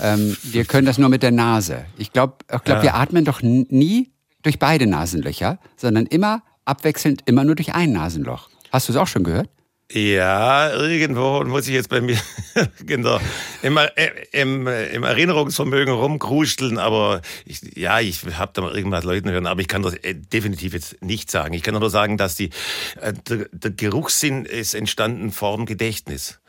Ähm, 0.00 0.36
wir 0.42 0.64
können 0.64 0.86
das 0.86 0.98
nur 0.98 1.08
mit 1.08 1.22
der 1.22 1.32
Nase. 1.32 1.84
Ich 1.98 2.12
glaube, 2.12 2.36
ich 2.42 2.62
glaub, 2.62 2.78
ja. 2.78 2.82
wir 2.82 2.94
atmen 2.94 3.24
doch 3.24 3.42
nie 3.42 4.12
durch 4.42 4.58
beide 4.58 4.86
Nasenlöcher, 4.86 5.58
sondern 5.76 6.06
immer 6.06 6.42
abwechselnd, 6.64 7.22
immer 7.26 7.44
nur 7.44 7.54
durch 7.54 7.74
ein 7.74 7.92
Nasenloch. 7.92 8.48
Hast 8.70 8.88
du 8.88 8.92
es 8.92 8.98
auch 8.98 9.06
schon 9.06 9.24
gehört? 9.24 9.48
Ja, 9.92 10.72
irgendwo 10.72 11.44
muss 11.44 11.68
ich 11.68 11.74
jetzt 11.74 11.90
bei 11.90 12.00
mir 12.00 12.18
genau, 12.86 13.20
im, 13.62 13.76
äh, 13.76 14.10
im, 14.32 14.66
im 14.66 15.02
Erinnerungsvermögen 15.04 15.92
rumkruscheln, 15.92 16.78
aber 16.78 17.20
ich, 17.44 17.60
ja, 17.76 18.00
ich 18.00 18.24
habe 18.38 18.50
da 18.54 18.62
mal 18.62 18.74
irgendwas 18.74 19.04
Leuten 19.04 19.30
hören, 19.30 19.46
aber 19.46 19.60
ich 19.60 19.68
kann 19.68 19.82
das 19.82 19.94
äh, 19.96 20.14
definitiv 20.14 20.72
jetzt 20.72 21.02
nicht 21.02 21.30
sagen. 21.30 21.52
Ich 21.52 21.62
kann 21.62 21.74
nur 21.74 21.90
sagen, 21.90 22.16
dass 22.16 22.34
die, 22.34 22.48
äh, 23.00 23.12
der, 23.28 23.46
der 23.52 23.70
Geruchssinn 23.72 24.46
ist 24.46 24.74
entstanden 24.74 25.30
vor 25.30 25.56
dem 25.56 25.66
Gedächtnis. 25.66 26.40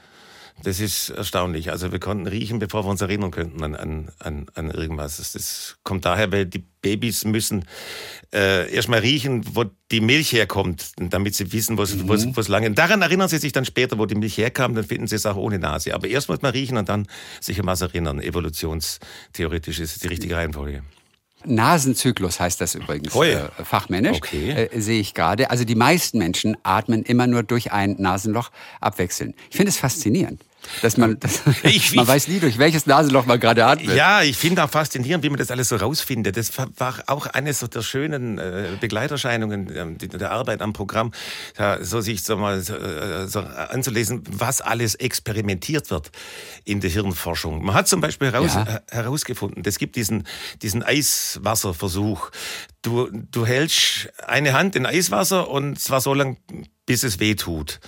Das 0.64 0.80
ist 0.80 1.10
erstaunlich. 1.10 1.70
Also 1.72 1.92
wir 1.92 2.00
konnten 2.00 2.28
riechen, 2.28 2.60
bevor 2.60 2.86
wir 2.86 2.90
uns 2.90 3.02
erinnern 3.02 3.30
könnten 3.30 3.62
an, 3.62 3.76
an, 3.76 4.12
an, 4.20 4.46
an 4.54 4.72
irgendwas. 4.72 5.18
Das, 5.18 5.34
das 5.34 5.78
kommt 5.84 6.06
daher, 6.06 6.32
weil 6.32 6.46
die 6.46 6.64
Babys 6.82 7.26
müssen 7.26 7.66
äh, 8.34 8.74
erstmal 8.74 9.00
riechen, 9.00 9.44
wo 9.54 9.66
die 9.92 10.00
Milch 10.00 10.32
herkommt, 10.32 10.94
damit 10.98 11.36
sie 11.36 11.52
wissen, 11.52 11.78
was 11.78 11.96
mhm. 11.96 12.08
was, 12.08 12.26
was 12.38 12.48
lange. 12.48 12.72
Daran 12.72 13.02
erinnern 13.02 13.28
sie 13.28 13.38
sich 13.38 13.52
dann 13.52 13.66
später, 13.66 13.98
wo 13.98 14.06
die 14.06 14.16
Milch 14.16 14.38
herkam, 14.38 14.76
dann 14.76 14.86
finden 14.86 15.08
sie 15.08 15.16
es 15.16 15.26
auch 15.26 15.36
ohne 15.36 15.60
Nase. 15.60 15.94
Aber 15.94 16.08
erst 16.08 16.30
muss 16.30 16.42
man 16.42 16.52
riechen 16.52 16.78
und 16.78 16.88
dann 16.88 17.08
sich 17.42 17.60
an 17.60 17.66
was 17.66 17.82
erinnern. 17.82 18.22
Evolutionstheoretisch 18.22 19.80
ist 19.80 20.04
die 20.04 20.08
richtige 20.08 20.38
Reihenfolge. 20.38 20.84
Nasenzyklus 21.46 22.40
heißt 22.40 22.62
das 22.62 22.76
übrigens 22.76 23.16
äh, 23.16 23.50
fachmännisch, 23.64 24.18
okay. 24.18 24.70
äh, 24.72 24.80
sehe 24.80 25.00
ich 25.00 25.14
gerade. 25.14 25.50
Also 25.50 25.64
die 25.64 25.76
meisten 25.76 26.18
Menschen 26.18 26.58
atmen 26.64 27.04
immer 27.04 27.28
nur 27.28 27.44
durch 27.44 27.72
ein 27.72 27.96
Nasenloch 28.00 28.52
abwechselnd. 28.82 29.36
Ich 29.50 29.58
finde 29.58 29.70
es 29.70 29.78
faszinierend. 29.78 30.42
Dass 30.82 30.98
man, 30.98 31.20
dass 31.20 31.42
ich, 31.64 31.96
man 31.96 32.06
ich, 32.06 32.10
weiß 32.10 32.28
nie, 32.28 32.40
durch 32.40 32.58
welches 32.58 32.86
Nasenloch 32.86 33.26
man 33.26 33.40
gerade 33.40 33.66
atmet. 33.66 33.96
Ja, 33.96 34.22
ich 34.22 34.38
finde 34.38 34.64
auch 34.64 34.70
faszinierend, 34.70 35.24
wie 35.24 35.30
man 35.30 35.40
das 35.40 35.52
alles 35.52 35.70
so 35.70 35.76
rausfindet. 35.76 36.38
Das 36.38 36.52
war 36.58 37.04
auch 37.08 37.28
eines 37.28 37.60
der 37.60 37.82
schönen 37.82 38.38
äh, 38.38 38.78
Begleiterscheinungen 38.80 39.72
ähm, 39.76 39.98
der 39.98 40.32
Arbeit 40.32 40.62
am 40.62 40.74
Programm, 40.74 41.12
so 41.82 42.02
sich 42.02 42.24
so 42.24 42.38
mal 42.38 42.62
so, 42.62 42.76
äh, 42.76 43.28
so 43.28 43.40
anzulesen, 43.40 44.24
was 44.30 44.62
alles 44.62 44.96
experimentiert 44.96 45.92
wird 45.92 46.12
in 46.64 46.82
der 46.82 46.90
Hirnforschung. 46.90 47.64
Man 47.64 47.76
hat 47.76 47.88
zum 47.88 48.02
Beispiel 48.02 48.32
heraus, 48.32 48.56
ja. 48.56 48.64
Äh, 48.64 48.96
herausgefunden, 48.96 49.64
es 49.66 49.78
gibt 49.78 49.96
diesen, 49.96 50.24
diesen 50.62 50.84
Eiswasserversuch. 50.84 52.32
Du, 52.82 53.10
du 53.12 53.46
hältst 53.46 54.10
eine 54.26 54.54
Hand 54.54 54.76
in 54.76 54.86
Eiswasser 54.86 55.50
und 55.50 55.80
zwar 55.80 56.02
so 56.02 56.14
lange, 56.14 56.38
bis 56.86 57.04
es 57.04 57.20
weh 57.20 57.36
tut. 57.36 57.80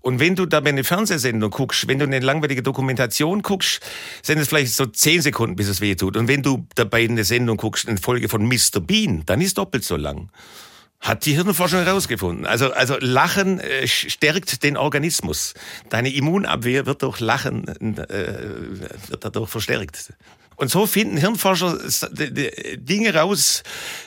Und 0.00 0.18
wenn 0.18 0.34
du 0.34 0.46
dabei 0.46 0.70
eine 0.70 0.84
Fernsehsendung 0.84 1.50
guckst, 1.50 1.88
wenn 1.88 1.98
du 1.98 2.04
eine 2.04 2.20
langweilige 2.20 2.62
Dokumentation 2.62 3.42
guckst, 3.42 3.80
sind 4.22 4.38
es 4.38 4.48
vielleicht 4.48 4.74
so 4.74 4.86
zehn 4.86 5.20
Sekunden, 5.20 5.56
bis 5.56 5.68
es 5.68 5.80
weh 5.80 5.94
tut. 5.94 6.16
Und 6.16 6.28
wenn 6.28 6.42
du 6.42 6.66
dabei 6.74 7.04
eine 7.04 7.24
Sendung 7.24 7.56
guckst, 7.56 7.88
eine 7.88 7.98
Folge 7.98 8.28
von 8.28 8.46
Mr. 8.46 8.80
Bean, 8.80 9.22
dann 9.26 9.40
ist 9.40 9.58
doppelt 9.58 9.84
so 9.84 9.96
lang. 9.96 10.30
Hat 11.00 11.24
die 11.24 11.32
Hirnforschung 11.32 11.82
herausgefunden. 11.82 12.44
Also, 12.44 12.72
also 12.72 12.96
Lachen 13.00 13.58
äh, 13.58 13.86
stärkt 13.86 14.62
den 14.62 14.76
Organismus. 14.76 15.54
Deine 15.88 16.12
Immunabwehr 16.12 16.84
wird 16.84 17.02
durch 17.02 17.20
Lachen 17.20 17.66
äh, 17.68 17.98
wird 19.08 19.24
dadurch 19.24 19.48
verstärkt. 19.48 20.12
Und 20.60 20.70
so 20.70 20.86
finden 20.86 21.16
Hirnforscher 21.16 21.78
Dinge 22.76 23.14
raus, 23.14 23.62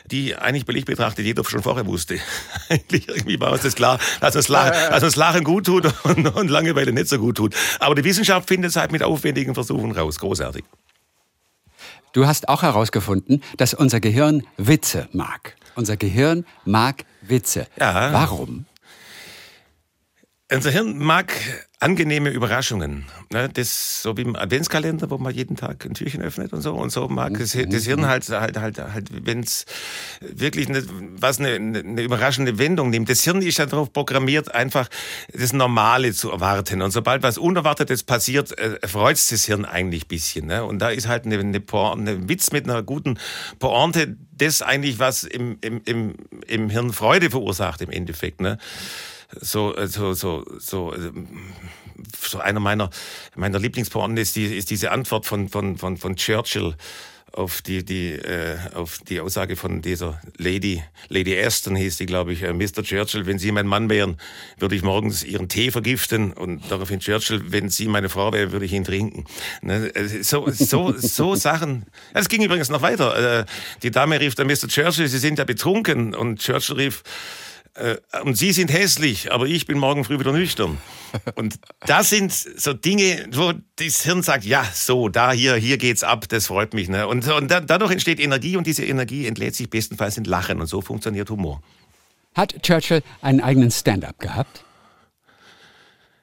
die 0.06 0.36
eigentlich 0.36 0.68
billig 0.68 0.86
betrachtet 0.86 1.26
jeder 1.26 1.44
schon 1.44 1.64
vorher 1.64 1.88
wusste. 1.88 2.20
eigentlich 2.70 3.10
irgendwie 3.10 3.40
war 3.40 3.52
uns 3.52 3.64
das 3.64 3.74
klar, 3.74 3.98
dass 4.22 4.36
uns 4.36 4.50
Lachen, 4.50 4.72
dass 4.92 5.02
uns 5.02 5.16
Lachen 5.16 5.44
gut 5.44 5.66
tut 5.66 5.92
und, 6.04 6.28
und 6.28 6.50
Langeweile 6.52 6.94
nicht 6.94 7.08
so 7.08 7.18
gut 7.18 7.38
tut. 7.38 7.56
Aber 7.80 7.96
die 7.96 8.04
Wissenschaft 8.04 8.48
findet 8.48 8.70
es 8.70 8.76
halt 8.76 8.92
mit 8.92 9.02
aufwendigen 9.02 9.56
Versuchen 9.56 9.94
raus. 9.94 10.20
Großartig. 10.20 10.64
Du 12.12 12.28
hast 12.28 12.48
auch 12.50 12.62
herausgefunden, 12.62 13.42
dass 13.58 13.74
unser 13.74 14.00
Gehirn 14.00 14.44
Witze 14.58 15.10
mag. 15.12 15.56
Unser 15.74 15.98
Gehirn 15.98 16.46
mag 16.66 17.04
Witze. 17.24 17.66
Ja. 17.80 18.14
Warum? 18.14 18.68
Unser 20.54 20.70
Hirn 20.70 21.00
mag 21.00 21.34
angenehme 21.80 22.30
Überraschungen. 22.30 23.06
Ne? 23.32 23.50
Das 23.50 24.04
so 24.04 24.16
wie 24.18 24.22
im 24.22 24.36
Adventskalender, 24.36 25.10
wo 25.10 25.18
man 25.18 25.34
jeden 25.34 25.56
Tag 25.56 25.84
ein 25.84 25.96
Türchen 25.96 26.22
öffnet 26.22 26.54
und 26.54 26.62
so. 26.62 26.76
Und 26.76 26.92
so 26.92 27.08
mag 27.08 27.38
das, 27.40 27.58
das 27.70 27.86
Hirn 27.86 28.06
halt 28.06 28.30
halt 28.30 28.58
halt 28.58 28.78
halt, 28.78 29.26
wenn 29.26 29.40
es 29.40 29.66
wirklich 30.22 30.70
eine, 30.70 30.84
was 31.18 31.40
eine, 31.40 31.56
eine 31.56 32.02
überraschende 32.04 32.60
Wendung 32.60 32.92
nimmt. 32.92 33.10
Das 33.10 33.24
Hirn 33.24 33.42
ist 33.42 33.58
ja 33.58 33.66
darauf 33.66 33.92
programmiert, 33.92 34.54
einfach 34.54 34.90
das 35.34 35.54
Normale 35.54 36.14
zu 36.14 36.30
erwarten. 36.30 36.84
Und 36.84 36.92
sobald 36.92 37.24
was 37.24 37.40
Unerwartetes 37.40 38.04
passiert, 38.04 38.58
äh, 38.58 38.88
freut 38.88 39.18
das 39.32 39.46
Hirn 39.46 39.66
eigentlich 39.66 40.08
bisschen. 40.08 40.46
Ne? 40.46 40.64
Und 40.64 40.80
da 40.80 40.90
ist 40.90 41.08
halt 41.08 41.26
eine, 41.26 41.40
eine, 41.40 41.60
Pointe, 41.60 42.12
eine 42.12 42.30
Witz 42.30 42.52
mit 42.52 42.70
einer 42.70 42.84
guten 42.84 43.18
Pointe, 43.58 44.16
das 44.38 44.62
eigentlich 44.62 45.00
was 45.00 45.24
im, 45.24 45.58
im, 45.62 45.82
im, 45.86 46.16
im 46.48 46.70
Hirn 46.70 46.94
Freude 46.94 47.32
verursacht 47.32 47.82
im 47.82 47.90
Endeffekt. 47.90 48.40
Ne? 48.40 48.60
So, 49.42 49.76
äh, 49.76 49.88
so, 49.88 50.14
so, 50.14 50.46
so, 50.60 50.94
ähm, 50.96 51.28
so 52.22 52.40
einer 52.40 52.60
meiner, 52.60 52.90
meiner 53.36 53.60
Lieblingspointen 53.60 54.18
ist, 54.18 54.36
die, 54.36 54.46
ist 54.46 54.70
diese 54.70 54.92
Antwort 54.92 55.26
von, 55.26 55.50
von, 55.50 55.78
von, 55.78 55.98
von 55.98 56.16
Churchill 56.16 56.76
auf 57.34 57.64
die, 57.64 57.84
die, 57.84 58.12
äh, 58.12 58.58
auf 58.76 59.00
die 59.00 59.20
Aussage 59.20 59.56
von 59.56 59.82
dieser 59.82 60.22
Lady, 60.38 60.84
Lady 61.10 61.38
Aston 61.40 61.76
hieß 61.76 61.98
die, 61.98 62.06
glaube 62.06 62.32
ich, 62.32 62.44
äh, 62.44 62.54
Mr. 62.54 62.84
Churchill, 62.84 63.26
wenn 63.26 63.40
Sie 63.40 63.52
mein 63.52 63.66
Mann 63.66 63.90
wären, 63.90 64.18
würde 64.60 64.76
ich 64.76 64.84
morgens 64.84 65.24
Ihren 65.24 65.50
Tee 65.50 65.72
vergiften 65.72 66.32
und 66.32 66.62
daraufhin 66.70 67.00
Churchill, 67.00 67.42
wenn 67.48 67.70
Sie 67.70 67.88
meine 67.88 68.10
Frau 68.10 68.32
wären, 68.32 68.52
würde 68.52 68.66
ich 68.66 68.74
ihn 68.74 68.84
trinken. 68.84 69.26
Ne? 69.62 69.94
Äh, 69.96 70.24
so, 70.24 70.50
so, 70.52 70.94
so 70.96 71.36
Sachen. 71.36 71.88
Es 72.14 72.30
ging 72.30 72.44
übrigens 72.44 72.70
noch 72.70 72.84
weiter. 72.84 73.40
Äh, 73.40 73.46
die 73.82 73.90
Dame 73.90 74.20
rief 74.20 74.36
dann 74.36 74.46
Mr. 74.46 74.68
Churchill, 74.68 75.08
Sie 75.08 75.18
sind 75.18 75.40
ja 75.40 75.46
betrunken 75.46 76.14
und 76.14 76.40
Churchill 76.40 76.76
rief, 76.76 77.04
äh, 77.76 77.98
und 78.24 78.38
Sie 78.38 78.52
sind 78.52 78.72
hässlich, 78.72 79.32
aber 79.32 79.48
ich 79.48 79.66
bin 79.66 79.80
morgen 79.80 80.04
früh 80.04 80.20
wieder 80.20 80.32
nüchtern. 80.32 80.78
Und 81.36 81.56
das 81.86 82.10
sind 82.10 82.32
so 82.32 82.74
Dinge, 82.74 83.28
wo 83.32 83.54
das 83.78 84.04
Hirn 84.04 84.22
sagt, 84.22 84.46
ja, 84.46 84.64
so, 84.74 85.10
da, 85.10 85.32
hier, 85.32 85.56
hier 85.56 85.78
geht's 85.78 86.04
ab, 86.04 86.28
das 86.30 86.48
freut 86.48 86.74
mich. 86.74 86.90
Ne? 86.90 87.08
Und, 87.08 87.28
und 87.28 87.50
da, 87.50 87.60
dadurch 87.60 87.92
entsteht 87.92 88.20
Energie 88.20 88.58
und 88.58 88.68
diese 88.68 88.84
Energie 88.84 89.28
entlädt 89.28 89.56
sich 89.56 89.70
bestenfalls 89.70 90.18
in 90.18 90.24
Lachen 90.24 90.60
und 90.60 90.68
so 90.68 90.82
funktioniert 90.82 91.30
Humor. 91.30 91.62
Hat 92.36 92.62
Churchill 92.64 93.04
einen 93.22 93.42
eigenen 93.42 93.72
Stand-up 93.72 94.20
gehabt? 94.20 94.64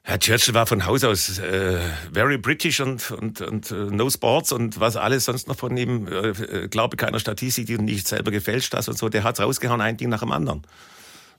Herr 0.03 0.19
Churchill 0.19 0.55
war 0.55 0.67
von 0.67 0.87
Haus 0.87 1.05
aus 1.05 1.39
äh, 1.39 1.79
very 2.13 2.39
British 2.39 2.81
und, 2.81 3.11
und, 3.13 3.41
und 3.43 3.71
uh, 3.71 3.91
no 3.91 4.11
sports 4.11 4.51
und 4.51 4.81
was 4.81 4.97
alles 4.97 5.27
sonst 5.27 5.47
noch 5.47 5.57
von 5.57 5.77
ihm, 5.77 6.09
äh, 6.09 6.31
äh, 6.31 6.69
glaube 6.69 6.97
keiner 6.97 7.21
Statistik, 7.21 7.67
die 7.67 7.79
nicht 7.79 8.09
selber 8.09 8.33
gefälscht 8.33 8.75
hast 8.75 8.89
und 8.89 8.99
so, 8.99 9.09
der 9.09 9.23
hat's 9.23 9.41
rausgehauen, 9.41 9.81
ein 9.81 9.97
Ding 9.97 10.09
nach 10.09 10.21
dem 10.21 10.33
anderen. 10.33 10.63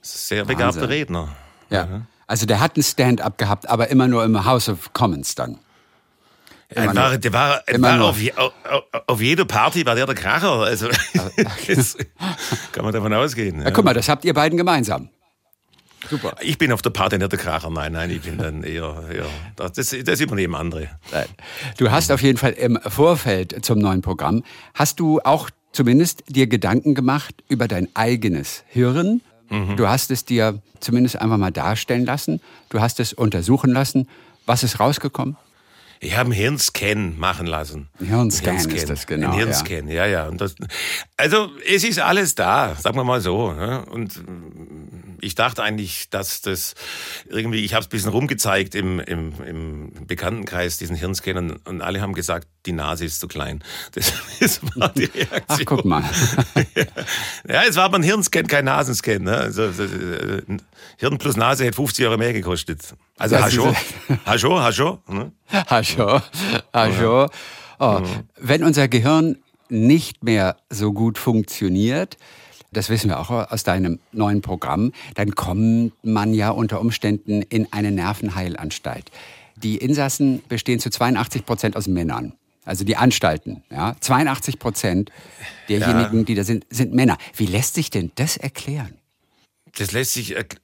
Sehr 0.02 0.44
begabter 0.44 0.88
Redner. 0.88 1.28
Ja. 1.70 2.02
Also 2.26 2.46
der 2.46 2.60
hat 2.60 2.76
ein 2.76 2.82
Stand-up 2.82 3.38
gehabt, 3.38 3.68
aber 3.68 3.88
immer 3.88 4.08
nur 4.08 4.24
im 4.24 4.44
House 4.44 4.68
of 4.68 4.92
Commons 4.92 5.34
dann. 5.34 5.58
Immer 6.74 6.94
war, 6.94 7.18
der 7.18 7.32
war, 7.32 7.62
war 7.78 8.00
auf, 8.02 8.16
auf, 8.36 8.52
auf, 9.06 9.20
jeder 9.20 9.44
Party 9.44 9.84
war 9.84 9.94
der 9.94 10.06
der 10.06 10.14
Kracher. 10.14 10.62
Also 10.62 10.88
kann 12.72 12.84
man 12.84 12.92
davon 12.92 13.12
ausgehen. 13.12 13.58
Ja. 13.58 13.64
Ja, 13.66 13.70
guck 13.70 13.84
mal, 13.84 13.92
das 13.94 14.08
habt 14.08 14.24
ihr 14.24 14.32
beiden 14.32 14.56
gemeinsam. 14.56 15.10
Super. 16.08 16.34
Ich 16.40 16.58
bin 16.58 16.72
auf 16.72 16.82
der 16.82 16.90
Party 16.90 17.18
nicht 17.18 17.30
der 17.30 17.38
Kracher, 17.38 17.70
nein, 17.70 17.92
nein, 17.92 18.10
ich 18.10 18.22
bin 18.22 18.36
dann 18.38 18.64
eher, 18.64 19.04
eher 19.12 19.26
das, 19.56 19.94
das 20.04 20.20
übernehmen 20.20 20.54
andere. 20.54 20.88
Nein. 21.12 21.26
Du 21.76 21.90
hast 21.90 22.10
auf 22.10 22.22
jeden 22.22 22.38
Fall 22.38 22.52
im 22.52 22.78
Vorfeld 22.86 23.64
zum 23.64 23.78
neuen 23.78 24.02
Programm, 24.02 24.42
hast 24.74 24.98
du 24.98 25.20
auch 25.20 25.48
zumindest 25.70 26.24
dir 26.28 26.48
Gedanken 26.48 26.94
gemacht 26.94 27.34
über 27.48 27.68
dein 27.68 27.88
eigenes 27.94 28.64
Hirn 28.66 29.20
Mhm. 29.52 29.76
Du 29.76 29.86
hast 29.86 30.10
es 30.10 30.24
dir 30.24 30.60
zumindest 30.80 31.16
einfach 31.16 31.36
mal 31.36 31.52
darstellen 31.52 32.04
lassen. 32.04 32.40
Du 32.70 32.80
hast 32.80 33.00
es 33.00 33.12
untersuchen 33.12 33.72
lassen. 33.72 34.08
Was 34.46 34.62
ist 34.62 34.80
rausgekommen? 34.80 35.36
Ich 36.00 36.16
habe 36.16 36.30
einen 36.30 36.32
Hirnscan 36.32 37.16
machen 37.16 37.46
lassen. 37.46 37.88
Hirnscan, 37.98 38.56
Hirnscan 38.56 38.76
ist 38.76 38.90
das 38.90 39.06
genau. 39.06 39.30
Ein 39.30 39.34
Hirnscan, 39.34 39.86
ja, 39.86 40.04
ja. 40.06 40.24
ja. 40.24 40.30
Das, 40.32 40.56
also 41.16 41.50
es 41.64 41.84
ist 41.84 42.00
alles 42.00 42.34
da, 42.34 42.74
sagen 42.74 42.96
wir 42.96 43.04
mal 43.04 43.20
so. 43.20 43.52
Ne? 43.52 43.84
Und 43.84 44.20
ich 45.22 45.36
dachte 45.36 45.62
eigentlich, 45.62 46.10
dass 46.10 46.42
das 46.42 46.74
irgendwie, 47.28 47.64
ich 47.64 47.74
habe 47.74 47.82
es 47.82 47.86
ein 47.86 47.90
bisschen 47.90 48.10
rumgezeigt 48.10 48.74
im, 48.74 48.98
im, 48.98 49.32
im 49.44 50.06
Bekanntenkreis, 50.06 50.78
diesen 50.78 50.96
Hirnscan, 50.96 51.58
und 51.64 51.80
alle 51.80 52.00
haben 52.00 52.12
gesagt, 52.12 52.48
die 52.66 52.72
Nase 52.72 53.04
ist 53.04 53.20
zu 53.20 53.28
klein. 53.28 53.62
Das, 53.92 54.12
das 54.40 54.60
war 54.76 54.88
die 54.90 55.04
Reaktion. 55.04 55.44
Ach, 55.48 55.60
guck 55.64 55.84
mal. 55.84 56.02
ja, 57.48 57.62
es 57.68 57.76
war 57.76 57.84
aber 57.84 57.98
ein 57.98 58.02
Hirnscan, 58.02 58.46
kein 58.48 58.64
Nasenscan. 58.64 59.22
Ne? 59.22 59.36
Also, 59.36 59.62
äh, 59.62 60.42
Hirn 60.98 61.18
plus 61.18 61.36
Nase 61.36 61.64
hätte 61.64 61.76
50 61.76 62.04
Euro 62.04 62.18
mehr 62.18 62.32
gekostet. 62.32 62.94
Also 63.16 63.38
Hascho, 63.38 63.74
Hascho, 64.26 64.60
Hascho. 64.60 65.02
Hascho, 65.48 66.20
Hascho. 66.72 67.30
Oh, 67.78 68.00
mhm. 68.00 68.06
Wenn 68.38 68.64
unser 68.64 68.88
Gehirn 68.88 69.38
nicht 69.68 70.24
mehr 70.24 70.56
so 70.68 70.92
gut 70.92 71.16
funktioniert, 71.16 72.16
das 72.72 72.88
wissen 72.88 73.08
wir 73.08 73.20
auch 73.20 73.30
aus 73.30 73.62
deinem 73.62 73.98
neuen 74.12 74.42
Programm, 74.42 74.92
dann 75.14 75.34
kommt 75.34 75.92
man 76.02 76.34
ja 76.34 76.50
unter 76.50 76.80
Umständen 76.80 77.42
in 77.42 77.72
eine 77.72 77.90
Nervenheilanstalt. 77.90 79.10
Die 79.56 79.76
Insassen 79.76 80.42
bestehen 80.48 80.80
zu 80.80 80.90
82 80.90 81.46
Prozent 81.46 81.76
aus 81.76 81.86
Männern. 81.86 82.32
Also 82.64 82.84
die 82.84 82.96
Anstalten, 82.96 83.64
ja. 83.70 83.96
82 84.00 84.58
Prozent 84.58 85.10
derjenigen, 85.68 86.18
ja. 86.18 86.24
die 86.24 86.34
da 86.34 86.44
sind, 86.44 86.64
sind 86.70 86.94
Männer. 86.94 87.18
Wie 87.34 87.46
lässt 87.46 87.74
sich 87.74 87.90
denn 87.90 88.12
das 88.14 88.36
erklären? 88.36 88.94
Das 89.76 89.92
lässt 89.92 90.12
sich 90.12 90.36
erklären 90.36 90.62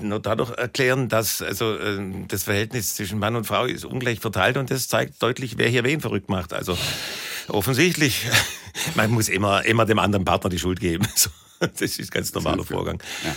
nur 0.00 0.20
dadurch 0.20 0.50
erklären, 0.50 1.08
dass 1.08 1.42
also 1.42 1.76
äh, 1.76 1.98
das 2.28 2.44
Verhältnis 2.44 2.94
zwischen 2.94 3.18
Mann 3.18 3.36
und 3.36 3.46
Frau 3.46 3.64
ist 3.64 3.84
ungleich 3.84 4.20
verteilt 4.20 4.56
und 4.56 4.70
das 4.70 4.88
zeigt 4.88 5.20
deutlich, 5.22 5.58
wer 5.58 5.68
hier 5.68 5.84
wen 5.84 6.00
verrückt 6.00 6.28
macht. 6.28 6.52
Also 6.52 6.78
offensichtlich, 7.48 8.26
man 8.94 9.10
muss 9.10 9.28
immer 9.28 9.64
immer 9.64 9.84
dem 9.84 9.98
anderen 9.98 10.24
Partner 10.24 10.50
die 10.50 10.58
Schuld 10.58 10.80
geben. 10.80 11.06
Das 11.78 11.80
ist 11.80 11.98
ein 12.00 12.06
ganz 12.10 12.32
normaler 12.34 12.64
Vorgang. 12.64 13.02
Ja. 13.24 13.34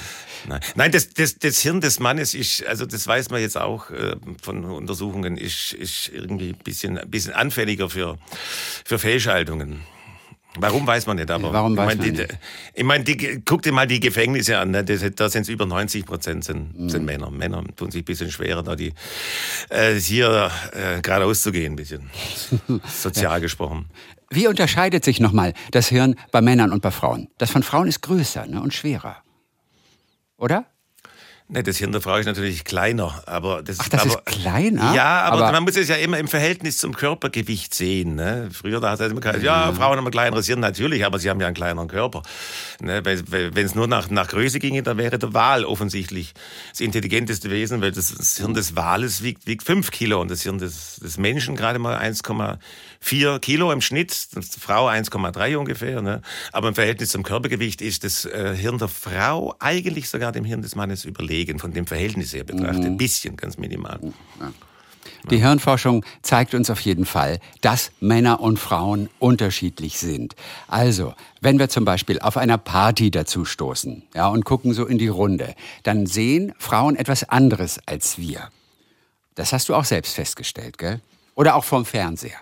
Nein, 0.47 0.59
Nein 0.75 0.91
das, 0.91 1.09
das, 1.09 1.37
das 1.37 1.59
Hirn 1.59 1.81
des 1.81 1.99
Mannes 1.99 2.33
ist, 2.33 2.65
also 2.65 2.85
das 2.85 3.05
weiß 3.05 3.29
man 3.29 3.41
jetzt 3.41 3.57
auch 3.57 3.91
äh, 3.91 4.15
von 4.41 4.63
Untersuchungen, 4.65 5.37
ist, 5.37 5.73
ist 5.73 6.09
irgendwie 6.09 6.49
ein 6.49 6.57
bisschen, 6.57 6.97
ein 6.97 7.09
bisschen 7.09 7.33
anfälliger 7.33 7.89
für, 7.89 8.17
für 8.85 8.99
Fehlschaltungen. 8.99 9.81
Warum 10.57 10.87
weiß 10.87 11.05
man 11.05 11.17
nicht, 11.17 11.29
aber 11.29 11.53
Warum 11.53 11.77
weiß 11.77 11.93
ich 11.93 11.99
meine, 11.99 12.11
die, 12.11 12.27
ich 12.73 12.83
meine, 12.83 13.03
die, 13.03 13.41
guck 13.45 13.61
dir 13.61 13.71
mal 13.71 13.85
die 13.85 13.99
Gefängnisse 13.99 14.57
an, 14.57 14.71
ne? 14.71 14.83
das, 14.83 15.03
da 15.15 15.29
sind 15.29 15.43
es 15.43 15.49
über 15.49 15.67
90 15.67 16.05
Prozent 16.05 16.43
sind, 16.43 16.77
mhm. 16.77 16.89
sind 16.89 17.05
Männer. 17.05 17.29
Männer 17.29 17.63
tun 17.75 17.91
sich 17.91 18.01
ein 18.01 18.05
bisschen 18.05 18.31
schwerer, 18.31 18.63
da 18.63 18.75
die 18.75 18.93
äh, 19.69 19.93
hier 19.93 20.49
äh, 20.71 21.01
geradeaus 21.01 21.41
zu 21.41 21.51
gehen, 21.51 21.73
ein 21.73 21.75
bisschen 21.75 22.09
sozial 22.87 23.33
ja. 23.33 23.39
gesprochen. 23.39 23.89
Wie 24.31 24.47
unterscheidet 24.47 25.05
sich 25.05 25.19
nochmal 25.19 25.53
das 25.71 25.87
Hirn 25.87 26.15
bei 26.31 26.41
Männern 26.41 26.71
und 26.71 26.81
bei 26.81 26.91
Frauen? 26.91 27.29
Das 27.37 27.51
von 27.51 27.61
Frauen 27.61 27.87
ist 27.87 28.01
größer 28.01 28.47
ne, 28.47 28.61
und 28.61 28.73
schwerer. 28.73 29.17
Oder? 30.37 30.65
Ne, 31.51 31.63
das 31.63 31.77
Hirn 31.77 31.91
der 31.91 31.99
Frau 31.99 32.15
ist 32.17 32.27
natürlich 32.27 32.63
kleiner, 32.63 33.23
aber 33.25 33.63
das, 33.63 33.77
Ach, 33.79 33.89
das 33.89 34.01
aber, 34.01 34.11
ist 34.11 34.25
kleiner? 34.27 34.93
Ja, 34.93 35.21
aber, 35.21 35.45
Aber- 35.45 35.51
man 35.53 35.63
muss 35.63 35.75
es 35.77 35.87
ja 35.87 35.95
immer 35.95 36.19
im 36.19 36.27
Verhältnis 36.27 36.77
zum 36.77 36.95
Körpergewicht 36.95 37.73
sehen. 37.73 38.13
Ne? 38.13 38.49
Früher 38.53 38.79
da 38.79 38.91
hat 38.91 38.99
er 38.99 39.07
immer 39.07 39.19
gesagt, 39.19 39.41
ja, 39.41 39.73
Frauen 39.73 39.97
haben 39.97 40.05
ein 40.05 40.11
kleineres 40.11 40.45
Hirn, 40.45 40.59
natürlich, 40.59 41.03
aber 41.05 41.17
sie 41.17 41.27
haben 41.27 41.41
ja 41.41 41.47
einen 41.47 41.55
kleineren 41.55 41.87
Körper. 41.87 42.21
Ne? 42.81 43.01
Wenn 43.03 43.65
es 43.65 43.73
nur 43.73 43.87
nach, 43.87 44.11
nach 44.11 44.27
Größe 44.27 44.59
ginge, 44.59 44.83
dann 44.83 44.99
wäre 44.99 45.17
der 45.17 45.33
Wal 45.33 45.65
offensichtlich 45.65 46.35
das 46.69 46.81
intelligenteste 46.81 47.49
Wesen, 47.49 47.81
weil 47.81 47.93
das, 47.93 48.13
das 48.13 48.37
Hirn 48.37 48.53
des 48.53 48.75
Wales 48.75 49.23
wiegt, 49.23 49.47
wiegt 49.47 49.63
5 49.63 49.89
Kilo 49.89 50.21
und 50.21 50.29
das 50.29 50.43
Hirn 50.43 50.59
des, 50.59 50.97
des 50.97 51.17
Menschen 51.17 51.55
gerade 51.55 51.79
mal 51.79 51.97
1,4 53.03 53.39
Kilo 53.39 53.71
im 53.71 53.81
Schnitt, 53.81 54.27
das 54.33 54.55
Frau 54.55 54.87
1,3 54.87 55.55
ungefähr. 55.57 56.01
Ne? 56.01 56.21
Aber 56.51 56.67
im 56.67 56.75
Verhältnis 56.75 57.09
zum 57.09 57.23
Körpergewicht 57.23 57.81
ist 57.81 58.03
das 58.03 58.25
äh, 58.25 58.55
Hirn 58.55 58.77
der 58.77 58.87
Frau 58.87 59.55
eigentlich 59.59 60.09
sogar 60.09 60.31
dem 60.31 60.45
Hirn 60.45 60.61
des 60.61 60.75
Mannes 60.75 61.05
überlegen, 61.05 61.59
von 61.59 61.73
dem 61.73 61.87
Verhältnis 61.87 62.33
her 62.33 62.43
betrachtet. 62.43 62.85
Ein 62.85 62.97
bisschen, 62.97 63.37
ganz 63.37 63.57
minimal. 63.57 63.99
Die 65.29 65.37
Hirnforschung 65.37 66.05
zeigt 66.21 66.53
uns 66.53 66.69
auf 66.69 66.79
jeden 66.81 67.05
Fall, 67.05 67.39
dass 67.61 67.91
Männer 67.99 68.39
und 68.39 68.57
Frauen 68.57 69.09
unterschiedlich 69.19 69.99
sind. 69.99 70.35
Also, 70.67 71.13
wenn 71.41 71.59
wir 71.59 71.69
zum 71.69 71.85
Beispiel 71.85 72.19
auf 72.19 72.37
einer 72.37 72.57
Party 72.57 73.11
dazu 73.11 73.45
stoßen 73.45 74.03
ja, 74.15 74.27
und 74.27 74.45
gucken 74.45 74.73
so 74.73 74.85
in 74.85 74.97
die 74.97 75.07
Runde, 75.07 75.55
dann 75.83 76.05
sehen 76.05 76.53
Frauen 76.57 76.95
etwas 76.95 77.27
anderes 77.27 77.79
als 77.85 78.17
wir. 78.17 78.49
Das 79.35 79.53
hast 79.53 79.69
du 79.69 79.75
auch 79.75 79.85
selbst 79.85 80.15
festgestellt, 80.15 80.77
gell? 80.77 81.01
Oder 81.35 81.55
auch 81.55 81.63
vom 81.63 81.85
Fernseher. 81.85 82.39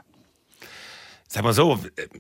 Sag 1.30 1.44
mal 1.44 1.52
so, 1.52 1.78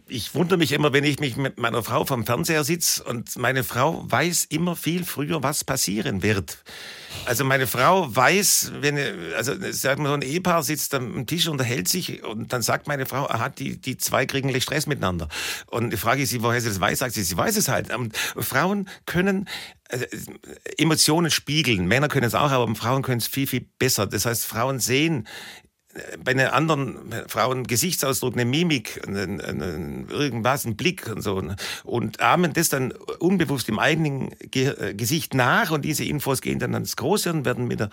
ich 0.09 0.35
wundere 0.35 0.57
mich 0.57 0.73
immer, 0.73 0.91
wenn 0.91 1.05
ich 1.05 1.21
mich 1.21 1.37
mit 1.37 1.57
meiner 1.57 1.81
Frau 1.81 2.03
vom 2.03 2.25
Fernseher 2.25 2.65
sitze 2.65 3.05
und 3.05 3.37
meine 3.37 3.63
Frau 3.63 4.03
weiß 4.05 4.45
immer 4.49 4.75
viel 4.75 5.05
früher, 5.05 5.41
was 5.43 5.63
passieren 5.63 6.23
wird. 6.23 6.61
Also 7.25 7.45
meine 7.45 7.67
Frau 7.67 8.13
weiß, 8.13 8.73
wenn, 8.81 8.97
also 9.33 9.53
sagen 9.71 10.03
wir 10.03 10.09
so 10.09 10.13
ein 10.15 10.21
Ehepaar 10.21 10.61
sitzt 10.61 10.93
am 10.93 11.25
Tisch, 11.25 11.47
unterhält 11.47 11.87
sich 11.87 12.21
und 12.25 12.51
dann 12.51 12.61
sagt 12.61 12.87
meine 12.89 13.05
Frau, 13.05 13.27
aha, 13.27 13.47
die, 13.47 13.79
die 13.79 13.95
zwei 13.95 14.25
kriegen 14.25 14.49
gleich 14.49 14.63
Stress 14.63 14.87
miteinander. 14.87 15.29
Und 15.67 15.93
ich 15.93 15.99
frage 16.01 16.25
sie, 16.25 16.43
woher 16.43 16.59
sie 16.59 16.67
das 16.67 16.81
weiß, 16.81 16.99
sagt 16.99 17.13
sie, 17.13 17.23
sie 17.23 17.37
weiß 17.37 17.55
es 17.55 17.69
halt. 17.69 17.95
Und 17.95 18.15
Frauen 18.17 18.89
können 19.05 19.47
äh, 19.87 20.05
Emotionen 20.77 21.31
spiegeln. 21.31 21.87
Männer 21.87 22.09
können 22.09 22.27
es 22.27 22.35
auch, 22.35 22.51
aber 22.51 22.75
Frauen 22.75 23.03
können 23.03 23.19
es 23.19 23.27
viel, 23.27 23.47
viel 23.47 23.65
besser. 23.79 24.05
Das 24.05 24.25
heißt, 24.25 24.45
Frauen 24.45 24.79
sehen 24.79 25.27
bei 26.23 26.31
einer 26.31 26.53
anderen 26.53 26.97
Frau 27.27 27.51
einen 27.51 27.65
Gesichtsausdruck, 27.65 28.33
eine 28.33 28.45
Mimik, 28.45 29.01
einen, 29.07 29.41
einen, 29.41 30.09
irgendwas, 30.09 30.65
einen 30.65 30.75
Blick 30.75 31.07
und 31.07 31.21
so. 31.21 31.41
Und 31.83 32.19
ahmen 32.19 32.53
das 32.53 32.69
dann 32.69 32.91
unbewusst 33.19 33.69
im 33.69 33.79
eigenen 33.79 34.29
Ge 34.51 34.67
äh, 34.67 34.93
Gesicht 34.93 35.33
nach 35.33 35.71
und 35.71 35.83
diese 35.83 36.03
Infos 36.03 36.41
gehen 36.41 36.59
dann 36.59 36.73
ans 36.73 36.95
Großhirn, 36.95 37.45
werden 37.45 37.67
mit, 37.67 37.79
der, 37.79 37.89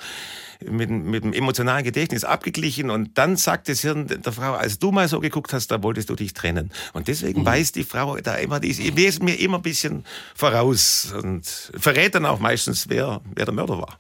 mit, 0.61 0.91
mit 0.91 1.25
dem 1.25 1.33
emotionalen 1.33 1.85
Gedächtnis 1.85 2.25
abgeglichen 2.25 2.91
und 2.91 3.17
dann 3.19 3.37
sagt 3.37 3.69
das 3.69 3.81
Hirn 3.81 4.07
der 4.07 4.33
Frau, 4.33 4.55
als 4.55 4.79
du 4.79 4.93
mal 4.93 5.09
so 5.09 5.21
geguckt 5.21 5.53
hast, 5.53 5.69
da 5.69 5.83
wolltest 5.83 6.11
du 6.11 6.15
dich 6.15 6.33
trennen. 6.35 6.71
Und 6.93 7.09
deswegen 7.09 7.43
mhm. 7.43 7.47
weiß 7.47 7.73
die 7.73 7.85
Frau 7.85 8.17
da 8.17 8.37
immer, 8.37 8.61
die 8.61 8.71
ist 8.71 9.23
mir 9.23 9.39
immer 9.39 9.59
ein 9.59 9.63
bisschen 9.63 10.05
voraus 10.35 11.13
und 11.21 11.47
verrät 11.77 12.15
dann 12.15 12.27
auch 12.27 12.39
meistens, 12.39 12.89
wer, 12.89 13.21
wer 13.35 13.45
der 13.45 13.55
Mörder 13.55 13.79
war. 13.79 13.99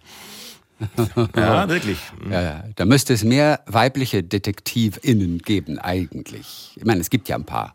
Ja, 1.36 1.68
wirklich. 1.68 1.98
Ja, 2.30 2.42
ja. 2.42 2.64
Da 2.76 2.84
müsste 2.84 3.14
es 3.14 3.24
mehr 3.24 3.60
weibliche 3.66 4.22
DetektivInnen 4.22 5.38
geben, 5.38 5.78
eigentlich. 5.78 6.72
Ich 6.76 6.84
meine, 6.84 7.00
es 7.00 7.10
gibt 7.10 7.28
ja 7.28 7.36
ein 7.36 7.44
paar. 7.44 7.74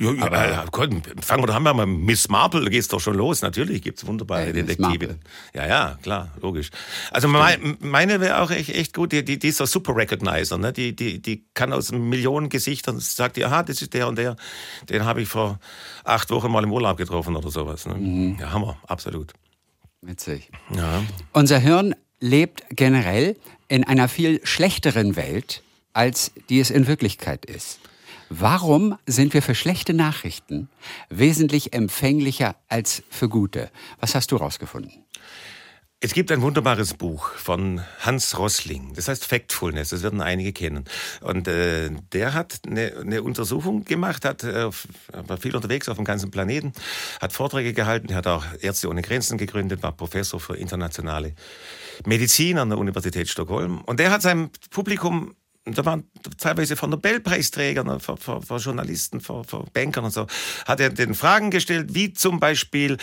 Ja, 0.00 0.12
ja, 0.12 0.22
aber, 0.24 0.50
ja, 0.50 0.64
fangen 1.20 1.42
wir 1.42 1.46
doch 1.46 1.54
an 1.54 1.62
mal 1.62 1.84
Miss 1.84 2.28
Marple, 2.30 2.64
da 2.64 2.70
geht's 2.70 2.88
doch 2.88 3.00
schon 3.00 3.16
los. 3.16 3.42
Natürlich 3.42 3.82
gibt's 3.82 4.06
wunderbare 4.06 4.46
Äh, 4.46 4.52
Miss 4.54 4.76
Detektive. 4.76 5.18
Ja, 5.52 5.66
ja, 5.66 5.98
klar, 6.02 6.30
logisch. 6.40 6.70
Also 7.10 7.28
mein, 7.28 7.76
meine 7.80 8.18
wäre 8.18 8.40
auch 8.40 8.50
echt, 8.50 8.70
echt 8.70 8.94
gut, 8.94 9.12
die, 9.12 9.22
die, 9.22 9.38
die 9.38 9.48
ist 9.48 9.58
so 9.58 9.66
Super 9.66 9.94
Recognizer, 9.94 10.56
ne? 10.56 10.72
die, 10.72 10.96
die, 10.96 11.20
die 11.20 11.44
kann 11.52 11.74
aus 11.74 11.92
Millionen 11.92 12.48
Gesichtern, 12.48 12.98
sagt 12.98 13.36
die, 13.36 13.44
aha, 13.44 13.62
das 13.62 13.82
ist 13.82 13.92
der 13.92 14.08
und 14.08 14.16
der, 14.16 14.36
den 14.88 15.04
habe 15.04 15.20
ich 15.20 15.28
vor 15.28 15.60
acht 16.04 16.30
Wochen 16.30 16.50
mal 16.50 16.64
im 16.64 16.72
Urlaub 16.72 16.96
getroffen 16.96 17.36
oder 17.36 17.50
sowas. 17.50 17.84
Ne? 17.86 17.94
Mhm. 17.94 18.36
Ja, 18.40 18.52
Hammer, 18.52 18.78
absolut. 18.86 19.34
Witzig. 20.00 20.50
Ja. 20.74 21.02
Unser 21.34 21.58
Hirn 21.58 21.94
lebt 22.20 22.64
generell 22.70 23.36
in 23.68 23.84
einer 23.84 24.08
viel 24.08 24.40
schlechteren 24.44 25.16
Welt, 25.16 25.62
als 25.92 26.32
die 26.48 26.60
es 26.60 26.70
in 26.70 26.86
Wirklichkeit 26.86 27.44
ist. 27.44 27.80
Warum 28.28 28.96
sind 29.06 29.34
wir 29.34 29.42
für 29.42 29.56
schlechte 29.56 29.92
Nachrichten 29.92 30.68
wesentlich 31.08 31.72
empfänglicher 31.72 32.54
als 32.68 33.02
für 33.10 33.28
gute? 33.28 33.70
Was 33.98 34.14
hast 34.14 34.30
du 34.30 34.36
rausgefunden? 34.36 35.02
Es 36.02 36.14
gibt 36.14 36.32
ein 36.32 36.40
wunderbares 36.40 36.94
Buch 36.94 37.28
von 37.32 37.82
Hans 37.98 38.38
Rossling, 38.38 38.94
das 38.94 39.08
heißt 39.08 39.26
Factfulness, 39.26 39.90
das 39.90 40.02
werden 40.02 40.22
einige 40.22 40.54
kennen. 40.54 40.86
Und 41.20 41.46
äh, 41.46 41.90
der 42.12 42.32
hat 42.32 42.60
eine, 42.66 42.96
eine 42.96 43.22
Untersuchung 43.22 43.84
gemacht, 43.84 44.24
hat 44.24 44.42
äh, 44.42 44.70
war 45.12 45.36
viel 45.36 45.54
unterwegs 45.54 45.90
auf 45.90 45.96
dem 45.96 46.06
ganzen 46.06 46.30
Planeten, 46.30 46.72
hat 47.20 47.34
Vorträge 47.34 47.74
gehalten, 47.74 48.14
hat 48.14 48.26
auch 48.26 48.46
Ärzte 48.62 48.88
ohne 48.88 49.02
Grenzen 49.02 49.36
gegründet, 49.36 49.82
war 49.82 49.92
Professor 49.92 50.40
für 50.40 50.56
internationale 50.56 51.34
Medizin 52.06 52.56
an 52.56 52.70
der 52.70 52.78
Universität 52.78 53.28
Stockholm. 53.28 53.82
Und 53.82 54.00
der 54.00 54.10
hat 54.10 54.22
seinem 54.22 54.48
Publikum 54.70 55.34
da 55.66 55.84
waren 55.84 56.04
teilweise 56.38 56.74
von 56.74 56.88
Nobelpreisträgern, 56.90 58.00
von, 58.00 58.16
von, 58.16 58.42
von 58.42 58.58
Journalisten, 58.58 59.20
von, 59.20 59.44
von 59.44 59.66
Bankern 59.74 60.04
und 60.04 60.10
so, 60.10 60.26
hat 60.66 60.80
er 60.80 60.88
den 60.88 61.14
Fragen 61.14 61.50
gestellt, 61.50 61.94
wie 61.94 62.14
zum 62.14 62.40
Beispiel, 62.40 62.96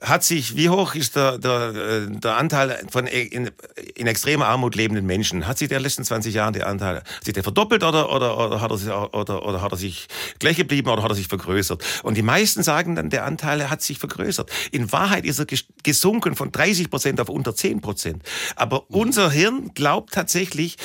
hat 0.00 0.22
sich, 0.22 0.56
wie 0.56 0.68
hoch 0.68 0.94
ist 0.94 1.16
der, 1.16 1.38
der, 1.38 2.06
der 2.06 2.36
Anteil 2.36 2.86
von 2.90 3.08
in, 3.08 3.50
in 3.96 4.06
extremer 4.06 4.46
Armut 4.46 4.76
lebenden 4.76 5.06
Menschen? 5.06 5.46
Hat 5.48 5.58
sich 5.58 5.68
der 5.68 5.78
in 5.78 5.82
den 5.82 5.86
letzten 5.86 6.04
20 6.04 6.32
Jahren 6.34 6.52
der 6.54 6.68
Anteil, 6.68 6.98
hat 6.98 7.24
sich 7.24 7.34
der 7.34 7.42
verdoppelt 7.42 7.82
oder, 7.82 8.10
oder, 8.12 8.38
oder, 8.38 8.60
hat 8.60 8.70
er, 8.70 8.78
sich- 8.78 8.90
oder, 8.92 9.44
oder 9.44 9.60
hat 9.60 9.72
er 9.72 9.78
sich 9.78 10.06
gleich 10.38 10.56
geblieben 10.56 10.88
oder 10.90 11.02
hat 11.02 11.10
er 11.10 11.16
sich 11.16 11.26
vergrößert? 11.28 11.82
Und 12.04 12.16
die 12.16 12.22
meisten 12.22 12.62
sagen 12.62 12.94
dann, 12.94 13.10
der 13.10 13.24
Anteil 13.24 13.68
hat 13.70 13.82
sich 13.82 13.98
vergrößert. 13.98 14.50
In 14.70 14.92
Wahrheit 14.92 15.24
ist 15.24 15.40
er 15.40 15.46
ges- 15.46 15.66
gesunken 15.82 16.36
von 16.36 16.52
30 16.52 16.90
Prozent 16.90 17.20
auf 17.20 17.28
unter 17.28 17.56
10 17.56 17.80
Prozent. 17.80 18.22
Aber 18.54 18.88
unser 18.88 19.30
Hirn 19.32 19.72
glaubt 19.74 20.14
tatsächlich, 20.14 20.76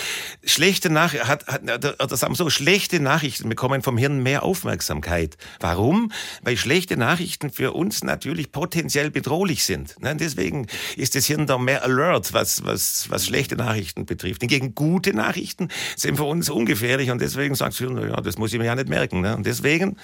schlechte 0.43 0.89
Nachrichten, 0.89 1.18
hat, 1.27 1.47
hat, 1.47 1.63
oder 1.63 2.17
sagen 2.17 2.33
wir 2.33 2.35
so, 2.35 2.49
schlechte 2.49 2.99
Nachrichten 2.99 3.49
bekommen 3.49 3.81
vom 3.81 3.97
Hirn 3.97 4.21
mehr 4.23 4.43
Aufmerksamkeit. 4.43 5.37
Warum? 5.59 6.11
Weil 6.43 6.57
schlechte 6.57 6.97
Nachrichten 6.97 7.49
für 7.49 7.73
uns 7.73 8.03
natürlich 8.03 8.51
potenziell 8.51 9.11
bedrohlich 9.11 9.63
sind. 9.63 9.99
Ne? 10.01 10.15
Deswegen 10.15 10.67
ist 10.95 11.15
das 11.15 11.25
Hirn 11.25 11.47
da 11.47 11.57
mehr 11.57 11.83
alert, 11.83 12.33
was, 12.33 12.63
was, 12.65 13.09
was 13.09 13.25
schlechte 13.25 13.55
Nachrichten 13.55 14.05
betrifft. 14.05 14.41
Hingegen 14.41 14.75
gute 14.75 15.13
Nachrichten 15.13 15.69
sind 15.95 16.17
für 16.17 16.23
uns 16.23 16.49
ungefährlich 16.49 17.11
und 17.11 17.21
deswegen 17.21 17.55
sagt 17.55 17.73
das 17.73 17.79
Hirn, 17.79 17.97
ja, 17.97 18.21
das 18.21 18.37
muss 18.37 18.53
ich 18.53 18.59
mir 18.59 18.65
ja 18.65 18.75
nicht 18.75 18.89
merken. 18.89 19.21
Ne? 19.21 19.35
Und 19.35 19.45
deswegen 19.45 19.97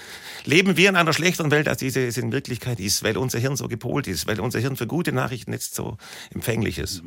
leben 0.43 0.77
wir 0.77 0.89
in 0.89 0.95
einer 0.95 1.13
schlechteren 1.13 1.51
Welt, 1.51 1.67
als 1.67 1.79
diese 1.79 2.05
es 2.05 2.17
in 2.17 2.31
Wirklichkeit 2.31 2.79
ist, 2.79 3.03
weil 3.03 3.17
unser 3.17 3.39
Hirn 3.39 3.55
so 3.55 3.67
gepolt 3.67 4.07
ist, 4.07 4.27
weil 4.27 4.39
unser 4.39 4.59
Hirn 4.59 4.75
für 4.75 4.87
gute 4.87 5.11
Nachrichten 5.11 5.51
jetzt 5.51 5.75
so 5.75 5.97
empfänglich 6.33 6.79
ist. 6.79 7.03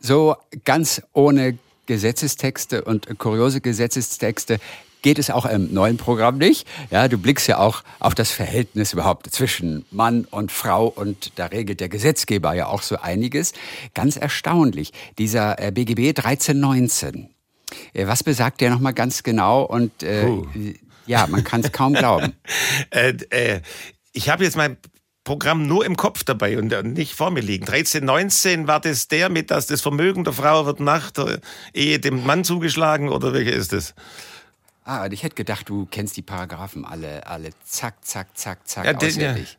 So 0.00 0.36
ganz 0.64 1.00
ohne 1.12 1.58
Gesetzestexte 1.86 2.84
und 2.84 3.18
kuriose 3.18 3.60
Gesetzestexte 3.60 4.58
geht 5.04 5.18
es 5.18 5.28
auch 5.28 5.44
im 5.44 5.72
neuen 5.74 5.98
Programm 5.98 6.38
nicht. 6.38 6.66
Ja, 6.90 7.08
du 7.08 7.18
blickst 7.18 7.46
ja 7.46 7.58
auch 7.58 7.84
auf 8.00 8.14
das 8.14 8.30
Verhältnis 8.30 8.94
überhaupt 8.94 9.30
zwischen 9.30 9.84
Mann 9.90 10.24
und 10.30 10.50
Frau 10.50 10.86
und 10.86 11.32
da 11.38 11.46
regelt 11.46 11.80
der 11.80 11.90
Gesetzgeber 11.90 12.54
ja 12.54 12.68
auch 12.68 12.80
so 12.80 12.96
einiges. 12.96 13.52
Ganz 13.92 14.16
erstaunlich. 14.16 14.92
Dieser 15.18 15.60
äh, 15.60 15.72
BGB 15.72 16.18
1319. 16.18 17.28
Äh, 17.92 18.06
Was 18.06 18.22
besagt 18.22 18.62
der 18.62 18.70
nochmal 18.70 18.94
ganz 18.94 19.22
genau? 19.22 19.64
Und 19.64 20.02
äh, 20.02 20.26
ja, 21.06 21.26
man 21.26 21.44
kann 21.44 21.60
es 21.60 21.70
kaum 21.70 21.92
glauben. 21.92 22.32
äh, 22.90 23.12
äh, 23.28 23.60
ich 24.14 24.30
habe 24.30 24.44
jetzt 24.44 24.56
mein 24.56 24.78
Programm 25.24 25.66
nur 25.66 25.84
im 25.86 25.96
Kopf 25.96 26.22
dabei 26.24 26.58
und 26.58 26.72
äh, 26.72 26.82
nicht 26.82 27.14
vor 27.14 27.30
mir 27.30 27.40
liegen. 27.40 27.64
1319 27.66 28.66
war 28.66 28.80
das 28.80 29.08
der 29.08 29.28
mit, 29.30 29.50
dass 29.50 29.66
das 29.66 29.80
Vermögen 29.80 30.24
der 30.24 30.32
Frau 30.34 30.66
wird 30.66 30.80
nach 30.80 31.10
der 31.10 31.40
Ehe 31.72 31.98
dem 31.98 32.24
Mann 32.26 32.44
zugeschlagen 32.44 33.08
oder 33.08 33.32
welcher 33.32 33.52
ist 33.52 33.72
das? 33.72 33.94
Ah, 34.84 35.06
ich 35.10 35.22
hätte 35.22 35.34
gedacht, 35.34 35.66
du 35.68 35.86
kennst 35.90 36.16
die 36.18 36.22
Paragraphen 36.22 36.84
alle, 36.84 37.26
alle 37.26 37.50
zack, 37.64 37.94
zack, 38.04 38.36
zack, 38.36 38.68
zack, 38.68 38.84
Ja, 38.84 38.92
den- 38.92 39.18
ja. 39.20 39.30
auswendig. 39.30 39.56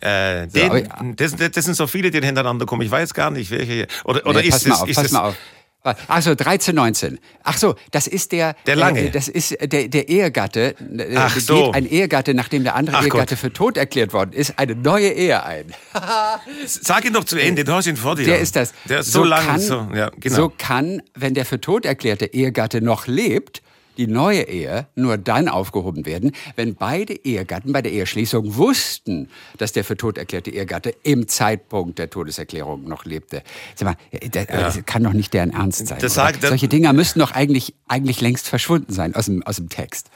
Äh, 0.00 0.48
So, 0.48 0.68
den, 0.68 0.84
ja. 0.84 1.12
das, 1.16 1.34
das 1.52 1.64
sind 1.64 1.74
so 1.74 1.88
viele, 1.88 2.12
die 2.12 2.20
hintereinander 2.20 2.64
kommen. 2.66 2.82
Ich 2.82 2.90
weiß 2.90 3.12
gar 3.14 3.32
nicht, 3.32 3.50
welche. 3.50 3.88
Oder, 4.04 4.24
oder 4.24 4.40
Nee, 4.40 4.46
ist 4.46 4.52
pass 4.52 4.66
mal 4.66 4.74
es, 4.76 4.80
auf, 4.82 4.88
ist 4.88 4.94
pass 4.96 5.04
es, 5.06 5.10
mal 5.12 5.20
auf. 5.30 5.36
Ach 5.84 6.20
so, 6.22 6.30
1319. 6.30 7.18
Ach 7.44 7.56
so, 7.56 7.74
das 7.92 8.06
ist 8.08 8.32
der 8.32 8.54
Der 8.66 8.76
Lange. 8.76 9.06
äh, 9.06 9.10
Das 9.10 9.28
ist 9.28 9.56
der, 9.60 9.88
der 9.88 10.08
Ehegatte. 10.08 10.74
äh, 10.98 11.14
Ach 11.16 11.32
geht 11.34 11.44
so. 11.44 11.70
Ein 11.72 11.86
Ehegatte, 11.86 12.34
nachdem 12.34 12.64
der 12.64 12.74
andere 12.74 12.96
Ach 12.98 13.02
Ehegatte 13.04 13.34
Gott. 13.34 13.38
für 13.38 13.52
tot 13.52 13.76
erklärt 13.76 14.12
worden 14.12 14.32
ist, 14.32 14.58
eine 14.58 14.74
neue 14.74 15.08
Ehe 15.08 15.42
ein. 15.42 15.72
Sag 16.66 17.04
ihn 17.04 17.12
doch 17.12 17.24
zu 17.24 17.38
Ende, 17.40 17.64
du 17.64 17.72
hast 17.72 17.86
ihn 17.86 17.96
vor 17.96 18.16
dir. 18.16 18.24
Der 18.26 18.38
ist 18.40 18.56
das. 18.56 18.72
Der 18.88 19.00
ist 19.00 19.12
so, 19.12 19.24
lang. 19.24 19.44
kann, 19.46 19.60
so, 19.60 19.88
ja, 19.94 20.10
genau. 20.18 20.36
so 20.36 20.52
kann, 20.56 21.00
wenn 21.14 21.34
der 21.34 21.44
für 21.46 21.60
tot 21.60 21.86
erklärte 21.86 22.26
Ehegatte 22.26 22.80
noch 22.82 23.06
lebt, 23.06 23.62
die 23.98 24.06
neue 24.06 24.42
Ehe 24.48 24.86
nur 24.94 25.18
dann 25.18 25.48
aufgehoben 25.48 26.06
werden, 26.06 26.32
wenn 26.56 26.74
beide 26.76 27.12
Ehegatten 27.14 27.72
bei 27.72 27.82
der 27.82 27.92
Eheschließung 27.92 28.56
wussten, 28.56 29.28
dass 29.58 29.72
der 29.72 29.84
für 29.84 29.96
tot 29.96 30.16
erklärte 30.16 30.50
Ehegatte 30.50 30.94
im 31.02 31.28
Zeitpunkt 31.28 31.98
der 31.98 32.08
Todeserklärung 32.08 32.84
noch 32.84 33.04
lebte. 33.04 33.42
Sag 33.74 33.88
mal, 33.88 33.96
das, 34.30 34.46
das 34.46 34.86
kann 34.86 35.02
doch 35.02 35.12
nicht 35.12 35.34
deren 35.34 35.50
Ernst 35.50 35.86
sein. 35.88 35.98
Das 36.00 36.14
sagt- 36.14 36.42
Solche 36.42 36.68
Dinger 36.68 36.92
müssten 36.92 37.18
doch 37.18 37.32
eigentlich, 37.32 37.74
eigentlich 37.88 38.20
längst 38.20 38.48
verschwunden 38.48 38.92
sein 38.92 39.14
aus 39.14 39.26
dem, 39.26 39.42
aus 39.42 39.56
dem 39.56 39.68
Text. 39.68 40.08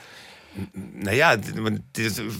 Naja, 0.74 1.36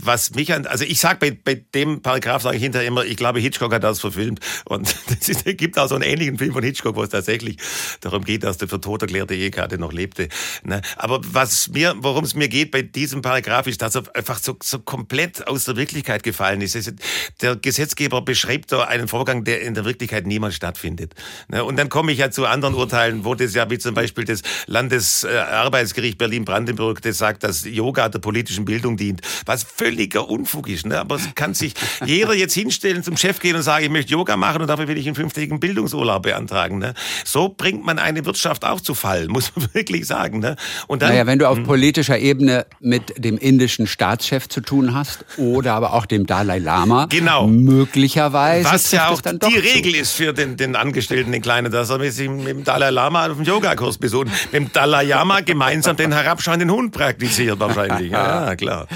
was 0.04 0.34
mich 0.34 0.52
an, 0.52 0.66
also 0.66 0.84
ich 0.84 1.00
sag 1.00 1.18
bei, 1.18 1.30
bei 1.30 1.54
dem 1.54 2.02
Paragraph 2.02 2.42
sage 2.42 2.56
ich 2.56 2.62
hinterher 2.62 2.86
immer, 2.86 3.04
ich 3.04 3.16
glaube 3.16 3.40
Hitchcock 3.40 3.72
hat 3.72 3.84
das 3.84 4.00
verfilmt 4.00 4.40
und 4.66 4.94
es 5.20 5.44
gibt 5.56 5.78
auch 5.78 5.88
so 5.88 5.94
einen 5.94 6.04
ähnlichen 6.04 6.36
Film 6.36 6.52
von 6.52 6.62
Hitchcock, 6.62 6.94
wo 6.94 7.02
es 7.02 7.08
tatsächlich 7.08 7.56
darum 8.02 8.24
geht, 8.24 8.44
dass 8.44 8.58
der 8.58 8.68
für 8.68 8.80
tot 8.80 9.00
erklärte 9.00 9.34
Ehekarte 9.34 9.78
noch 9.78 9.92
lebte. 9.92 10.28
Ne? 10.62 10.82
Aber 10.96 11.20
was 11.24 11.68
mir, 11.68 11.94
worum 11.98 12.24
es 12.24 12.34
mir 12.34 12.48
geht 12.48 12.70
bei 12.70 12.82
diesem 12.82 13.22
Paragraph 13.22 13.66
ist, 13.66 13.80
dass 13.80 13.94
er 13.94 14.02
einfach 14.14 14.38
so, 14.38 14.56
so 14.62 14.78
komplett 14.78 15.46
aus 15.48 15.64
der 15.64 15.76
Wirklichkeit 15.76 16.22
gefallen 16.22 16.60
ist. 16.60 16.92
Der 17.40 17.56
Gesetzgeber 17.56 18.20
beschreibt 18.20 18.72
da 18.72 18.84
einen 18.84 19.08
Vorgang, 19.08 19.44
der 19.44 19.62
in 19.62 19.72
der 19.74 19.86
Wirklichkeit 19.86 20.26
niemals 20.26 20.54
stattfindet. 20.54 21.14
Ne? 21.48 21.64
Und 21.64 21.78
dann 21.78 21.88
komme 21.88 22.12
ich 22.12 22.18
ja 22.18 22.30
zu 22.30 22.46
anderen 22.46 22.74
Urteilen, 22.74 23.24
wo 23.24 23.34
das 23.34 23.54
ja 23.54 23.70
wie 23.70 23.78
zum 23.78 23.94
Beispiel 23.94 24.24
das 24.24 24.42
Landesarbeitsgericht 24.66 26.18
Berlin-Brandenburg, 26.18 27.00
das 27.00 27.16
sagt, 27.18 27.42
dass 27.42 27.64
Yoga 27.64 28.01
der 28.08 28.18
politischen 28.18 28.64
Bildung 28.64 28.96
dient, 28.96 29.20
was 29.46 29.62
völliger 29.64 30.28
Unfug 30.28 30.68
ist. 30.68 30.86
Ne? 30.86 30.98
Aber 30.98 31.16
es 31.16 31.34
kann 31.34 31.54
sich 31.54 31.74
jeder 32.04 32.34
jetzt 32.34 32.54
hinstellen, 32.54 33.02
zum 33.02 33.16
Chef 33.16 33.38
gehen 33.40 33.56
und 33.56 33.62
sagen, 33.62 33.84
ich 33.84 33.90
möchte 33.90 34.12
Yoga 34.12 34.36
machen 34.36 34.62
und 34.62 34.68
dafür 34.68 34.88
will 34.88 34.98
ich 34.98 35.06
einen 35.06 35.16
fünftägigen 35.16 35.60
Bildungsurlaub 35.60 36.22
beantragen. 36.22 36.78
Ne? 36.78 36.94
So 37.24 37.48
bringt 37.48 37.84
man 37.84 37.98
eine 37.98 38.24
Wirtschaft 38.24 38.64
auch 38.64 38.80
zu 38.80 38.94
Fall, 38.94 39.28
muss 39.28 39.52
man 39.56 39.68
wirklich 39.72 40.06
sagen. 40.06 40.38
Ne? 40.40 40.56
Und 40.86 41.02
dann, 41.02 41.10
Naja, 41.10 41.26
wenn 41.26 41.38
du 41.38 41.48
auf 41.48 41.62
politischer 41.62 42.18
Ebene 42.18 42.66
mit 42.80 43.14
dem 43.24 43.38
indischen 43.38 43.86
Staatschef 43.86 44.48
zu 44.48 44.60
tun 44.60 44.94
hast 44.94 45.24
oder 45.36 45.74
aber 45.74 45.92
auch 45.94 46.06
dem 46.06 46.26
Dalai 46.26 46.58
Lama, 46.58 47.06
Genau. 47.10 47.46
möglicherweise 47.46 48.68
was 48.70 48.90
ja 48.92 49.08
auch 49.08 49.20
die 49.20 49.38
zu. 49.38 49.46
Regel 49.48 49.94
ist 49.94 50.12
für 50.12 50.32
den, 50.32 50.56
den 50.56 50.76
Angestellten, 50.76 51.32
den 51.32 51.42
Kleinen, 51.42 51.70
dass 51.70 51.90
er 51.90 51.98
mit 51.98 52.16
dem, 52.18 52.38
mit 52.38 52.48
dem 52.48 52.64
Dalai 52.64 52.90
Lama 52.90 53.26
auf 53.26 53.36
dem 53.36 53.44
Yogakurs 53.44 53.98
besucht. 53.98 54.28
Mit 54.50 54.52
dem 54.54 54.72
Dalai 54.72 55.04
Lama 55.04 55.40
gemeinsam 55.40 55.96
den 55.96 56.12
herabschauenden 56.12 56.70
Hund 56.70 56.92
praktiziert 56.92 57.58
wahrscheinlich. 57.60 57.91
Ja, 58.00 58.56
klar. 58.56 58.88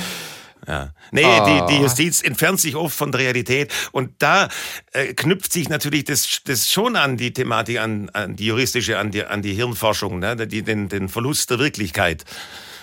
Ja. 0.67 0.93
Nee, 1.13 1.23
die, 1.23 1.75
die 1.75 1.83
Justiz 1.83 2.23
entfernt 2.23 2.61
sich 2.61 2.75
oft 2.75 2.97
von 2.97 3.13
der 3.13 3.21
Realität 3.21 3.73
und 3.93 4.11
da 4.19 4.49
äh, 4.93 5.15
knüpft 5.15 5.53
sich 5.53 5.69
natürlich 5.69 6.05
das, 6.05 6.41
das 6.45 6.71
schon 6.71 6.97
an 6.97 7.17
die 7.17 7.33
Thematik, 7.33 7.79
an, 7.79 8.11
an 8.11 8.35
die 8.35 8.47
juristische, 8.47 8.99
an 8.99 9.13
die, 9.13 9.25
an 9.25 9.43
die 9.43 9.55
Hirnforschung, 9.55 10.19
ne? 10.19 10.35
die, 10.47 10.63
den, 10.63 10.89
den 10.89 11.09
Verlust 11.09 11.51
der 11.51 11.61
Wirklichkeit. 11.61 12.25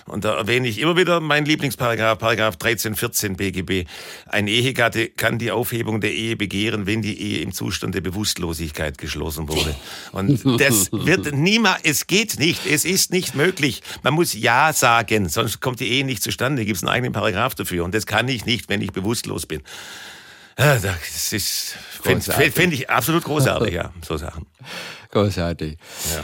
Und 0.05 0.25
da 0.25 0.35
erwähne 0.35 0.67
ich 0.67 0.79
immer 0.79 0.97
wieder 0.97 1.19
meinen 1.19 1.45
Lieblingsparagraph, 1.45 2.17
Paragraph 2.17 2.57
13, 2.57 2.95
14 2.95 3.35
BGB. 3.35 3.85
Ein 4.27 4.47
Ehegatte 4.47 5.09
kann 5.09 5.39
die 5.39 5.51
Aufhebung 5.51 6.01
der 6.01 6.13
Ehe 6.13 6.35
begehren, 6.35 6.85
wenn 6.85 7.01
die 7.01 7.19
Ehe 7.19 7.41
im 7.41 7.53
Zustand 7.53 7.95
der 7.95 8.01
Bewusstlosigkeit 8.01 8.97
geschlossen 8.97 9.47
wurde. 9.47 9.75
Und 10.11 10.43
das 10.59 10.91
wird 10.91 11.33
niemals, 11.33 11.81
es 11.83 12.07
geht 12.07 12.39
nicht, 12.39 12.65
es 12.65 12.85
ist 12.85 13.11
nicht 13.11 13.35
möglich. 13.35 13.81
Man 14.03 14.13
muss 14.13 14.33
Ja 14.33 14.73
sagen, 14.73 15.29
sonst 15.29 15.61
kommt 15.61 15.79
die 15.79 15.87
Ehe 15.87 16.05
nicht 16.05 16.21
zustande. 16.21 16.65
Gibt 16.65 16.77
es 16.77 16.83
einen 16.83 16.89
eigenen 16.89 17.13
Paragraph 17.13 17.55
dafür. 17.55 17.85
Und 17.85 17.93
das 17.93 18.05
kann 18.05 18.27
ich 18.27 18.45
nicht, 18.45 18.69
wenn 18.69 18.81
ich 18.81 18.91
bewusstlos 18.91 19.45
bin. 19.45 19.61
Ja, 20.57 20.77
Das 20.77 21.33
ist, 21.33 21.75
finde 22.03 22.51
find 22.51 22.73
ich 22.73 22.89
absolut 22.89 23.23
großartig, 23.23 23.73
ja, 23.73 23.91
so 24.05 24.17
Sachen. 24.17 24.45
Großartig. 25.11 25.77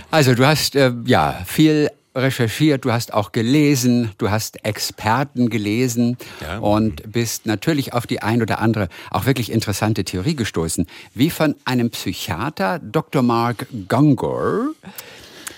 Also 0.09 0.33
du 0.33 0.45
hast 0.45 0.75
äh, 0.75 0.91
ja 1.05 1.43
viel 1.45 1.89
recherchiert, 2.15 2.85
du 2.85 2.91
hast 2.91 3.13
auch 3.13 3.31
gelesen, 3.31 4.11
du 4.17 4.29
hast 4.29 4.65
Experten 4.65 5.49
gelesen 5.49 6.17
Ja. 6.41 6.59
und 6.59 7.11
bist 7.11 7.45
natürlich 7.45 7.93
auf 7.93 8.07
die 8.07 8.21
ein 8.21 8.41
oder 8.41 8.59
andere 8.59 8.89
auch 9.11 9.25
wirklich 9.25 9.51
interessante 9.51 10.03
Theorie 10.03 10.35
gestoßen, 10.35 10.87
wie 11.13 11.29
von 11.29 11.55
einem 11.65 11.89
Psychiater, 11.91 12.79
Dr. 12.79 13.21
Mark 13.21 13.67
Gungor, 13.87 14.69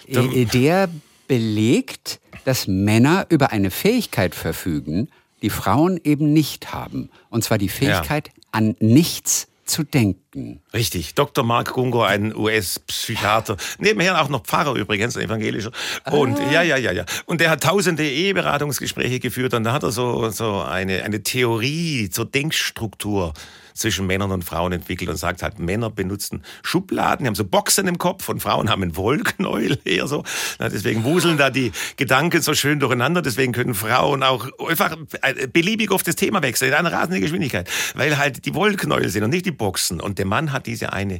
äh, 0.07 0.45
der 0.45 0.89
belegt, 1.27 2.19
dass 2.43 2.67
Männer 2.67 3.25
über 3.29 3.51
eine 3.51 3.71
Fähigkeit 3.71 4.35
verfügen, 4.35 5.07
die 5.41 5.49
Frauen 5.49 5.99
eben 6.03 6.33
nicht 6.33 6.73
haben. 6.73 7.09
Und 7.29 7.43
zwar 7.43 7.57
die 7.57 7.69
Fähigkeit, 7.69 8.31
an 8.51 8.75
nichts 8.79 9.47
zu 9.65 9.83
denken. 9.83 10.30
Richtig. 10.73 11.13
Dr. 11.15 11.43
Mark 11.43 11.73
Gungo, 11.73 12.03
ein 12.03 12.33
US-Psychiater. 12.35 13.57
Nebenher 13.79 14.21
auch 14.21 14.29
noch 14.29 14.43
Pfarrer 14.43 14.75
übrigens, 14.75 15.17
ein 15.17 15.23
evangelischer. 15.23 15.71
Und 16.09 16.39
ja, 16.51 16.61
ja, 16.61 16.77
ja, 16.77 16.91
ja. 16.91 17.05
Und 17.25 17.41
der 17.41 17.49
hat 17.49 17.63
tausende 17.63 18.07
Eheberatungsgespräche 18.07 19.19
geführt 19.19 19.53
und 19.53 19.65
da 19.65 19.73
hat 19.73 19.83
er 19.83 19.91
so, 19.91 20.29
so 20.29 20.61
eine, 20.61 21.03
eine 21.03 21.21
Theorie 21.23 22.09
zur 22.09 22.25
Denkstruktur 22.25 23.33
zwischen 23.73 24.07
Männern 24.07 24.31
und 24.31 24.43
Frauen 24.43 24.71
entwickelt 24.71 25.09
und 25.09 25.17
sagt 25.17 25.43
halt, 25.43 25.59
Männer 25.59 25.89
benutzen 25.89 26.43
Schubladen, 26.63 27.23
die 27.23 27.27
haben 27.27 27.35
so 27.35 27.45
Boxen 27.45 27.87
im 27.87 27.97
Kopf 27.97 28.29
und 28.29 28.41
Frauen 28.41 28.69
haben 28.69 28.83
einen 28.83 28.95
Wollknäuel 28.95 29.79
eher 29.85 30.07
so. 30.07 30.23
Na, 30.59 30.69
deswegen 30.69 31.03
wuseln 31.03 31.37
da 31.37 31.49
die 31.49 31.71
Gedanken 31.97 32.41
so 32.41 32.53
schön 32.53 32.79
durcheinander. 32.79 33.21
Deswegen 33.21 33.53
können 33.53 33.73
Frauen 33.73 34.23
auch 34.23 34.47
einfach 34.67 34.95
äh, 35.21 35.47
beliebig 35.47 35.91
auf 35.91 36.03
das 36.03 36.15
Thema 36.15 36.41
wechseln 36.41 36.69
in 36.69 36.75
einer 36.75 36.91
rasenden 36.91 37.21
Geschwindigkeit, 37.21 37.69
weil 37.95 38.17
halt 38.17 38.45
die 38.45 38.53
Wollknäuel 38.53 39.09
sind 39.09 39.23
und 39.23 39.29
nicht 39.31 39.45
die 39.45 39.51
Boxen. 39.51 39.99
Und 39.99 40.19
der 40.21 40.27
Mann 40.27 40.51
hat 40.53 40.67
diese 40.67 40.93
eine 40.93 41.19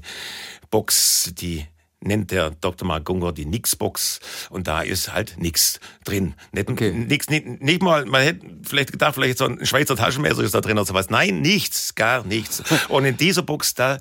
Box, 0.70 1.34
die 1.34 1.66
nennt 2.04 2.30
der 2.30 2.52
Dr. 2.52 2.88
Mark 2.88 3.06
Gungor 3.06 3.34
die 3.34 3.46
Nix-Box 3.46 4.20
und 4.52 4.68
da 4.68 4.82
ist 4.82 5.12
halt 5.12 5.38
nix 5.40 5.80
drin. 6.04 6.36
Nicht, 6.52 6.70
Okay. 6.70 6.92
nix, 6.92 7.30
nicht, 7.30 7.62
nicht 7.62 7.82
mal, 7.82 8.06
man 8.06 8.22
hätte 8.22 8.46
vielleicht 8.64 8.92
gedacht, 8.92 9.16
vielleicht 9.16 9.40
so 9.40 9.46
ein 9.46 9.66
Schweizer 9.66 9.96
Taschenmesser 9.96 10.44
ist 10.44 10.54
da 10.54 10.62
drin 10.62 10.78
oder 10.78 10.86
sowas. 10.86 11.10
Nein, 11.10 11.42
nichts, 11.42 11.96
gar 11.96 12.24
nichts. 12.24 12.62
Und 12.90 13.06
in 13.06 13.18
dieser 13.18 13.42
Box, 13.42 13.74
da 13.74 13.98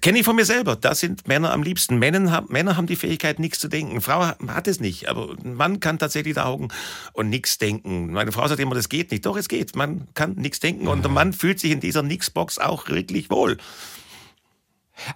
kenne 0.00 0.20
ich 0.20 0.24
von 0.24 0.36
mir 0.36 0.44
selber, 0.44 0.76
da 0.76 0.94
sind 0.94 1.26
Männer 1.26 1.52
am 1.52 1.64
liebsten. 1.64 1.98
Männer 1.98 2.30
haben, 2.30 2.46
Männer 2.52 2.76
haben 2.76 2.86
die 2.86 2.96
Fähigkeit, 2.96 3.40
nichts 3.40 3.58
zu 3.58 3.66
denken. 3.66 4.00
Frau 4.00 4.24
hat 4.24 4.68
es 4.68 4.78
nicht, 4.78 5.08
aber 5.08 5.34
ein 5.44 5.54
Mann 5.54 5.80
kann 5.80 5.98
tatsächlich 5.98 6.34
da 6.34 6.44
Augen 6.44 6.68
und 7.12 7.28
nichts 7.28 7.58
denken. 7.58 8.12
Meine 8.12 8.30
Frau 8.30 8.46
sagt 8.46 8.60
immer, 8.60 8.76
das 8.76 8.88
geht 8.88 9.10
nicht. 9.10 9.26
Doch, 9.26 9.36
es 9.36 9.48
geht. 9.48 9.74
Man 9.74 10.06
kann 10.14 10.34
nichts 10.34 10.60
denken 10.60 10.86
und 10.86 11.02
der 11.02 11.10
Mann 11.10 11.32
fühlt 11.32 11.58
sich 11.60 11.70
in 11.72 11.80
dieser 11.80 12.02
Nix-Box 12.02 12.58
auch 12.58 12.88
wirklich 12.88 13.30
wohl. 13.30 13.58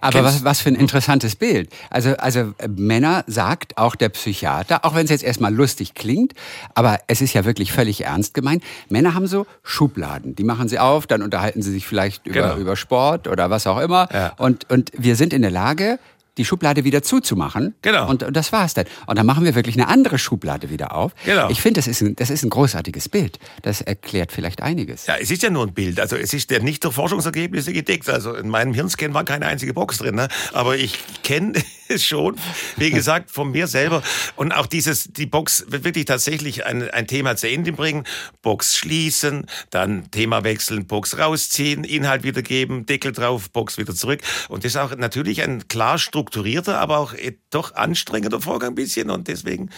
Aber 0.01 0.23
was, 0.23 0.43
was 0.43 0.61
für 0.61 0.69
ein 0.69 0.75
interessantes 0.75 1.35
Bild. 1.35 1.69
Also, 1.89 2.15
also 2.17 2.53
äh, 2.57 2.67
Männer 2.67 3.23
sagt 3.27 3.77
auch 3.77 3.95
der 3.95 4.09
Psychiater, 4.09 4.85
auch 4.85 4.95
wenn 4.95 5.05
es 5.05 5.09
jetzt 5.11 5.23
erstmal 5.23 5.53
lustig 5.53 5.93
klingt, 5.93 6.33
aber 6.75 6.99
es 7.07 7.21
ist 7.21 7.33
ja 7.33 7.45
wirklich 7.45 7.71
völlig 7.71 8.05
ernst 8.05 8.33
gemeint. 8.33 8.63
Männer 8.89 9.13
haben 9.13 9.27
so 9.27 9.45
Schubladen, 9.63 10.35
die 10.35 10.43
machen 10.43 10.67
sie 10.67 10.79
auf, 10.79 11.07
dann 11.07 11.21
unterhalten 11.21 11.61
sie 11.61 11.71
sich 11.71 11.85
vielleicht 11.87 12.25
über, 12.27 12.41
Genau. 12.41 12.57
über 12.57 12.75
Sport 12.75 13.27
oder 13.27 13.49
was 13.49 13.67
auch 13.67 13.79
immer. 13.79 14.07
Ja. 14.13 14.33
Und, 14.37 14.69
und 14.69 14.91
wir 14.97 15.15
sind 15.15 15.33
in 15.33 15.41
der 15.41 15.51
Lage, 15.51 15.99
die 16.37 16.45
Schublade 16.45 16.83
wieder 16.83 17.03
zuzumachen. 17.03 17.75
Genau. 17.81 18.09
Und, 18.09 18.23
und 18.23 18.35
das 18.35 18.51
war's 18.51 18.73
dann. 18.73 18.85
Und 19.07 19.17
dann 19.17 19.25
machen 19.25 19.45
wir 19.45 19.55
wirklich 19.55 19.75
eine 19.75 19.87
andere 19.87 20.17
Schublade 20.17 20.69
wieder 20.69 20.95
auf. 20.95 21.13
Genau. 21.25 21.49
Ich 21.49 21.61
finde, 21.61 21.77
das, 21.79 21.87
ist 21.87 22.01
ein- 22.01 22.15
das 22.15 22.29
ist 22.29 22.43
ein 22.43 22.49
großartiges 22.49 23.09
Bild. 23.09 23.39
Das 23.61 23.81
erklärt 23.81 24.31
vielleicht 24.31 24.61
einiges. 24.61 25.05
Ja, 25.05 25.15
es 25.17 25.29
ist 25.31 25.43
ja 25.43 25.49
nur 25.49 25.65
ein 25.67 25.73
Bild. 25.73 25.99
Also 25.99 26.15
es 26.15 26.33
ist 26.33 26.49
ja 26.51 26.59
nicht 26.59 26.83
durch 26.83 26.95
Forschungsergebnisse 26.95 27.71
gedeckt. 27.73 28.09
Also 28.09 28.33
in 28.35 28.49
meinem 28.49 28.73
Hirnscan 28.73 29.13
war 29.13 29.23
keine 29.25 29.45
einzige 29.45 29.73
Box 29.73 29.99
drin. 29.99 30.15
Ne? 30.15 30.27
Aber 30.53 30.75
ich 30.75 30.97
kenne 31.23 31.53
es 31.87 32.03
schon, 32.03 32.35
wie 32.77 32.89
gesagt, 32.89 33.29
von 33.29 33.51
mir 33.51 33.67
selber. 33.67 34.01
Und 34.35 34.51
auch 34.53 34.65
dieses, 34.65 35.03
die 35.13 35.25
Box 35.27 35.65
wird 35.67 35.83
wirklich 35.83 36.05
tatsächlich 36.05 36.65
ein, 36.65 36.89
ein 36.89 37.05
Thema 37.07 37.35
zu 37.35 37.47
Ende 37.49 37.71
bringen. 37.73 38.05
Box 38.41 38.75
schließen, 38.75 39.45
dann 39.69 40.09
Thema 40.11 40.43
wechseln, 40.43 40.87
Box 40.87 41.17
rausziehen, 41.17 41.83
Inhalt 41.83 42.23
wiedergeben, 42.23 42.85
Deckel 42.85 43.11
drauf, 43.11 43.49
Box 43.51 43.77
wieder 43.77 43.93
zurück. 43.93 44.21
Und 44.49 44.63
das 44.65 44.71
ist 44.73 44.77
auch 44.77 44.95
natürlich 44.95 45.43
ein 45.43 45.67
klar 45.67 45.99
strukturierter, 46.23 46.79
aber 46.79 46.97
auch 46.97 47.13
eh 47.13 47.37
doch 47.49 47.75
anstrengender 47.75 48.41
Vorgang 48.41 48.71
ein 48.71 48.75
bisschen. 48.75 49.09
Und 49.09 49.27
deswegen 49.27 49.69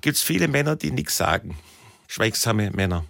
gibt 0.00 0.16
es 0.16 0.22
viele 0.22 0.48
Männer, 0.48 0.76
die 0.76 0.90
nichts 0.90 1.16
sagen. 1.16 1.56
Schweigsame 2.08 2.70
Männer. 2.70 3.04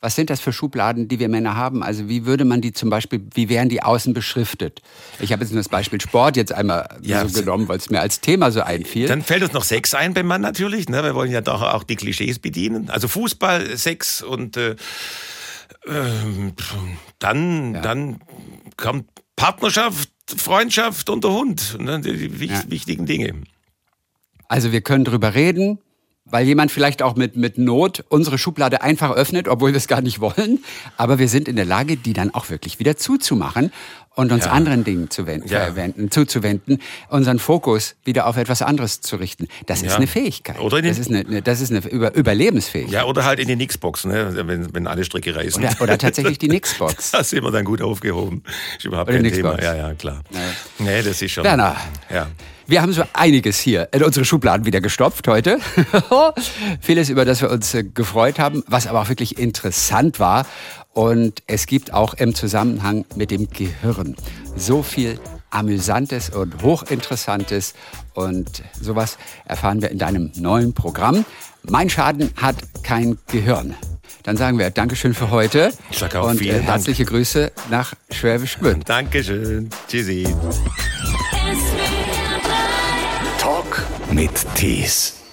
Was 0.00 0.16
sind 0.16 0.28
das 0.28 0.38
für 0.38 0.52
Schubladen, 0.52 1.08
die 1.08 1.18
wir 1.18 1.30
Männer 1.30 1.56
haben? 1.56 1.82
Also 1.82 2.10
wie 2.10 2.26
würde 2.26 2.44
man 2.44 2.60
die 2.60 2.74
zum 2.74 2.90
Beispiel, 2.90 3.26
wie 3.32 3.48
wären 3.48 3.70
die 3.70 3.82
außen 3.82 4.12
beschriftet? 4.12 4.82
Ich 5.18 5.32
habe 5.32 5.42
jetzt 5.42 5.50
nur 5.50 5.60
das 5.60 5.70
Beispiel 5.70 5.98
Sport 5.98 6.36
jetzt 6.36 6.52
einmal 6.52 6.98
Ja, 7.00 7.26
so 7.26 7.40
genommen, 7.40 7.68
weil 7.68 7.78
es 7.78 7.88
mir 7.88 8.00
als 8.00 8.20
Thema 8.20 8.50
so 8.50 8.60
einfiel. 8.60 9.08
Dann 9.08 9.22
fällt 9.22 9.42
uns 9.42 9.54
noch 9.54 9.64
Sex 9.64 9.94
ein 9.94 10.12
beim 10.12 10.26
Mann 10.26 10.42
natürlich. 10.42 10.90
Ne? 10.90 11.02
Wir 11.02 11.14
wollen 11.14 11.30
ja 11.30 11.40
doch 11.40 11.62
auch 11.62 11.84
die 11.84 11.96
Klischees 11.96 12.38
bedienen. 12.38 12.90
Also 12.90 13.08
Fußball, 13.08 13.78
Sex 13.78 14.20
und 14.20 14.58
äh, 14.58 14.76
ähm, 15.86 16.52
dann, 17.18 17.80
dann 17.82 18.20
kommt 18.76 19.08
Partnerschaft, 19.36 20.10
Freundschaft 20.26 21.10
und 21.10 21.24
der 21.24 21.32
Hund. 21.32 21.76
Ne? 21.80 22.00
Die, 22.00 22.28
die 22.28 22.46
Ja. 22.46 22.62
wichtigen 22.68 23.06
Dinge. 23.06 23.42
Also 24.48 24.72
wir 24.72 24.80
können 24.82 25.04
drüber 25.04 25.34
reden, 25.34 25.78
weil 26.26 26.46
jemand 26.46 26.72
vielleicht 26.72 27.02
auch 27.02 27.16
mit, 27.16 27.36
mit 27.36 27.58
Not 27.58 28.04
unsere 28.08 28.38
Schublade 28.38 28.82
einfach 28.82 29.10
öffnet, 29.14 29.46
obwohl 29.48 29.72
wir 29.72 29.76
es 29.76 29.88
gar 29.88 30.00
nicht 30.00 30.20
wollen. 30.20 30.64
Aber 30.96 31.18
wir 31.18 31.28
sind 31.28 31.48
in 31.48 31.56
der 31.56 31.66
Lage, 31.66 31.96
die 31.96 32.12
dann 32.14 32.32
auch 32.32 32.48
wirklich 32.50 32.78
wieder 32.78 32.96
zuzumachen 32.96 33.70
und 34.14 34.32
uns 34.32 34.46
Ja. 34.46 34.52
anderen 34.52 34.84
Dingen 34.84 35.10
zu 35.10 35.26
wenden, 35.26 35.48
Ja. 35.48 35.60
verwenden, 35.64 36.10
zuzuwenden, 36.10 36.80
unseren 37.08 37.38
Fokus 37.38 37.96
wieder 38.04 38.26
auf 38.26 38.36
etwas 38.36 38.62
anderes 38.62 39.00
zu 39.00 39.16
richten. 39.16 39.48
Das 39.66 39.82
ist 39.82 39.90
Ja. 39.90 39.96
eine 39.96 40.06
Fähigkeit. 40.06 40.58
Oder 40.60 40.78
in 40.78 40.84
den- 40.84 40.90
das 40.92 40.98
ist 40.98 41.08
eine, 41.10 41.20
eine, 41.26 41.42
das 41.42 41.60
ist 41.60 41.70
eine 41.70 41.86
Über 41.88 42.14
Überlebensfähigkeit. 42.14 42.92
Ja, 42.94 43.04
oder 43.04 43.24
halt 43.24 43.38
in 43.38 43.48
die 43.48 43.56
Nixbox, 43.56 44.04
ne? 44.06 44.46
wenn, 44.46 44.72
wenn 44.72 44.86
alle 44.86 45.04
Stricke 45.04 45.34
reißen. 45.36 45.62
Oder, 45.62 45.76
oder 45.82 45.98
tatsächlich 45.98 46.38
die 46.38 46.48
Nixbox. 46.48 47.10
Da 47.10 47.22
sind 47.24 47.42
wir 47.44 47.50
dann 47.50 47.64
gut 47.64 47.82
aufgehoben. 47.82 48.42
Ist 48.78 48.84
überhaupt 48.86 49.08
Oder 49.08 49.18
kein 49.18 49.22
Nixbox. 49.24 49.56
Thema. 49.56 49.74
Ja, 49.74 49.88
ja, 49.88 49.94
klar. 49.94 50.22
Nee, 50.78 51.02
das 51.02 51.20
ist 51.20 51.32
schon. 51.32 51.44
Werner. 51.44 51.76
Ja. 52.08 52.28
Wir 52.66 52.80
haben 52.80 52.92
so 52.92 53.02
einiges 53.12 53.58
hier 53.58 53.88
in 53.92 54.02
unsere 54.02 54.24
Schubladen 54.24 54.64
wieder 54.64 54.80
gestopft 54.80 55.28
heute. 55.28 55.58
Vieles, 56.80 57.10
über 57.10 57.24
das 57.24 57.42
wir 57.42 57.50
uns 57.50 57.74
äh, 57.74 57.84
gefreut 57.84 58.38
haben, 58.38 58.64
was 58.66 58.86
aber 58.86 59.02
auch 59.02 59.08
wirklich 59.08 59.38
interessant 59.38 60.18
war. 60.18 60.46
Und 60.94 61.42
es 61.46 61.66
gibt 61.66 61.92
auch 61.92 62.14
im 62.14 62.34
Zusammenhang 62.34 63.04
mit 63.16 63.30
dem 63.30 63.50
Gehirn 63.50 64.16
so 64.56 64.82
viel 64.82 65.18
Amüsantes 65.50 66.30
und 66.30 66.62
Hochinteressantes. 66.62 67.74
Und 68.14 68.62
sowas 68.80 69.18
erfahren 69.44 69.82
wir 69.82 69.90
in 69.90 69.98
deinem 69.98 70.32
neuen 70.36 70.72
Programm. 70.72 71.26
Mein 71.64 71.90
Schaden 71.90 72.30
hat 72.36 72.56
kein 72.82 73.18
Gehirn. 73.26 73.74
Dann 74.22 74.38
sagen 74.38 74.58
wir 74.58 74.70
Dankeschön 74.70 75.12
für 75.12 75.30
heute. 75.30 75.70
Ich 75.90 75.98
sag 75.98 76.16
auch 76.16 76.30
und 76.30 76.38
vielen 76.38 76.56
Dank. 76.56 76.68
herzliche 76.68 77.04
Grüße 77.04 77.52
nach 77.70 77.92
Schwäbisch 78.10 78.58
Gmünd. 78.58 78.88
Dankeschön. 78.88 79.68
Tschüssi. 79.86 80.26
Mit 84.14 84.46
Tees. 84.54 85.23